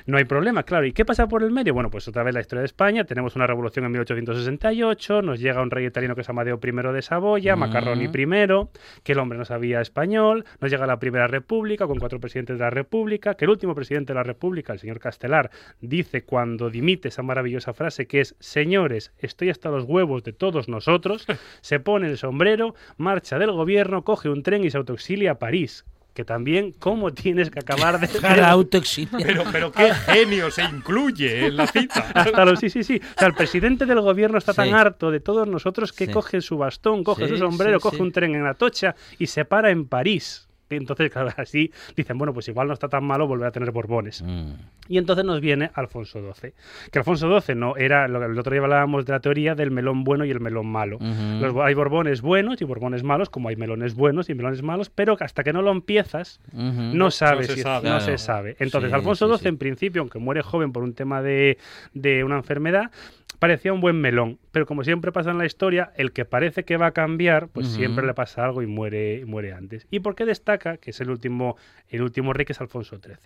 no 0.06 0.17
hay 0.17 0.24
problema, 0.24 0.63
claro. 0.63 0.86
¿Y 0.86 0.94
qué 0.94 1.04
pasa 1.06 1.28
por 1.28 1.44
el 1.44 1.52
medio? 1.52 1.74
Bueno, 1.74 1.89
pues 1.91 2.08
otra 2.08 2.24
vez 2.24 2.34
la 2.34 2.39
historia 2.39 2.62
de 2.62 2.65
España, 2.67 3.04
tenemos 3.04 3.36
una 3.36 3.46
revolución 3.48 3.84
en 3.86 3.91
1868, 3.91 5.22
nos 5.22 5.39
llega 5.39 5.62
un 5.62 5.70
rey 5.72 5.86
italiano 5.86 6.15
que 6.15 6.22
es 6.22 6.30
Amadeo 6.30 6.60
I 6.63 6.72
de 6.94 7.02
Saboya, 7.02 7.56
Mm. 7.56 7.60
Macarroni 7.60 8.06
I, 8.06 8.67
que 9.04 9.12
el 9.12 9.20
hombre 9.20 9.38
no 9.38 9.46
sabía 9.46 9.82
español, 9.82 10.46
nos 10.60 10.72
llega 10.72 10.88
la 10.88 11.00
Primera 11.00 11.28
República 11.28 11.86
con 11.86 12.00
cuatro 12.00 12.20
presidentes 12.20 12.58
de 12.58 12.63
la 12.63 12.70
República, 12.70 13.36
que 13.36 13.46
el 13.46 13.52
último 13.52 13.76
presidente 13.76 14.13
de 14.13 14.15
la 14.17 14.24
República, 14.24 14.74
el 14.74 14.80
señor 14.80 15.00
Castelar, 15.00 15.52
dice 15.82 16.24
cuando 16.24 16.70
dimite 16.70 17.10
esa 17.10 17.24
maravillosa 17.24 17.74
frase 17.74 18.08
que 18.08 18.22
es, 18.22 18.36
señores, 18.39 19.12
estoy 19.20 19.50
hasta 19.50 19.70
los 19.70 19.84
huevos 19.84 20.24
de 20.24 20.32
todos 20.34 20.70
nosotros, 20.70 21.26
se 21.62 21.80
pone 21.82 22.08
el 22.08 22.17
sombrero, 22.17 22.74
marcha 22.98 23.38
del 23.38 23.52
gobierno, 23.52 24.04
coge 24.04 24.30
un 24.30 24.44
tren 24.44 24.63
y 24.63 24.72
se 24.72 24.78
autoexilia 24.78 25.32
a 25.32 25.39
París. 25.39 25.86
Que 26.13 26.26
también, 26.26 26.74
¿cómo 26.78 27.13
tienes 27.13 27.50
que 27.50 27.60
acabar 27.60 27.97
de... 28.00 28.41
Autoexiliar. 28.41 29.21
Pero, 29.24 29.43
pero 29.50 29.71
qué 29.71 29.93
genio 29.93 30.52
se 30.52 30.62
incluye 30.63 31.45
en 31.47 31.56
la 31.56 31.67
cita. 31.67 32.12
Hasta 32.13 32.43
los, 32.43 32.60
sí, 32.60 32.69
sí, 32.69 32.84
sí. 32.84 33.00
O 33.15 33.19
sea, 33.19 33.30
el 33.30 33.34
presidente 33.34 33.86
del 33.86 34.02
gobierno 34.02 34.38
está 34.38 34.54
tan 34.54 34.67
Sí. 34.67 34.74
harto 34.74 35.10
de 35.10 35.21
todos 35.21 35.47
nosotros 35.47 35.93
que 35.93 36.08
Sí. 36.08 36.12
coge 36.12 36.41
su 36.41 36.58
bastón, 36.58 37.04
coge 37.06 37.26
Sí, 37.28 37.30
su 37.30 37.38
sombrero, 37.38 37.80
sí, 37.80 37.84
coge 37.84 37.95
sí. 37.97 38.02
un 38.04 38.12
tren 38.12 38.36
en 38.36 38.45
Atocha 38.45 38.93
y 39.19 39.28
se 39.28 39.45
para 39.45 39.71
en 39.71 39.88
París. 39.88 40.50
Entonces, 40.78 41.10
claro, 41.14 41.30
así 41.38 41.72
dicen, 41.96 42.18
bueno, 42.18 42.34
pues 42.34 42.48
igual 42.48 42.68
no 42.68 42.74
está 42.74 42.88
tan 42.90 43.04
malo 43.04 43.28
volver 43.28 43.48
a 43.48 43.52
tener 43.52 43.72
Borbones. 43.72 44.22
Mm. 44.22 44.52
Y 44.88 44.98
entonces 44.98 45.24
nos 45.26 45.40
viene 45.42 45.72
Alfonso 45.74 46.20
XII. 46.34 46.52
Que 46.92 47.00
Alfonso 47.00 47.40
XII 47.42 47.56
no 47.56 47.76
era, 47.78 48.08
lo 48.08 48.20
que 48.20 48.26
el 48.26 48.38
otro 48.40 48.52
día 48.52 48.62
hablábamos 48.62 49.06
de 49.06 49.14
la 49.14 49.20
teoría 49.20 49.56
del 49.56 49.72
melón 49.72 50.04
bueno 50.04 50.26
y 50.26 50.32
el 50.32 50.40
melón 50.40 50.68
malo. 50.68 50.98
Los- 51.40 51.56
hay 51.58 51.74
borbones 51.74 52.22
buenos 52.22 52.62
y 52.62 52.66
borbones 52.66 53.04
malos, 53.04 53.30
como 53.30 53.50
hay 53.50 53.56
melones 53.56 53.96
buenos 53.96 54.30
y 54.30 54.34
melones 54.36 54.62
malos, 54.64 54.90
pero 54.90 55.16
hasta 55.20 55.44
que 55.44 55.54
no 55.54 55.62
lo 55.62 55.72
empiezas, 55.72 56.40
no 56.54 57.12
sabes 57.12 57.48
se 57.48 57.56
si 57.56 57.62
sabe. 57.62 57.90
no 57.90 57.98
Claro. 57.98 58.06
se 58.06 58.18
sabe. 58.18 58.56
Entonces, 58.60 58.90
Sí, 58.90 58.96
Alfonso 58.96 59.28
XII, 59.28 59.38
sí. 59.44 59.48
en 59.48 59.58
principio, 59.58 60.02
aunque 60.02 60.20
muere 60.20 60.42
joven 60.42 60.72
por 60.74 60.84
un 60.84 60.94
tema 60.94 61.22
de, 61.22 61.58
de 61.94 62.24
una 62.24 62.36
enfermedad, 62.38 62.92
parecía 63.40 63.74
un 63.74 63.82
buen 63.82 64.00
melón. 64.00 64.38
Pero 64.52 64.66
como 64.68 64.84
siempre 64.84 65.12
pasa 65.12 65.32
en 65.32 65.38
la 65.40 65.46
historia, 65.46 65.92
el 65.96 66.12
que 66.12 66.26
parece 66.26 66.64
que 66.64 66.78
va 66.78 66.88
a 66.88 66.92
cambiar, 66.92 67.48
pues 67.48 67.68
siempre 67.70 68.06
le 68.06 68.14
pasa 68.14 68.46
algo 68.46 68.62
y 68.62 68.68
muere, 68.68 69.20
y 69.20 69.26
muere 69.26 69.54
antes. 69.54 69.88
¿Y 69.90 70.02
por 70.02 70.14
qué 70.14 70.26
destaca 70.26 70.61
que 70.62 70.91
es 70.91 71.02
el 71.02 71.10
último, 71.10 71.58
el 71.89 72.02
último 72.02 72.34
rey, 72.34 72.45
que 72.45 72.54
es 72.54 72.62
Alfonso 72.62 72.97
XIII? 72.97 73.17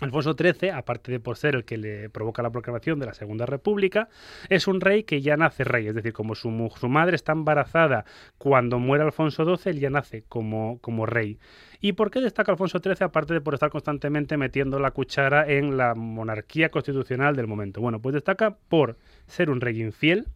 Alfonso 0.00 0.34
XIII, 0.34 0.70
aparte 0.70 1.12
de 1.12 1.20
por 1.20 1.36
ser 1.36 1.54
el 1.54 1.64
que 1.64 1.76
le 1.76 2.10
provoca 2.10 2.42
la 2.42 2.50
proclamación 2.50 2.98
de 2.98 3.06
la 3.06 3.14
Segunda 3.14 3.46
República, 3.46 4.08
es 4.48 4.66
un 4.66 4.80
rey 4.80 5.04
que 5.04 5.22
ya 5.22 5.36
nace 5.36 5.62
rey, 5.62 5.86
es 5.86 5.94
decir, 5.94 6.12
como 6.12 6.34
su, 6.34 6.72
su 6.76 6.88
madre 6.88 7.14
está 7.14 7.32
embarazada 7.32 8.04
cuando 8.36 8.80
muere 8.80 9.04
Alfonso 9.04 9.44
XII, 9.44 9.70
él 9.70 9.80
ya 9.80 9.90
nace 9.90 10.24
como, 10.28 10.78
como 10.80 11.06
rey. 11.06 11.38
¿Y 11.84 11.92
por 11.92 12.10
qué 12.10 12.22
destaca 12.22 12.50
Alfonso 12.50 12.78
XIII, 12.78 12.94
aparte 13.00 13.34
de 13.34 13.42
por 13.42 13.52
estar 13.52 13.68
constantemente 13.68 14.38
metiendo 14.38 14.78
la 14.78 14.92
cuchara 14.92 15.46
en 15.46 15.76
la 15.76 15.94
monarquía 15.94 16.70
constitucional 16.70 17.36
del 17.36 17.46
momento? 17.46 17.82
Bueno, 17.82 18.00
pues 18.00 18.14
destaca 18.14 18.56
por 18.56 18.96
ser 19.26 19.50
un 19.50 19.60
rey 19.60 19.82
infiel, 19.82 20.26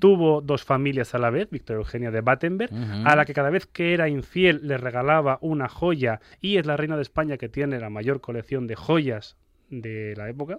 tuvo 0.00 0.40
dos 0.40 0.64
familias 0.64 1.14
a 1.14 1.18
la 1.18 1.30
vez, 1.30 1.48
Victoria 1.48 1.78
Eugenia 1.78 2.10
de 2.10 2.22
Battenberg, 2.22 2.72
a 3.04 3.14
la 3.14 3.24
que 3.24 3.34
cada 3.34 3.50
vez 3.50 3.66
que 3.66 3.94
era 3.94 4.08
infiel 4.08 4.62
le 4.64 4.78
regalaba 4.78 5.38
una 5.42 5.68
joya 5.68 6.20
y 6.40 6.56
es 6.56 6.66
la 6.66 6.76
reina 6.76 6.96
de 6.96 7.02
España 7.02 7.36
que 7.36 7.48
tiene 7.48 7.78
la 7.78 7.88
mayor 7.88 8.20
colección 8.20 8.66
de 8.66 8.74
joyas 8.74 9.36
de 9.68 10.14
la 10.16 10.28
época. 10.28 10.58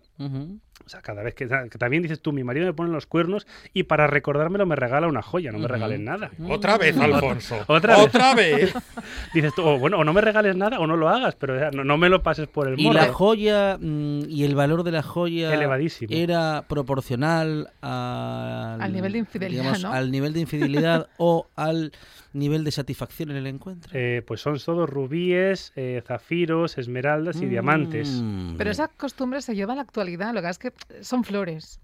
O 0.85 0.89
sea, 0.89 1.01
cada 1.01 1.23
vez 1.23 1.33
que, 1.35 1.47
que 1.47 1.77
también 1.77 2.03
dices 2.03 2.21
tú, 2.21 2.31
mi 2.33 2.43
marido 2.43 2.65
me 2.65 2.73
pone 2.73 2.91
los 2.91 3.05
cuernos 3.05 3.47
y 3.73 3.83
para 3.83 4.07
recordármelo 4.07 4.65
me 4.65 4.75
regala 4.75 5.07
una 5.07 5.21
joya, 5.21 5.51
no 5.51 5.57
me 5.59 5.65
Ujú. 5.65 5.73
regales 5.73 5.99
nada. 5.99 6.31
Otra 6.49 6.77
vez, 6.77 6.97
Alfonso. 6.97 7.57
Otra 7.67 7.97
vez. 7.97 8.05
Otra 8.07 8.35
vez. 8.35 8.73
Dices 9.33 9.53
tú, 9.55 9.63
o 9.63 9.77
bueno, 9.79 9.97
o 9.99 10.03
no 10.03 10.13
me 10.13 10.21
regales 10.21 10.55
nada 10.55 10.79
o 10.79 10.87
no 10.87 10.97
lo 10.97 11.09
hagas, 11.09 11.35
pero 11.35 11.57
ya, 11.59 11.71
no, 11.71 11.83
no 11.83 11.97
me 11.97 12.09
lo 12.09 12.23
pases 12.23 12.47
por 12.47 12.67
el 12.67 12.79
Y 12.79 12.83
morro. 12.85 12.99
la 12.99 13.13
joya 13.13 13.77
mm, 13.79 14.21
y 14.29 14.43
el 14.43 14.55
valor 14.55 14.83
de 14.83 14.91
la 14.91 15.03
joya 15.03 15.53
Elevadísimo. 15.53 16.13
era 16.13 16.65
proporcional 16.67 17.69
al, 17.81 18.81
Al 18.81 18.93
nivel 18.93 19.13
de 19.13 19.17
infidelidad, 19.19 19.61
digamos, 19.61 19.83
¿no? 19.83 19.91
al 19.93 20.11
nivel 20.11 20.33
de 20.33 20.39
infidelidad 20.41 21.07
o 21.17 21.47
al 21.55 21.91
nivel 22.33 22.63
de 22.63 22.71
satisfacción 22.71 23.29
en 23.31 23.37
el 23.37 23.47
encuentro. 23.47 23.91
Eh, 23.93 24.23
pues 24.25 24.39
son 24.39 24.57
todos 24.57 24.89
rubíes, 24.89 25.73
eh, 25.75 26.01
zafiros, 26.07 26.77
esmeraldas 26.77 27.41
y 27.41 27.45
diamantes. 27.45 28.09
Mm. 28.21 28.55
Pero 28.57 28.71
esa 28.71 28.87
costumbre 28.87 29.41
se 29.41 29.53
lleva 29.53 29.73
a 29.73 29.75
la 29.75 29.81
actualidad. 29.81 30.33
Lo 30.33 30.41
que 30.41 30.47
es 30.49 30.57
que 30.57 30.70
son 31.01 31.23
flores. 31.23 31.79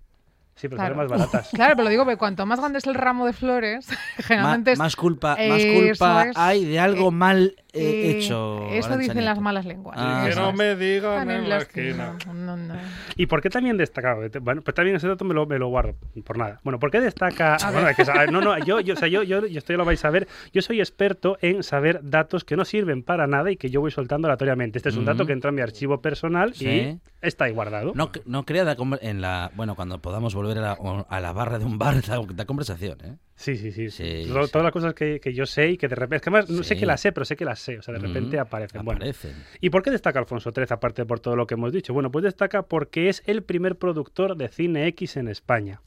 Sí, 0.58 0.68
pero 0.68 0.78
Claro. 0.78 0.96
salen 0.96 1.10
más 1.12 1.20
baratas. 1.20 1.50
Claro, 1.54 1.74
pero 1.76 1.84
lo 1.86 1.90
digo 1.90 2.04
porque 2.04 2.18
cuanto 2.18 2.46
más 2.46 2.60
grande 2.60 2.80
es 2.80 2.86
el 2.88 2.94
ramo 2.96 3.26
de 3.26 3.34
flores, 3.34 3.88
generalmente 4.18 4.72
Ma- 4.72 4.74
es- 4.74 4.80
más 4.80 4.96
culpa, 4.96 5.30
más 5.30 5.62
Eso 5.62 5.80
culpa 5.82 6.24
es. 6.30 6.38
hay 6.38 6.66
de 6.66 6.80
algo 6.80 7.08
Eh, 7.08 7.12
mal 7.12 7.56
eh, 7.74 7.80
eh, 7.82 8.10
hecho. 8.18 8.68
Eso 8.72 8.98
dicen 8.98 9.24
las 9.24 9.40
malas 9.40 9.66
lenguas. 9.66 9.98
Ah, 10.00 10.26
que 10.28 10.36
no 10.36 10.52
me 10.52 10.76
digan 10.76 11.30
en 11.30 11.48
la 11.48 11.58
esquina. 11.58 12.18
No, 12.34 12.58
no. 12.58 12.74
¿Y 13.16 13.28
por 13.28 13.42
qué 13.42 13.50
también 13.52 13.78
destaca? 13.78 14.16
Bueno, 14.42 14.62
pues 14.64 14.74
también 14.74 14.96
ese 14.96 15.08
dato 15.08 15.24
me 15.26 15.34
lo, 15.36 15.46
me 15.46 15.60
lo 15.60 15.68
guardo, 15.68 15.94
por 16.26 16.38
nada. 16.38 16.60
Bueno, 16.64 16.80
¿por 16.80 16.90
qué 16.92 17.00
destaca? 17.02 17.58
Bueno, 17.72 17.88
que, 17.96 18.32
no, 18.32 18.42
no, 18.42 18.58
yo, 18.66 18.80
yo, 18.80 18.96
o 18.96 18.98
sea, 18.98 19.08
yo, 19.08 19.22
yo, 19.24 19.46
yo 19.46 19.60
esto 19.60 19.74
ya 19.74 19.78
lo 19.78 19.86
vais 19.86 20.04
a 20.06 20.10
ver. 20.10 20.28
Yo 20.54 20.62
soy 20.64 20.80
experto 20.80 21.38
en 21.42 21.62
saber 21.62 22.00
datos 22.02 22.44
que 22.44 22.56
no 22.56 22.66
sirven 22.66 23.04
para 23.04 23.28
nada 23.28 23.52
y 23.52 23.58
que 23.58 23.70
yo 23.70 23.80
voy 23.80 23.92
soltando 23.92 24.28
aleatoriamente. 24.28 24.80
Este 24.80 24.90
es 24.90 24.96
un 24.98 25.06
dato 25.06 25.24
Ujú. 25.24 25.28
que 25.28 25.34
entra 25.34 25.50
en 25.50 25.56
mi 25.56 25.62
archivo 25.62 26.02
personal 26.02 26.56
Sí. 26.56 26.68
y 26.68 27.00
está 27.22 27.46
ahí 27.46 27.54
guardado. 27.54 27.92
No, 27.96 28.10
no 28.26 28.44
crea 28.44 28.76
en 29.02 29.22
la 29.22 29.52
bueno 29.56 29.76
cuando 29.76 30.00
podamos 30.00 30.34
volver 30.34 30.47
volver 30.48 30.58
a 30.64 30.78
la, 30.80 31.06
a 31.10 31.20
la 31.20 31.34
barra 31.34 31.60
de 31.60 31.66
un 31.66 31.78
bar 31.78 32.02
da, 32.02 32.20
da 32.34 32.46
conversación, 32.46 32.98
¿eh? 33.04 33.18
Sí, 33.36 33.56
sí, 33.58 33.72
sí. 33.72 33.92
Sí, 33.92 34.26
Todo- 34.28 34.46
sí. 34.46 34.52
Todas 34.52 34.64
las 34.64 34.72
cosas 34.74 34.94
que, 34.96 35.20
que 35.20 35.34
yo 35.34 35.46
sé 35.46 35.70
y 35.70 35.78
que 35.78 35.88
de 35.88 35.96
repente. 35.96 36.16
Es 36.18 36.22
que 36.24 36.30
además 36.30 36.50
no 36.50 36.64
sé 36.64 36.76
que 36.76 36.86
las 36.88 37.02
sé, 37.02 37.12
pero 37.12 37.24
sé 37.26 37.36
que 37.36 37.46
las 37.46 37.60
sé. 37.60 37.78
O 37.78 37.82
sea, 37.84 37.94
de 37.94 38.00
repente 38.00 38.38
Mm, 38.38 38.40
aparecen. 38.40 38.84
Bueno, 38.84 38.98
Aparecen. 38.98 39.36
¿Y 39.62 39.70
por 39.70 39.84
qué 39.84 39.92
destaca 39.92 40.18
Alfonso 40.20 40.52
XIII, 40.56 40.66
aparte 40.72 41.06
por 41.06 41.20
todo 41.20 41.36
lo 41.36 41.46
que 41.46 41.54
hemos 41.54 41.72
dicho? 41.72 41.94
Bueno, 41.94 42.12
pues 42.12 42.24
destaca 42.24 42.64
porque 42.64 43.10
es 43.10 43.22
el 43.28 43.44
primer 43.44 43.78
productor 43.78 44.36
de 44.38 44.48
cine 44.48 44.88
X 44.88 45.18
en 45.18 45.28
España. 45.28 45.82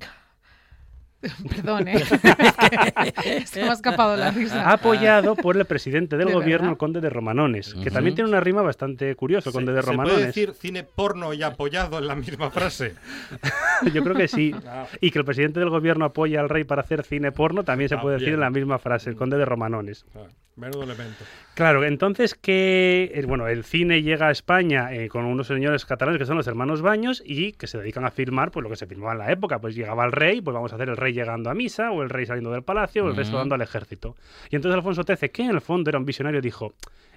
Perdón, 1.50 1.88
¿eh? 1.88 1.98
Se 3.44 3.62
me 3.62 3.68
ha 3.68 3.72
escapado 3.72 4.16
la 4.16 4.30
risa. 4.30 4.70
Apoyado 4.70 5.36
por 5.36 5.56
el 5.56 5.64
presidente 5.66 6.16
del 6.16 6.28
¿De 6.28 6.32
gobierno, 6.32 6.68
verdad? 6.68 6.72
el 6.72 6.78
conde 6.78 7.00
de 7.00 7.10
Romanones, 7.10 7.74
que 7.74 7.90
también 7.90 8.14
tiene 8.14 8.30
una 8.30 8.40
rima 8.40 8.62
bastante 8.62 9.14
curiosa, 9.16 9.50
el 9.50 9.54
conde 9.54 9.72
de 9.72 9.82
se 9.82 9.86
puede 9.86 9.96
Romanones. 9.96 10.26
decir 10.26 10.54
cine 10.54 10.82
porno 10.84 11.34
y 11.34 11.42
apoyado 11.42 11.98
en 11.98 12.06
la 12.06 12.14
misma 12.14 12.50
frase. 12.50 12.94
Yo 13.92 14.02
creo 14.02 14.16
que 14.16 14.28
sí. 14.28 14.54
Y 15.00 15.10
que 15.10 15.18
el 15.18 15.24
presidente 15.24 15.60
del 15.60 15.70
gobierno 15.70 16.04
apoya 16.06 16.40
al 16.40 16.48
rey 16.48 16.64
para 16.64 16.82
hacer 16.82 17.04
cine 17.04 17.32
porno, 17.32 17.64
también 17.64 17.88
se 17.88 17.98
puede 17.98 18.18
decir 18.18 18.34
en 18.34 18.40
la 18.40 18.50
misma 18.50 18.78
frase, 18.78 19.10
el 19.10 19.16
conde 19.16 19.36
de 19.36 19.44
Romanones. 19.44 20.06
Ah, 20.14 20.20
Menudo 20.56 20.82
elemento. 20.82 21.24
Claro, 21.54 21.84
entonces 21.84 22.34
que 22.34 23.12
eh, 23.14 23.24
bueno, 23.26 23.46
el 23.48 23.64
cine 23.64 24.02
llega 24.02 24.28
a 24.28 24.30
España 24.30 24.92
eh, 24.92 25.08
con 25.08 25.24
unos 25.24 25.46
señores 25.46 25.86
catalanes 25.86 26.18
que 26.18 26.26
son 26.26 26.36
los 26.36 26.46
hermanos 26.46 26.82
Baños 26.82 27.22
y 27.24 27.52
que 27.52 27.66
se 27.66 27.78
dedican 27.78 28.04
a 28.04 28.10
filmar 28.10 28.50
pues 28.50 28.62
lo 28.64 28.68
que 28.68 28.76
se 28.76 28.86
filmaba 28.86 29.12
en 29.12 29.18
la 29.18 29.32
época, 29.32 29.58
pues 29.58 29.74
llegaba 29.74 30.04
el 30.04 30.12
rey, 30.12 30.40
pues 30.42 30.52
vamos 30.54 30.72
a 30.72 30.74
hacer 30.74 30.88
el 30.90 30.96
rey 30.98 31.09
llegando 31.12 31.50
a 31.50 31.54
misa 31.54 31.90
o 31.90 32.02
el 32.02 32.10
rey 32.10 32.26
saliendo 32.26 32.50
del 32.50 32.62
palacio 32.62 33.04
o 33.04 33.08
el 33.08 33.16
rey 33.16 33.24
saludando 33.24 33.54
al 33.54 33.62
ejército. 33.62 34.16
Y 34.50 34.56
entonces 34.56 34.76
Alfonso 34.76 35.02
XIII, 35.02 35.28
que 35.30 35.42
en 35.42 35.50
el 35.50 35.60
fondo 35.60 35.90
era 35.90 35.98
un 35.98 36.04
visionario, 36.04 36.40
dijo, 36.40 36.74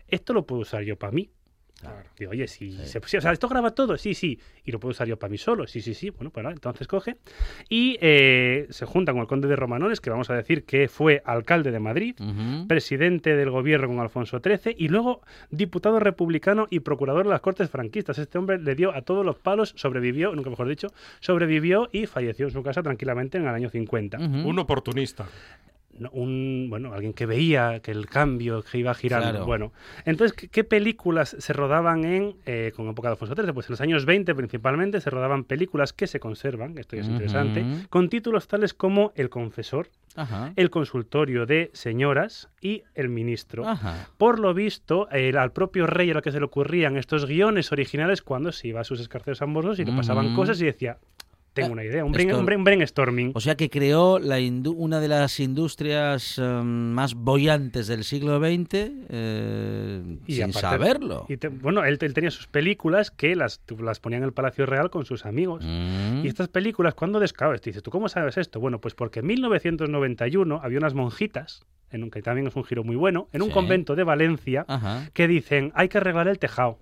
esto 0.08 0.34
lo 0.34 0.46
puedo 0.46 0.62
usar 0.62 0.84
yo 0.84 0.98
para 0.98 1.12
mí. 1.12 1.30
Digo, 2.18 2.32
oye, 2.32 2.48
si 2.48 2.72
se 2.72 3.00
o 3.00 3.22
sea, 3.22 3.32
esto 3.32 3.48
graba 3.48 3.72
todo, 3.72 3.98
sí, 3.98 4.14
sí, 4.14 4.40
y 4.64 4.72
lo 4.72 4.80
puedo 4.80 4.92
usar 4.92 5.08
yo 5.08 5.18
para 5.18 5.32
mí 5.32 5.38
solo, 5.38 5.68
sí, 5.68 5.82
sí, 5.82 5.94
sí, 5.94 6.10
bueno, 6.10 6.30
pues 6.30 6.44
nada, 6.44 6.54
entonces 6.54 6.88
coge 6.88 7.18
y 7.70 7.98
eh, 8.02 8.68
se 8.70 8.86
junta 8.86 9.12
con 9.12 9.22
el 9.22 9.28
conde 9.28 9.48
de 9.48 9.56
Romanones, 9.56 10.00
que 10.00 10.10
vamos 10.10 10.30
a 10.30 10.36
decir 10.36 10.64
que 10.66 10.88
fue 10.88 11.22
alcalde 11.26 11.72
de 11.72 11.80
Madrid, 11.80 12.16
presidente 12.68 13.36
del 13.36 13.50
gobierno 13.50 13.88
con 13.88 14.00
Alfonso 14.00 14.40
XIII 14.44 14.76
y 14.78 14.88
luego 14.88 15.22
diputado 15.50 16.00
republicano 16.00 16.68
y 16.70 16.80
procurador 16.80 17.26
de 17.26 17.32
las 17.32 17.42
Cortes 17.42 17.70
franquistas. 17.70 18.18
Este 18.18 18.38
hombre 18.38 18.60
le 18.60 18.76
dio 18.76 18.94
a 18.94 19.02
todos 19.02 19.26
los 19.26 19.38
palos, 19.38 19.74
sobrevivió, 19.76 20.34
nunca 20.36 20.50
mejor 20.50 20.68
dicho, 20.68 20.88
sobrevivió 21.20 21.90
y 21.92 22.06
falleció 22.06 22.48
en 22.48 22.52
su 22.52 22.64
casa 22.64 22.84
tranquilamente 22.84 23.38
en 23.38 23.44
el 23.44 23.54
año 23.54 23.70
50. 23.70 24.18
Ujú. 24.18 24.50
Un 24.50 24.60
oportunista. 24.60 25.28
Un, 26.12 26.68
bueno, 26.70 26.94
alguien 26.94 27.14
que 27.14 27.26
veía 27.26 27.80
que 27.82 27.92
el 27.92 28.08
cambio 28.08 28.64
que 28.64 28.78
iba 28.78 28.94
girando. 28.94 29.30
Claro. 29.30 29.46
Bueno, 29.46 29.74
entonces, 30.06 30.34
¿qué, 30.34 30.48
qué 30.48 30.64
películas 30.64 31.36
se 31.40 31.54
rodaban 31.54 32.06
en, 32.06 32.36
eh, 32.46 32.72
con 32.76 32.88
época 32.90 33.10
de 33.10 33.14
Alfonso 33.14 33.36
XIII? 33.36 33.54
Pues 33.54 33.68
en 33.68 33.74
los 33.74 33.82
años 33.82 34.06
20 34.06 34.34
principalmente 34.36 35.02
se 35.02 35.10
rodaban 35.10 35.44
películas 35.44 35.94
que 35.94 36.08
se 36.08 36.20
conservan, 36.20 36.78
esto 36.78 36.96
ya 36.96 37.02
es 37.04 37.08
interesante, 37.08 37.66
con 37.90 38.10
títulos 38.10 38.48
tales 38.48 38.74
como 38.74 39.12
El 39.16 39.30
confesor, 39.30 39.90
Ajá. 40.16 40.54
El 40.56 40.70
consultorio 40.70 41.46
de 41.46 41.72
señoras 41.74 42.50
y 42.62 42.84
El 42.94 43.10
ministro. 43.10 43.68
Ajá. 43.68 44.10
Por 44.18 44.40
lo 44.40 44.54
visto, 44.54 45.08
al 45.12 45.52
propio 45.52 45.88
rey 45.88 46.10
era 46.10 46.20
lo 46.20 46.22
que 46.22 46.32
se 46.32 46.40
le 46.40 46.46
ocurrían 46.46 46.98
estos 46.98 47.26
guiones 47.26 47.72
originales 47.72 48.22
cuando 48.22 48.52
se 48.52 48.68
iba 48.68 48.82
a 48.82 48.84
sus 48.84 49.00
escarceos 49.00 49.42
amorosos 49.42 49.80
y 49.80 49.86
le 49.86 49.92
pasaban 49.94 50.36
cosas 50.36 50.62
y 50.62 50.66
decía, 50.66 50.98
tengo 51.54 51.70
Eh, 51.70 51.72
una 51.72 51.84
idea, 51.84 52.04
un, 52.04 52.12
brain, 52.12 52.30
esto- 52.30 52.40
un 52.40 52.46
brain- 52.46 52.64
brainstorming. 52.64 53.32
O 53.36 53.40
sea 53.40 53.56
que 53.56 53.70
creó 53.70 54.20
la 54.20 54.38
una 54.76 55.00
de 55.00 55.08
las 55.08 55.40
industrias 55.40 56.38
em, 56.40 56.66
más 56.92 57.14
bollantes 57.14 57.88
del 57.88 58.04
siglo 58.04 58.40
XX 58.40 58.92
eh, 59.10 60.02
Y 60.28 60.34
sin 60.34 60.44
aparte- 60.46 60.60
saberlo. 60.60 61.26
y 61.30 61.38
te- 61.38 61.50
bueno, 61.50 61.84
él, 61.86 61.98
él 62.02 62.14
tenía 62.14 62.32
sus 62.32 62.48
películas 62.48 63.12
que 63.12 63.36
las, 63.36 63.62
las 63.80 64.00
ponía 64.00 64.18
en 64.18 64.24
el 64.24 64.34
Palacio 64.34 64.66
Real 64.66 64.90
con 64.90 65.06
sus 65.06 65.26
amigos. 65.26 65.64
Mm. 65.66 66.26
Y 66.26 66.28
estas 66.28 66.48
películas, 66.48 66.94
¿cuándo 66.96 67.20
descabres? 67.20 67.62
Te 67.62 67.70
dices, 67.70 67.84
¿tú 67.84 67.92
cómo 67.92 68.10
sabes 68.10 68.38
esto? 68.38 68.60
Bueno, 68.60 68.80
pues 68.82 68.94
porque 68.96 69.20
en 69.20 69.28
1991 69.28 70.60
había 70.64 70.78
unas 70.80 70.94
monjitas, 70.94 71.64
en 71.92 72.04
un, 72.04 72.10
que 72.12 72.22
también 72.22 72.48
es 72.48 72.56
un 72.56 72.64
giro 72.64 72.84
muy 72.84 72.96
bueno, 72.96 73.28
en 73.34 73.42
un 73.44 73.50
Sí. 73.50 73.54
convento 73.54 73.96
de 73.96 74.04
Valencia, 74.04 74.66
Ajá. 74.68 75.10
que 75.14 75.28
dicen, 75.28 75.72
hay 75.76 75.90
que 75.90 76.00
arreglar 76.00 76.28
el 76.28 76.40
tejado. 76.40 76.80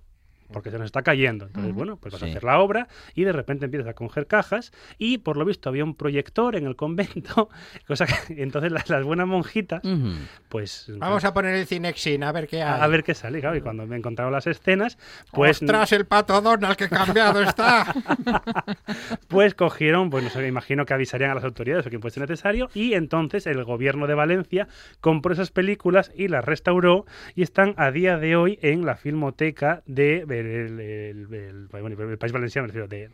Porque 0.52 0.70
se 0.70 0.78
nos 0.78 0.86
está 0.86 1.02
cayendo. 1.02 1.46
Entonces, 1.46 1.72
bueno, 1.74 1.96
pues 1.96 2.12
vas 2.12 2.22
a 2.22 2.26
Sí. 2.26 2.30
hacer 2.30 2.44
la 2.44 2.58
obra 2.60 2.88
y 3.14 3.24
de 3.24 3.32
repente 3.32 3.64
empiezas 3.64 3.88
a 3.88 3.94
coger 3.94 4.26
cajas 4.26 4.72
y 4.98 5.18
por 5.18 5.36
lo 5.36 5.44
visto 5.44 5.68
había 5.68 5.84
un 5.84 5.94
proyector 5.94 6.54
en 6.56 6.66
el 6.66 6.76
convento. 6.76 7.48
Cosa 7.86 8.06
que, 8.06 8.40
entonces 8.42 8.70
las, 8.72 8.88
las 8.90 9.02
buenas 9.04 9.26
monjitas, 9.26 9.82
Ujú. 9.84 10.12
pues... 10.48 10.86
Vamos 10.98 11.24
a 11.24 11.32
poner 11.34 11.54
el 11.54 11.66
Cinexin, 11.66 12.22
a 12.22 12.32
ver 12.32 12.46
qué 12.46 12.56
hay. 12.62 12.80
a, 12.80 12.84
a 12.84 12.86
ver 12.86 13.02
qué 13.02 13.14
sale, 13.14 13.40
claro. 13.40 13.56
Y 13.56 13.60
cuando 13.60 13.86
me 13.86 13.96
encontraron 13.96 14.32
las 14.32 14.46
escenas, 14.46 14.98
pues... 15.32 15.62
¡Ostras, 15.62 15.92
el 15.92 16.04
pato 16.06 16.40
Donald, 16.40 16.76
que 16.76 16.88
cambiado 16.88 17.42
está! 17.42 17.92
Pues 19.28 19.54
cogieron, 19.54 20.10
pues 20.10 20.22
no 20.24 20.30
sé, 20.30 20.40
me 20.40 20.48
imagino 20.48 20.84
que 20.84 20.94
avisarían 20.94 21.30
a 21.30 21.34
las 21.34 21.44
autoridades 21.44 21.86
o 21.86 21.88
quien 21.88 22.02
fuese 22.02 22.20
necesario, 22.20 22.68
y 22.74 22.94
entonces 22.94 23.46
el 23.46 23.64
gobierno 23.64 24.06
de 24.06 24.14
Valencia 24.14 24.68
compró 25.00 25.32
esas 25.32 25.50
películas 25.50 26.12
y 26.14 26.28
las 26.28 26.44
restauró 26.44 27.06
y 27.34 27.42
están 27.42 27.74
a 27.78 27.90
día 27.90 28.18
de 28.18 28.36
hoy 28.36 28.58
en 28.62 28.84
la 28.84 28.96
filmoteca 28.96 29.82
de 29.86 30.24
el, 30.46 30.80
el- 30.80 31.34
el- 31.34 31.34
el- 31.34 31.66
bueno, 31.68 32.10
el 32.10 32.18
País 32.18 32.32
Valenciano, 32.32 32.66
me 32.66 32.72
refiero, 32.72 32.88
de, 32.88 33.08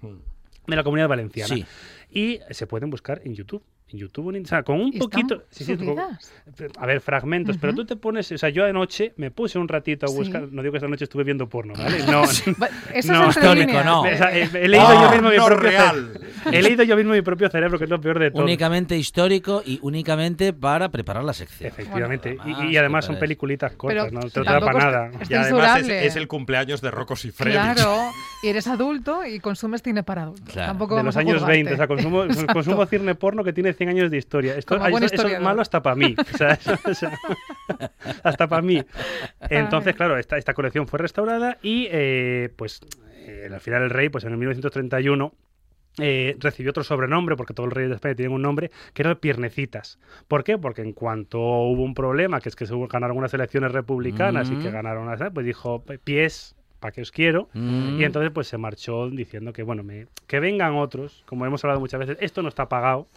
de 0.66 0.76
la 0.76 0.83
Comunidad 0.85 1.09
Valenciana. 1.09 1.55
Sí. 1.55 1.64
Y 2.11 2.41
se 2.51 2.66
pueden 2.66 2.91
buscar 2.91 3.20
en 3.24 3.35
YouTube. 3.35 3.62
YouTube, 3.91 4.34
o 4.43 4.47
sea, 4.47 4.62
con 4.62 4.80
un 4.80 4.86
¿Están 4.93 5.01
poquito... 5.01 5.43
sí, 5.51 5.64
sí, 5.64 5.76
con- 5.76 5.97
a 6.78 6.86
ver, 6.86 7.01
fragmentos, 7.01 7.57
pero 7.59 7.74
tú 7.74 7.84
te 7.86 7.97
pones, 7.97 8.30
o 8.32 8.39
sea, 8.39 8.49
yo 8.51 8.64
anoche 8.64 9.12
me 9.16 9.30
puse 9.30 9.59
un 9.59 9.68
ratito 9.68 10.07
a 10.07 10.09
Sí. 10.09 10.16
buscar, 10.16 10.43
no 10.51 10.62
digo 10.62 10.72
que 10.72 10.78
esta 10.78 10.89
noche 10.89 11.05
estuve 11.05 11.24
viendo 11.24 11.49
porno, 11.49 11.74
¿vale? 11.76 11.99
No, 12.11 12.24
Eso 12.95 13.12
No, 13.12 13.28
es 13.30 13.36
histórico, 13.36 13.82
no. 13.84 14.03
o 14.03 14.05
sea, 14.07 14.36
he, 14.36 14.43
he 14.43 14.68
leído 14.68 14.86
Ah, 14.86 15.05
yo 15.05 15.11
mismo 15.12 15.30
mi 15.30 15.36
propio 15.36 15.57
real. 15.57 16.20
He 16.53 16.62
leído 16.62 16.82
yo 16.84 16.97
mismo 16.97 17.12
mi 17.12 17.22
propio 17.22 17.49
cerebro, 17.49 17.78
que 17.78 17.84
es 17.84 17.91
lo 17.91 18.01
peor 18.01 18.18
de 18.18 18.30
todo. 18.30 18.43
Únicamente 18.43 18.97
histórico 18.97 19.62
y 19.64 19.78
únicamente 19.82 20.53
para 20.53 20.89
preparar 20.91 21.24
la 21.24 21.32
sección. 21.32 21.68
Efectivamente. 21.70 22.36
Bueno, 22.36 22.51
Y- 22.51 22.55
además, 22.55 22.72
y, 22.72 22.76
además 22.76 23.05
¿qué 23.07 23.12
son 23.12 23.20
peliculitas 23.20 23.72
cortas, 23.72 24.05
Pero 24.07 24.14
no 24.14 24.20
te 24.30 24.41
es- 24.41 24.47
nada. 24.47 25.11
es 25.20 25.30
Y 25.30 25.34
además 25.34 25.89
es, 25.89 26.16
el 26.16 26.28
cumpleaños 26.28 26.80
de 26.80 26.91
Rocco 26.91 27.16
Siffredi. 27.16 27.53
Claro, 27.53 27.97
y 28.43 28.49
eres 28.49 28.66
adulto 28.66 29.24
y 29.26 29.41
consumes 29.41 29.82
cine 29.82 30.03
para 30.03 30.22
adultos. 30.22 30.53
Claro. 30.53 30.68
Tampoco 30.72 30.95
De 30.95 31.01
vamos 31.01 31.14
los 31.14 31.16
años 31.20 31.32
juzgarte. 31.34 31.57
20, 31.57 31.72
o 31.74 31.76
sea, 31.76 31.86
consumo, 31.86 32.24
consumo 32.53 32.86
cine 32.86 33.14
porno 33.14 33.45
que 33.45 33.53
tiene 33.53 33.72
100 33.79 33.89
años 33.89 34.11
de 34.11 34.18
historia. 34.18 34.57
Esto, 34.57 34.76
Como 34.79 34.99
eso- 34.99 35.26
es 35.26 35.41
malo 35.41 35.62
hasta 35.62 35.83
para 35.83 35.97
mí. 35.97 36.14
O 36.35 36.37
sea, 36.37 36.51
eso- 36.61 36.79
o 36.85 36.95
sea, 36.95 37.18
hasta 38.22 38.47
para 38.47 38.61
mí. 38.62 38.83
Entonces, 39.49 39.93
Ay. 39.95 39.97
claro, 39.97 40.18
esta, 40.18 40.37
esta 40.37 40.53
colección 40.53 40.87
fue 40.87 40.99
restaurada 40.99 41.57
y, 41.62 41.89
eh, 41.91 42.51
pues, 42.57 42.81
eh, 43.26 43.49
al 43.53 43.61
final 43.61 43.83
el 43.85 43.91
rey, 43.91 44.09
pues 44.11 44.24
en 44.24 44.33
el 44.33 44.39
1931 44.39 45.33
eh, 46.01 46.37
recibió 46.39 46.70
otro 46.70 46.85
sobrenombre, 46.85 47.35
porque 47.35 47.55
todos 47.55 47.68
los 47.68 47.74
reyes 47.74 47.89
de 47.91 47.95
España 47.97 48.14
tienen 48.14 48.33
un 48.35 48.43
nombre, 48.43 48.70
que 48.95 49.03
era 49.03 49.11
el 49.11 49.16
Piernecitas. 49.16 49.99
¿Por 50.29 50.45
qué? 50.45 50.57
Porque 50.57 50.83
en 50.83 50.93
cuanto 50.93 51.41
hubo 51.41 51.83
un 51.83 51.95
problema, 51.95 52.41
que 52.41 52.49
es 52.51 52.55
que 52.57 52.66
se 52.66 52.74
ganaron 52.89 53.16
unas 53.16 53.35
elecciones 53.35 53.72
republicanas 53.72 54.49
y 54.51 54.57
que 54.57 54.68
Mm. 54.70 54.72
ganaron 54.72 55.07
las, 55.07 55.20
pues 55.33 55.45
dijo, 55.45 55.83
pies, 56.05 56.55
¿para 56.79 56.93
qué 56.93 57.03
os 57.03 57.11
quiero? 57.11 57.49
Mm. 57.53 58.01
Y 58.01 58.05
entonces 58.05 58.31
pues 58.33 58.47
se 58.47 58.59
marchó 58.59 59.11
diciendo 59.11 59.53
que, 59.53 59.64
bueno, 59.64 59.83
me- 59.83 60.07
que 60.29 60.39
vengan 60.39 60.76
otros, 60.76 61.24
como 61.26 61.45
hemos 61.47 61.64
hablado 61.64 61.81
muchas 61.81 61.99
veces, 61.99 62.16
esto 62.20 62.43
no 62.43 62.49
está 62.49 62.68
pagado. 62.68 63.09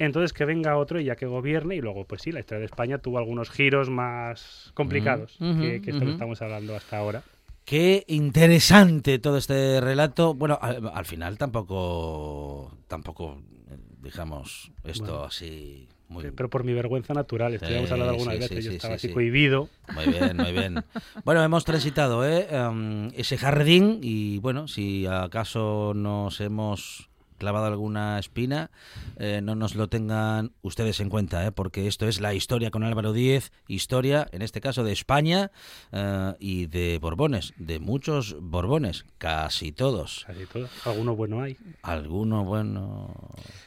Entonces 0.00 0.32
que 0.32 0.44
venga 0.46 0.76
otro 0.78 0.98
y 0.98 1.04
ya 1.04 1.14
que 1.14 1.26
gobierne 1.26 1.76
y 1.76 1.80
luego 1.80 2.04
pues 2.06 2.22
sí, 2.22 2.32
la 2.32 2.40
historia 2.40 2.60
de 2.60 2.66
España 2.66 2.98
tuvo 2.98 3.18
algunos 3.18 3.50
giros 3.50 3.90
más 3.90 4.70
complicados 4.74 5.36
Mm, 5.38 5.60
que, 5.60 5.82
que 5.82 5.90
esto 5.90 6.04
que 6.04 6.10
estamos 6.12 6.40
hablando 6.42 6.74
hasta 6.74 6.96
ahora. 6.98 7.22
Qué 7.66 8.04
interesante 8.08 9.18
todo 9.18 9.36
este 9.36 9.80
relato. 9.80 10.34
Bueno, 10.34 10.58
al, 10.60 10.90
al 10.92 11.04
final 11.04 11.36
tampoco, 11.38 12.72
tampoco, 12.88 13.42
eh, 13.70 13.76
digamos, 14.02 14.72
esto 14.84 15.04
Bueno. 15.04 15.24
así 15.24 15.86
muy, 16.08 16.28
Pero 16.32 16.48
por 16.50 16.64
mi 16.64 16.72
vergüenza 16.72 17.12
natural, 17.14 17.54
esto 17.54 17.68
ya 17.68 17.76
hemos 17.76 17.88
Sí, 17.88 17.92
hablado 17.92 18.10
algunas 18.12 18.34
sí, 18.34 18.40
veces, 18.40 18.58
sí, 18.58 18.64
yo 18.64 18.70
sí, 18.70 18.76
estaba 18.78 18.94
sí, 18.94 18.96
así 18.96 19.08
sí. 19.08 19.14
cohibido. 19.14 19.68
muy 19.94 20.06
bien, 20.06 20.36
muy 20.38 20.52
bien. 20.52 20.82
Bueno, 21.24 21.44
hemos 21.44 21.64
transitado 21.64 22.26
¿eh? 22.26 22.48
Em, 22.50 23.08
ese 23.14 23.36
jardín 23.38 24.00
y 24.02 24.38
bueno, 24.38 24.66
si 24.66 25.06
acaso 25.06 25.92
nos 25.94 26.40
hemos 26.40 27.09
clavado 27.40 27.64
alguna 27.64 28.18
espina, 28.18 28.70
eh, 29.16 29.40
no 29.42 29.56
nos 29.56 29.74
lo 29.74 29.88
tengan 29.88 30.52
ustedes 30.62 31.00
en 31.00 31.08
cuenta, 31.08 31.44
¿eh? 31.44 31.50
porque 31.50 31.88
esto 31.88 32.06
es 32.06 32.20
la 32.20 32.34
historia 32.34 32.70
con 32.70 32.84
Álvaro 32.84 33.12
Díez, 33.12 33.50
historia, 33.66 34.28
en 34.30 34.42
este 34.42 34.60
caso 34.60 34.84
de 34.84 34.92
España 34.92 35.50
eh, 35.90 36.34
y 36.38 36.66
de 36.66 36.98
Borbones, 37.00 37.54
de 37.56 37.80
muchos 37.80 38.36
Borbones, 38.40 39.06
casi 39.18 39.72
todos. 39.72 40.26
Casi. 40.26 40.46
Alguno 40.84 41.16
bueno 41.16 41.40
hay. 41.40 41.56
Alguno 41.82 42.44
bueno. 42.44 43.16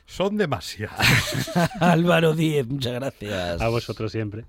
Son 0.05 0.38
demasiados. 0.38 0.99
Álvaro 1.80 2.34
Díez, 2.36 2.67
muchas 2.67 2.93
gracias. 2.93 3.59
A 3.59 3.69
vosotros 3.69 4.11
siempre. 4.11 4.45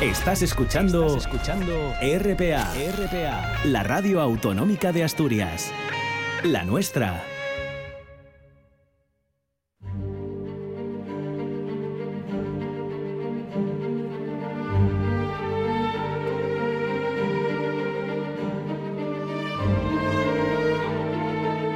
Estás 0.00 0.40
escuchando, 0.42 1.06
Estás 1.06 1.26
escuchando 1.26 1.92
RPA, 2.00 2.72
RPA, 2.72 3.66
la 3.66 3.82
radio 3.82 4.20
autonómica 4.22 4.92
de 4.92 5.04
Asturias. 5.04 5.72
La 6.42 6.64
nuestra. 6.64 7.22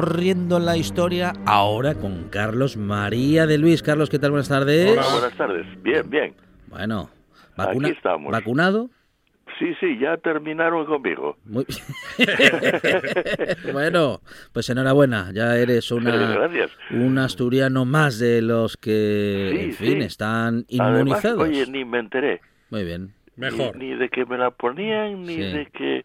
Recorriendo 0.00 0.58
la 0.58 0.76
historia 0.76 1.32
ahora 1.46 1.94
con 1.94 2.24
Carlos 2.28 2.76
María 2.76 3.46
de 3.46 3.58
Luis. 3.58 3.80
Carlos, 3.82 4.10
¿qué 4.10 4.18
tal? 4.18 4.30
Buenas 4.32 4.48
tardes. 4.48 4.90
Hola, 4.90 5.04
buenas 5.12 5.36
tardes. 5.36 5.66
Bien, 5.84 6.10
bien. 6.10 6.34
Bueno, 6.66 7.10
Aquí 7.56 7.90
estamos. 7.90 8.32
¿vacunado? 8.32 8.90
Sí, 9.56 9.72
sí, 9.78 9.96
ya 10.00 10.16
terminaron 10.16 10.84
conmigo. 10.86 11.36
Muy 11.44 11.64
bueno, 13.72 14.20
pues 14.52 14.68
enhorabuena, 14.68 15.30
ya 15.32 15.56
eres 15.56 15.92
una, 15.92 16.10
Gracias. 16.16 16.72
un 16.90 17.16
asturiano 17.18 17.84
más 17.84 18.18
de 18.18 18.42
los 18.42 18.76
que, 18.76 19.50
Sí, 19.52 19.64
en 19.66 19.72
fin, 19.74 20.00
sí. 20.00 20.06
están 20.06 20.66
Además, 20.80 20.90
inmunizados. 20.98 21.38
oye, 21.48 21.66
ni 21.68 21.84
me 21.84 22.00
enteré. 22.00 22.40
Muy 22.70 22.82
bien. 22.82 23.14
Ni, 23.36 23.48
ni 23.78 23.94
de 23.94 24.08
que 24.08 24.26
me 24.26 24.38
la 24.38 24.50
ponían, 24.50 25.22
ni 25.22 25.36
Sí. 25.36 25.42
de 25.42 25.66
que 25.66 26.04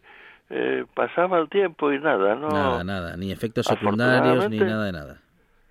eh, 0.50 0.84
pasaba 0.94 1.38
el 1.38 1.48
tiempo 1.48 1.92
y 1.92 1.98
nada, 1.98 2.34
¿no? 2.34 2.48
Nada, 2.48 2.84
nada, 2.84 3.16
ni 3.16 3.30
efectos 3.32 3.66
secundarios, 3.66 4.50
ni 4.50 4.58
nada 4.58 4.84
de 4.86 4.92
nada. 4.92 5.18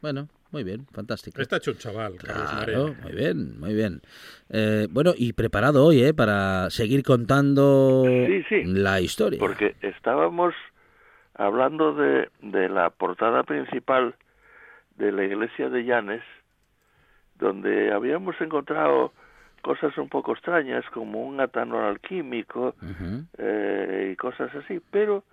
Bueno, 0.02 0.30
muy 0.52 0.64
bien, 0.64 0.88
fantástico. 0.94 1.42
Está 1.42 1.58
hecho 1.58 1.72
un 1.72 1.78
chaval, 1.78 2.14
Claro, 2.16 2.96
muy 3.04 3.12
bien, 3.12 3.60
muy 3.60 3.74
bien. 3.74 4.02
Eh, 4.50 4.88
bueno, 4.90 5.12
y 5.16 5.34
preparado 5.34 5.86
hoy, 5.86 6.02
¿eh? 6.04 6.14
Para 6.14 6.70
seguir 6.70 7.04
contando 7.04 8.04
Sí, 8.06 8.44
sí. 8.50 8.64
la 8.66 9.02
historia. 9.02 9.38
Porque 9.40 9.76
estábamos 9.82 10.54
hablando 11.36 11.94
de, 11.94 12.30
de 12.42 12.70
la 12.70 12.90
portada 12.90 13.44
principal 13.44 14.16
de 14.98 15.12
la 15.12 15.24
iglesia 15.26 15.70
de 15.70 15.84
Llanes, 15.84 16.24
donde 17.38 17.92
habíamos 17.94 18.40
encontrado 18.42 19.14
cosas 19.62 19.98
un 19.98 20.10
poco 20.10 20.34
extrañas, 20.34 20.86
como 20.92 21.24
un 21.24 21.40
atanor 21.40 21.84
alquímico 21.84 22.76
eh, 23.38 24.10
y 24.12 24.16
cosas 24.16 24.54
así, 24.56 24.82
pero 24.92 25.24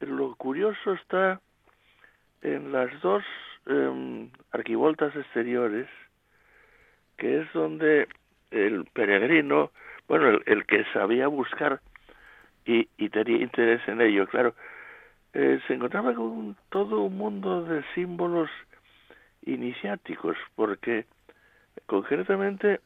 lo 0.00 0.34
curioso 0.34 0.92
está 0.92 1.40
en 2.42 2.72
las 2.72 3.00
dos 3.00 3.24
em, 3.66 4.30
arquivoltas 4.52 5.14
exteriores, 5.16 5.88
que 7.16 7.40
es 7.40 7.52
donde 7.52 8.08
el 8.50 8.84
peregrino, 8.92 9.70
bueno, 10.08 10.28
el, 10.28 10.42
el 10.46 10.66
que 10.66 10.84
sabía 10.92 11.26
buscar 11.28 11.80
y, 12.64 12.88
y 12.98 13.08
tenía 13.08 13.38
interés 13.38 13.86
en 13.88 14.00
ello, 14.00 14.26
claro, 14.26 14.54
eh, 15.32 15.60
se 15.66 15.74
encontraba 15.74 16.14
con 16.14 16.56
todo 16.70 17.02
un 17.02 17.16
mundo 17.16 17.62
de 17.64 17.82
símbolos 17.94 18.48
iniciáticos, 19.42 20.36
porque 20.54 21.04
concretamente 21.84 22.80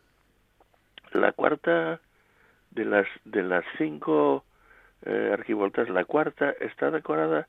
la 1.12 1.32
cuarta 1.32 2.00
de 2.70 2.84
las 2.84 3.06
de 3.24 3.42
las 3.42 3.64
cinco 3.78 4.44
eh, 5.04 5.30
arquivoltas, 5.32 5.88
la 5.88 6.04
cuarta 6.04 6.54
está 6.60 6.90
decorada 6.90 7.48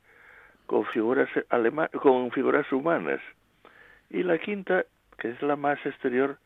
con 0.66 0.86
figuras 0.88 1.30
alema- 1.49 1.89
con 1.89 2.32
figuras 2.32 2.72
humanas 2.72 3.20
y 4.09 4.24
la 4.24 4.38
quinta, 4.38 4.86
que 5.18 5.30
es 5.30 5.41
la 5.41 5.55
más 5.55 5.84
exterior, 5.86 6.38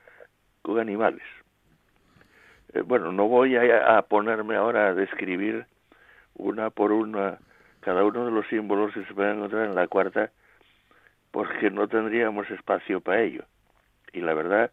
con 0.61 0.80
animales. 0.80 1.24
Eh, 2.74 2.82
bueno, 2.82 3.11
no 3.11 3.28
voy 3.28 3.55
a, 3.55 3.97
a 3.97 4.01
ponerme 4.03 4.55
ahora 4.55 4.88
a 4.88 4.93
describir 4.93 5.66
una 6.36 6.70
por 6.70 6.91
una 6.91 7.38
cada 7.82 8.03
uno 8.03 8.26
de 8.26 8.32
los 8.32 8.47
símbolos 8.47 8.93
que 8.93 9.05
se 9.05 9.13
pueden 9.13 9.38
encontrar 9.38 9.66
en 9.66 9.76
la 9.76 9.88
cuarta, 9.88 10.32
porque 11.32 11.70
no 11.70 11.88
tendríamos 11.88 12.49
espacio 12.49 12.99
para 12.99 13.22
ello. 13.22 13.43
Y 14.11 14.22
la 14.22 14.34
verdad, 14.34 14.72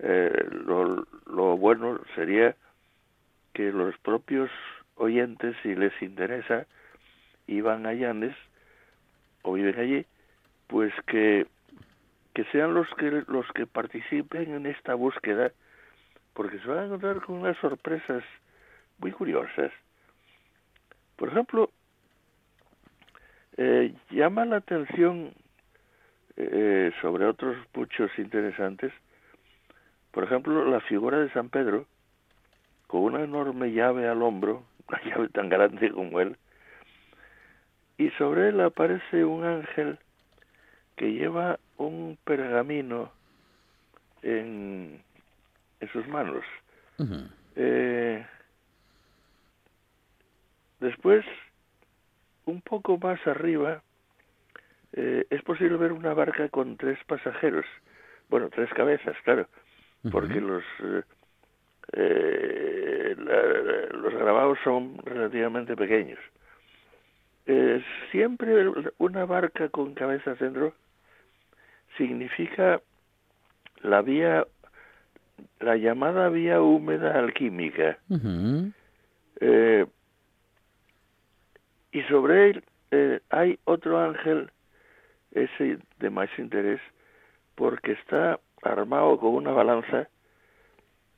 eh, 0.00 0.46
lo, 0.50 1.56
bueno 1.56 2.00
sería 2.14 2.54
que 3.52 3.72
los 3.72 3.96
propios 3.98 4.50
oyentes, 4.96 5.56
si 5.62 5.74
les 5.74 5.92
interesa, 6.02 6.66
iban 7.46 7.86
a 7.86 7.94
Llanes 7.94 8.36
o 9.42 9.54
viven 9.54 9.78
allí, 9.78 10.06
pues 10.66 10.92
que, 11.06 11.46
que 12.34 12.44
sean 12.52 12.74
los 12.74 12.88
que 12.94 13.24
los 13.26 13.46
que 13.52 13.66
participen 13.66 14.54
en 14.54 14.66
esta 14.66 14.94
búsqueda, 14.94 15.52
porque 16.34 16.58
se 16.60 16.68
van 16.68 16.78
a 16.78 16.84
encontrar 16.84 17.20
con 17.22 17.36
unas 17.36 17.56
sorpresas 17.58 18.22
muy 18.98 19.12
curiosas. 19.12 19.72
Por 21.16 21.30
ejemplo, 21.30 21.70
eh, 23.56 23.92
llama 24.10 24.44
la 24.44 24.56
atención 24.56 25.32
eh, 26.36 26.92
sobre 27.00 27.26
otros 27.26 27.56
muchos 27.74 28.16
interesantes, 28.18 28.92
por 30.12 30.24
ejemplo, 30.24 30.64
la 30.64 30.80
figura 30.80 31.18
de 31.18 31.30
San 31.32 31.48
Pedro, 31.48 31.86
con 32.86 33.02
una 33.02 33.22
enorme 33.22 33.72
llave 33.72 34.08
al 34.08 34.22
hombro, 34.22 34.64
una 34.88 35.02
llave 35.04 35.28
tan 35.28 35.48
grande 35.48 35.90
como 35.90 36.20
él, 36.20 36.36
y 37.98 38.10
sobre 38.10 38.48
él 38.48 38.60
aparece 38.60 39.24
un 39.24 39.44
ángel 39.44 39.98
que 40.96 41.12
lleva 41.12 41.58
un 41.76 42.18
pergamino 42.24 43.12
en, 44.22 45.02
en 45.80 45.88
sus 45.92 46.06
manos. 46.08 46.44
Eh, 47.56 48.26
después, 50.80 51.24
un 52.46 52.60
poco 52.62 52.98
más 52.98 53.24
arriba, 53.26 53.82
eh, 54.92 55.26
es 55.30 55.42
posible 55.42 55.76
ver 55.76 55.92
una 55.92 56.14
barca 56.14 56.48
con 56.48 56.76
tres 56.76 56.98
pasajeros. 57.06 57.66
Bueno, 58.28 58.48
tres 58.50 58.70
cabezas, 58.74 59.16
claro, 59.24 59.48
porque 60.10 60.40
los 60.40 60.62
eh, 60.82 61.02
eh, 61.92 63.16
la- 63.18 63.98
los 63.98 64.14
grabados 64.14 64.58
son 64.64 64.98
relativamente 65.04 65.74
pequeños. 65.76 66.18
Eh, 67.46 67.82
siempre 68.10 68.70
una 68.98 69.24
barca 69.24 69.68
con 69.70 69.94
cabezas 69.94 70.38
dentro 70.38 70.74
significa 71.96 72.80
la 73.82 74.02
vía, 74.02 74.46
la 75.60 75.76
llamada 75.76 76.28
vía 76.28 76.60
húmeda 76.60 77.18
alquímica. 77.18 77.98
Eh, 79.40 79.86
y 81.92 82.02
sobre 82.02 82.50
él 82.50 82.64
eh, 82.90 83.20
hay 83.30 83.58
otro 83.64 83.98
ángel, 83.98 84.50
ese 85.32 85.78
de 85.98 86.10
más 86.10 86.28
interés, 86.38 86.80
porque 87.54 87.92
está 87.92 88.38
armado 88.62 89.18
con 89.18 89.34
una 89.34 89.52
balanza 89.52 90.08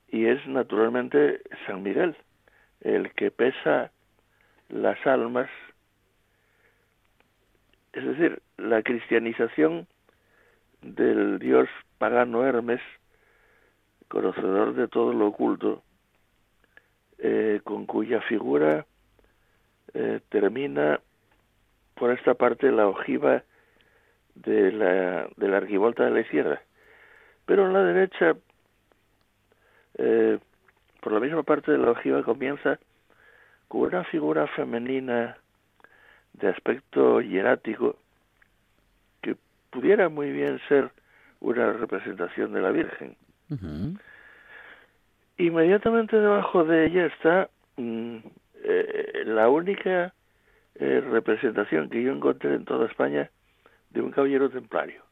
y 0.09 0.27
es 0.27 0.45
naturalmente 0.47 1.41
San 1.67 1.83
Miguel, 1.83 2.17
el 2.81 3.13
que 3.13 3.31
pesa 3.31 3.93
las 4.69 5.05
almas. 5.07 5.49
Es 7.93 8.05
decir, 8.05 8.43
la 8.57 8.83
cristianización 8.83 9.87
del 10.83 11.39
dios 11.39 11.69
pagano 11.99 12.45
Hermes, 12.45 12.81
conocedor 14.09 14.75
de 14.75 14.89
todo 14.89 15.13
lo 15.13 15.29
oculto, 15.29 15.83
eh, 17.19 17.61
con 17.65 17.87
cuya 17.87 18.21
figura 18.23 18.87
eh, 19.95 20.21
termina 20.29 21.01
por 21.95 22.11
esta 22.13 22.35
parte 22.35 22.73
la 22.73 22.89
ojiva 22.89 23.45
de 24.35 24.73
la, 24.73 25.29
de 25.37 25.49
la 25.49 25.59
arquivolta 25.59 26.05
de 26.05 26.11
la 26.11 26.21
izquierda. 26.21 26.63
Pero 27.51 27.67
en 27.67 27.73
la 27.73 27.83
derecha, 27.83 28.37
eh, 29.99 30.39
por 31.01 31.13
la 31.13 31.19
misma 31.19 31.43
parte 31.43 31.73
de 31.73 31.79
la 31.79 31.91
ojiva, 31.91 32.23
comienza 32.23 32.79
con 33.67 33.81
una 33.81 34.05
figura 34.05 34.47
femenina 34.47 35.37
de 36.35 36.47
aspecto 36.47 37.21
hierático 37.21 37.97
que 39.21 39.35
pudiera 39.71 40.09
muy 40.09 40.31
bien 40.31 40.61
ser 40.69 40.93
una 41.41 41.73
representación 41.73 42.53
de 42.53 42.61
la 42.61 42.71
Virgen. 42.71 43.17
Inmediatamente 45.37 46.21
debajo 46.21 46.63
de 46.63 46.87
ella 46.87 47.07
está 47.07 47.51
mm, 47.79 48.19
eh, 48.63 49.23
la 49.27 49.49
única 49.49 50.15
eh, 50.77 51.01
representación 51.01 51.91
que 51.91 52.01
yo 52.01 52.13
encontré 52.13 52.55
en 52.55 52.65
toda 52.65 52.87
España 52.87 53.29
de 53.91 54.03
un 54.03 54.13
caballero 54.13 54.49
templario. 54.51 55.10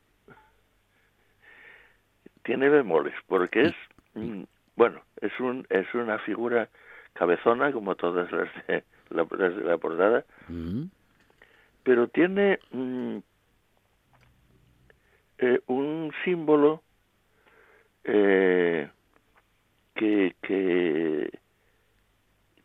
Tiene 2.49 2.70
bemoles, 2.70 3.12
porque 3.26 3.61
es, 3.61 3.74
mm, 4.14 4.44
bueno, 4.74 5.03
es, 5.20 5.38
un, 5.38 5.66
es 5.68 5.86
una 5.92 6.18
figura 6.20 6.70
cabezona, 7.12 7.72
como 7.72 7.94
todas 7.94 8.32
las 8.32 8.49
de 8.66 8.84
la, 9.11 9.26
las 9.30 9.55
de 9.55 9.64
la 9.64 9.76
portada, 9.76 10.24
Ujú. 10.49 10.88
pero 11.82 12.09
tiene 12.09 12.59
mm, 12.70 13.18
eh, 15.40 15.61
un 15.66 16.11
símbolo 16.24 16.82
eh, 18.05 18.88
que, 19.94 20.34
que, 20.40 21.30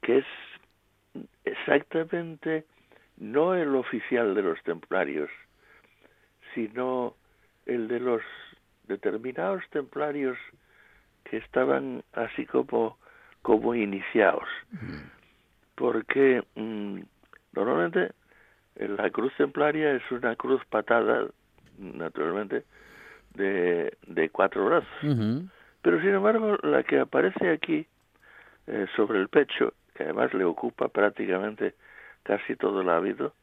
que 0.01 0.17
es 0.19 0.25
exactamente 1.43 2.63
no 3.17 3.53
el 3.53 3.75
oficial 3.75 4.33
de 4.33 4.43
los 4.43 4.63
templarios, 4.63 5.29
sino 6.55 7.15
el 7.65 7.89
de 7.89 7.99
los 7.99 8.21
determinados 8.93 9.63
templarios 9.69 10.37
que 11.23 11.37
estaban 11.37 12.03
así 12.13 12.45
como, 12.45 12.97
como 13.41 13.75
iniciados. 13.75 14.47
Porque 15.75 16.43
mm, 16.55 16.99
normalmente 17.53 18.11
la 18.75 19.09
cruz 19.09 19.33
templaria 19.37 19.93
es 19.93 20.11
una 20.11 20.35
cruz 20.35 20.63
patada, 20.65 21.27
naturalmente, 21.77 22.63
de, 23.33 23.97
de 24.07 24.29
cuatro 24.29 24.65
brazos. 24.65 25.49
Pero 25.81 25.99
sin 25.99 26.09
embargo, 26.09 26.57
la 26.63 26.83
que 26.83 26.99
aparece 26.99 27.49
aquí 27.49 27.87
eh, 28.67 28.85
sobre 28.95 29.19
el 29.19 29.27
pecho, 29.27 29.73
que 29.95 30.03
además 30.03 30.33
le 30.33 30.45
ocupa 30.45 30.87
prácticamente 30.87 31.75
casi 32.23 32.55
todo 32.55 32.81
el 32.81 32.89
hábito, 32.89 33.33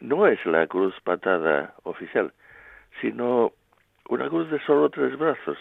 no 0.00 0.26
es 0.26 0.44
la 0.44 0.66
cruz 0.66 0.94
patada 1.02 1.74
oficial, 1.84 2.32
sino 3.00 3.52
una 4.08 4.28
cruz 4.28 4.50
de 4.50 4.60
solo 4.64 4.90
tres 4.90 5.16
brazos, 5.18 5.58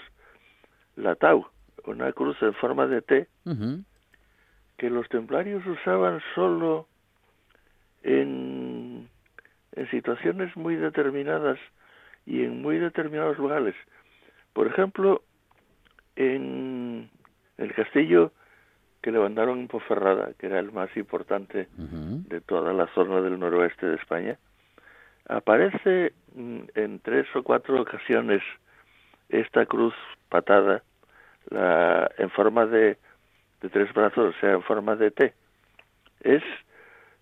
la 0.95 1.15
tau, 1.15 1.45
una 1.85 2.11
cruz 2.13 2.37
en 2.41 2.53
forma 2.55 2.87
de 2.87 3.01
T, 3.01 3.27
que 4.77 4.89
los 4.89 5.07
templarios 5.09 5.65
usaban 5.65 6.21
solo 6.33 6.87
en, 8.03 9.09
en 9.73 9.91
situaciones 9.91 10.55
muy 10.55 10.75
determinadas 10.75 11.57
y 12.25 12.43
en 12.43 12.61
muy 12.61 12.77
determinados 12.77 13.37
lugares. 13.37 13.75
Por 14.53 14.67
ejemplo, 14.67 15.21
en 16.15 17.09
el 17.57 17.73
castillo 17.73 18.31
que 19.01 19.11
levantaron 19.11 19.59
en 19.59 19.67
Ponferrada, 19.67 20.33
que 20.39 20.47
era 20.47 20.59
el 20.59 20.71
más 20.71 20.95
importante 20.97 21.67
de 21.77 22.41
toda 22.41 22.73
la 22.73 22.87
zona 22.95 23.21
del 23.21 23.39
noroeste 23.39 23.85
de 23.85 23.95
España, 23.95 24.37
aparece 25.27 26.13
mm, 26.33 26.59
en 26.75 26.99
tres 26.99 27.27
o 27.35 27.43
cuatro 27.43 27.81
ocasiones 27.81 28.41
esta 29.29 29.65
cruz 29.65 29.93
patada 30.29 30.83
la, 31.49 32.09
en 32.17 32.29
forma 32.29 32.65
de, 32.65 32.97
de 33.61 33.69
tres 33.69 33.93
brazos, 33.93 34.35
o 34.35 34.39
sea, 34.39 34.51
en 34.53 34.63
forma 34.63 34.95
de 34.95 35.11
T. 35.11 35.33
Es 36.21 36.43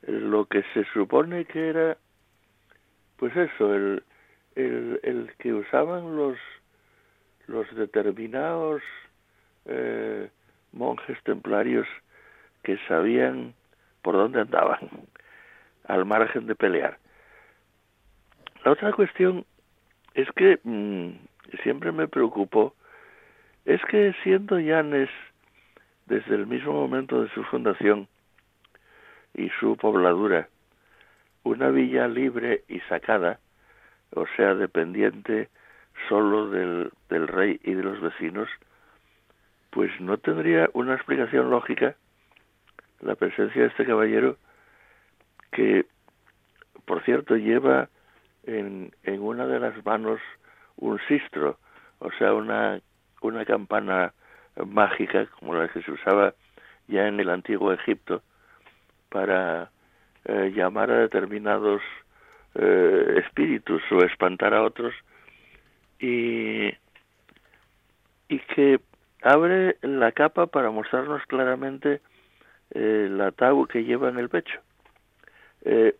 lo 0.02 0.46
que 0.46 0.64
se 0.74 0.84
supone 0.94 1.46
que 1.46 1.70
era, 1.70 1.98
pues 3.18 3.36
eso, 3.36 3.74
el, 3.74 4.04
el, 4.56 5.00
el 5.04 5.34
que 5.40 5.54
usaban 5.54 6.16
los, 6.16 6.38
los 7.48 7.74
determinados 7.76 8.82
eh, 9.66 10.30
monjes 10.72 11.22
templarios 11.24 11.88
que 12.64 12.78
sabían 12.88 13.54
por 14.02 14.16
dónde 14.16 14.42
andaban, 14.42 14.90
al 15.88 16.06
margen 16.06 16.48
de 16.48 16.56
pelear. 16.56 16.98
La 18.64 18.72
otra 18.72 18.94
cuestión 18.94 19.46
es 20.14 20.30
que 20.36 20.60
mm, 20.64 21.10
siempre 21.64 21.92
me 21.92 22.08
preocupó, 22.08 22.74
es 23.66 23.82
que 23.86 24.14
siendo 24.24 24.60
Llanes, 24.60 25.10
desde 26.06 26.36
el 26.36 26.48
mismo 26.48 26.74
momento 26.74 27.22
de 27.22 27.30
su 27.30 27.44
fundación 27.44 28.08
y 29.34 29.50
su 29.60 29.76
pobladura, 29.78 30.48
una 31.44 31.70
villa 31.70 32.08
libre 32.08 32.64
y 32.70 32.80
sacada, 32.82 33.40
o 34.16 34.26
sea, 34.38 34.56
dependiente 34.56 35.50
solo 36.08 36.50
del, 36.50 36.92
del 37.10 37.28
rey 37.28 37.60
y 37.64 37.74
de 37.74 37.84
los 37.84 38.00
vecinos, 38.00 38.48
pues 39.72 39.92
no 40.00 40.18
tendría 40.18 40.70
una 40.74 40.96
explicación 40.96 41.50
lógica 41.50 41.96
la 43.02 43.16
presencia 43.16 43.64
de 43.64 43.68
este 43.68 43.86
caballero 43.86 44.38
que, 45.52 45.86
por 46.86 47.04
cierto, 47.04 47.36
lleva 47.36 47.90
en, 48.44 48.92
en 49.04 49.22
una 49.22 49.46
de 49.48 49.60
las 49.60 49.86
manos 49.86 50.20
un 50.78 51.00
sistro, 51.08 51.58
o 52.00 52.12
sea, 52.18 52.34
una, 52.34 52.80
una 53.22 53.46
campana 53.46 54.14
mágica 54.66 55.26
como 55.40 55.56
la 55.56 55.68
que 55.68 55.82
se 55.82 55.92
usaba 55.92 56.34
ya 56.88 57.08
en 57.08 57.20
el 57.20 57.30
antiguo 57.30 57.72
Egipto 57.74 58.22
para 59.10 59.70
eh, 60.26 60.52
llamar 60.56 60.92
a 60.92 61.00
determinados 61.00 61.82
eh, 62.56 63.22
espíritus 63.24 63.82
o 63.92 64.04
espantar 64.04 64.54
a 64.54 64.64
otros 64.64 64.94
y, 66.00 66.68
y 68.28 68.40
que 68.56 68.80
abre 69.22 69.78
la 69.82 70.12
capa 70.12 70.48
para 70.48 70.70
mostrarnos 70.70 71.24
claramente 71.28 72.02
eh, 72.72 73.08
la 73.10 73.32
tabú 73.32 73.68
que 73.68 73.84
lleva 73.84 74.10
en 74.10 74.18
el 74.18 74.30
pecho. 74.30 74.60
Eh, 75.66 75.96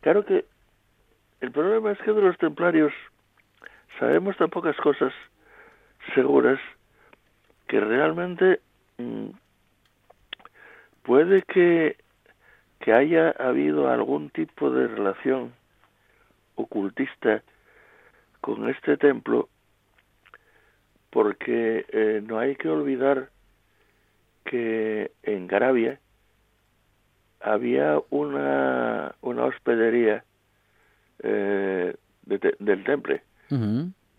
claro 0.00 0.24
que 0.24 0.46
el 1.42 1.50
problema 1.50 1.90
es 1.90 1.98
que 1.98 2.12
de 2.12 2.22
los 2.22 2.38
templarios 2.38 2.92
sabemos 3.98 4.36
tan 4.36 4.48
pocas 4.48 4.76
cosas 4.76 5.12
seguras 6.14 6.60
que 7.66 7.80
realmente 7.80 8.60
mm, 8.98 9.30
puede 11.02 11.42
que, 11.42 11.96
que 12.78 12.92
haya 12.92 13.30
habido 13.30 13.90
algún 13.90 14.30
tipo 14.30 14.70
de 14.70 14.86
relación 14.86 15.52
ocultista 16.54 17.42
con 18.40 18.68
este 18.68 18.96
templo 18.96 19.48
porque 21.10 21.84
eh, 21.88 22.22
no 22.24 22.38
hay 22.38 22.54
que 22.54 22.68
olvidar 22.68 23.30
que 24.44 25.10
en 25.24 25.48
Garabia 25.48 25.98
había 27.40 28.00
una, 28.10 29.16
una 29.22 29.44
hospedería 29.46 30.24
eh, 31.22 31.94
del 32.24 32.84
temple 32.84 33.22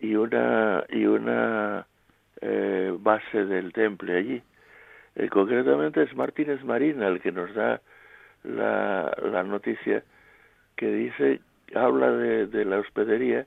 y 0.00 0.14
una 0.14 0.84
y 0.88 1.06
una 1.06 1.86
eh, 2.40 2.94
base 2.98 3.44
del 3.46 3.72
temple 3.72 4.16
allí. 4.16 4.42
Eh, 5.16 5.28
concretamente 5.28 6.02
es 6.02 6.14
Martínez 6.14 6.62
Marina 6.64 7.08
el 7.08 7.20
que 7.20 7.32
nos 7.32 7.52
da 7.54 7.80
la, 8.44 9.16
la 9.22 9.42
noticia 9.42 10.02
que 10.76 10.92
dice, 10.92 11.40
habla 11.74 12.10
de, 12.12 12.46
de 12.46 12.64
la 12.64 12.78
hospedería 12.78 13.46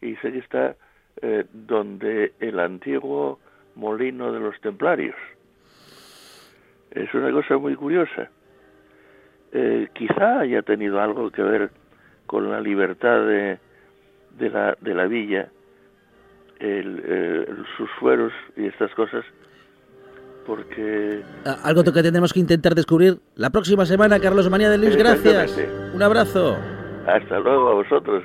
y 0.00 0.08
dice 0.08 0.32
que 0.32 0.38
está 0.38 0.76
eh, 1.22 1.44
donde 1.52 2.32
el 2.40 2.58
antiguo 2.60 3.38
molino 3.74 4.32
de 4.32 4.40
los 4.40 4.60
templarios. 4.60 5.16
Es 6.90 7.12
una 7.14 7.30
cosa 7.30 7.58
muy 7.58 7.74
curiosa. 7.74 8.30
Eh, 9.52 9.88
quizá 9.94 10.40
haya 10.40 10.62
tenido 10.62 11.00
algo 11.00 11.30
que 11.30 11.42
ver 11.42 11.70
con 12.26 12.50
la 12.50 12.60
libertad 12.60 13.26
de, 13.26 13.58
de, 14.38 14.50
la, 14.50 14.76
de 14.80 14.94
la 14.94 15.06
villa, 15.06 15.48
el, 16.58 17.02
eh, 17.04 17.46
sus 17.76 17.88
fueros 18.00 18.32
y 18.56 18.66
estas 18.66 18.92
cosas, 18.94 19.24
porque... 20.46 21.22
Ah, 21.44 21.56
Algo 21.64 21.82
que 21.84 22.02
tendremos 22.02 22.32
que 22.32 22.40
intentar 22.40 22.74
descubrir 22.74 23.18
la 23.34 23.50
próxima 23.50 23.84
semana, 23.84 24.20
Carlos 24.20 24.48
Manía 24.50 24.70
de 24.70 24.78
Luis. 24.78 24.96
Gracias. 24.96 25.58
Un 25.94 26.02
abrazo. 26.02 26.56
Hasta 27.06 27.38
luego 27.38 27.68
a 27.70 27.74
vosotros. 27.74 28.22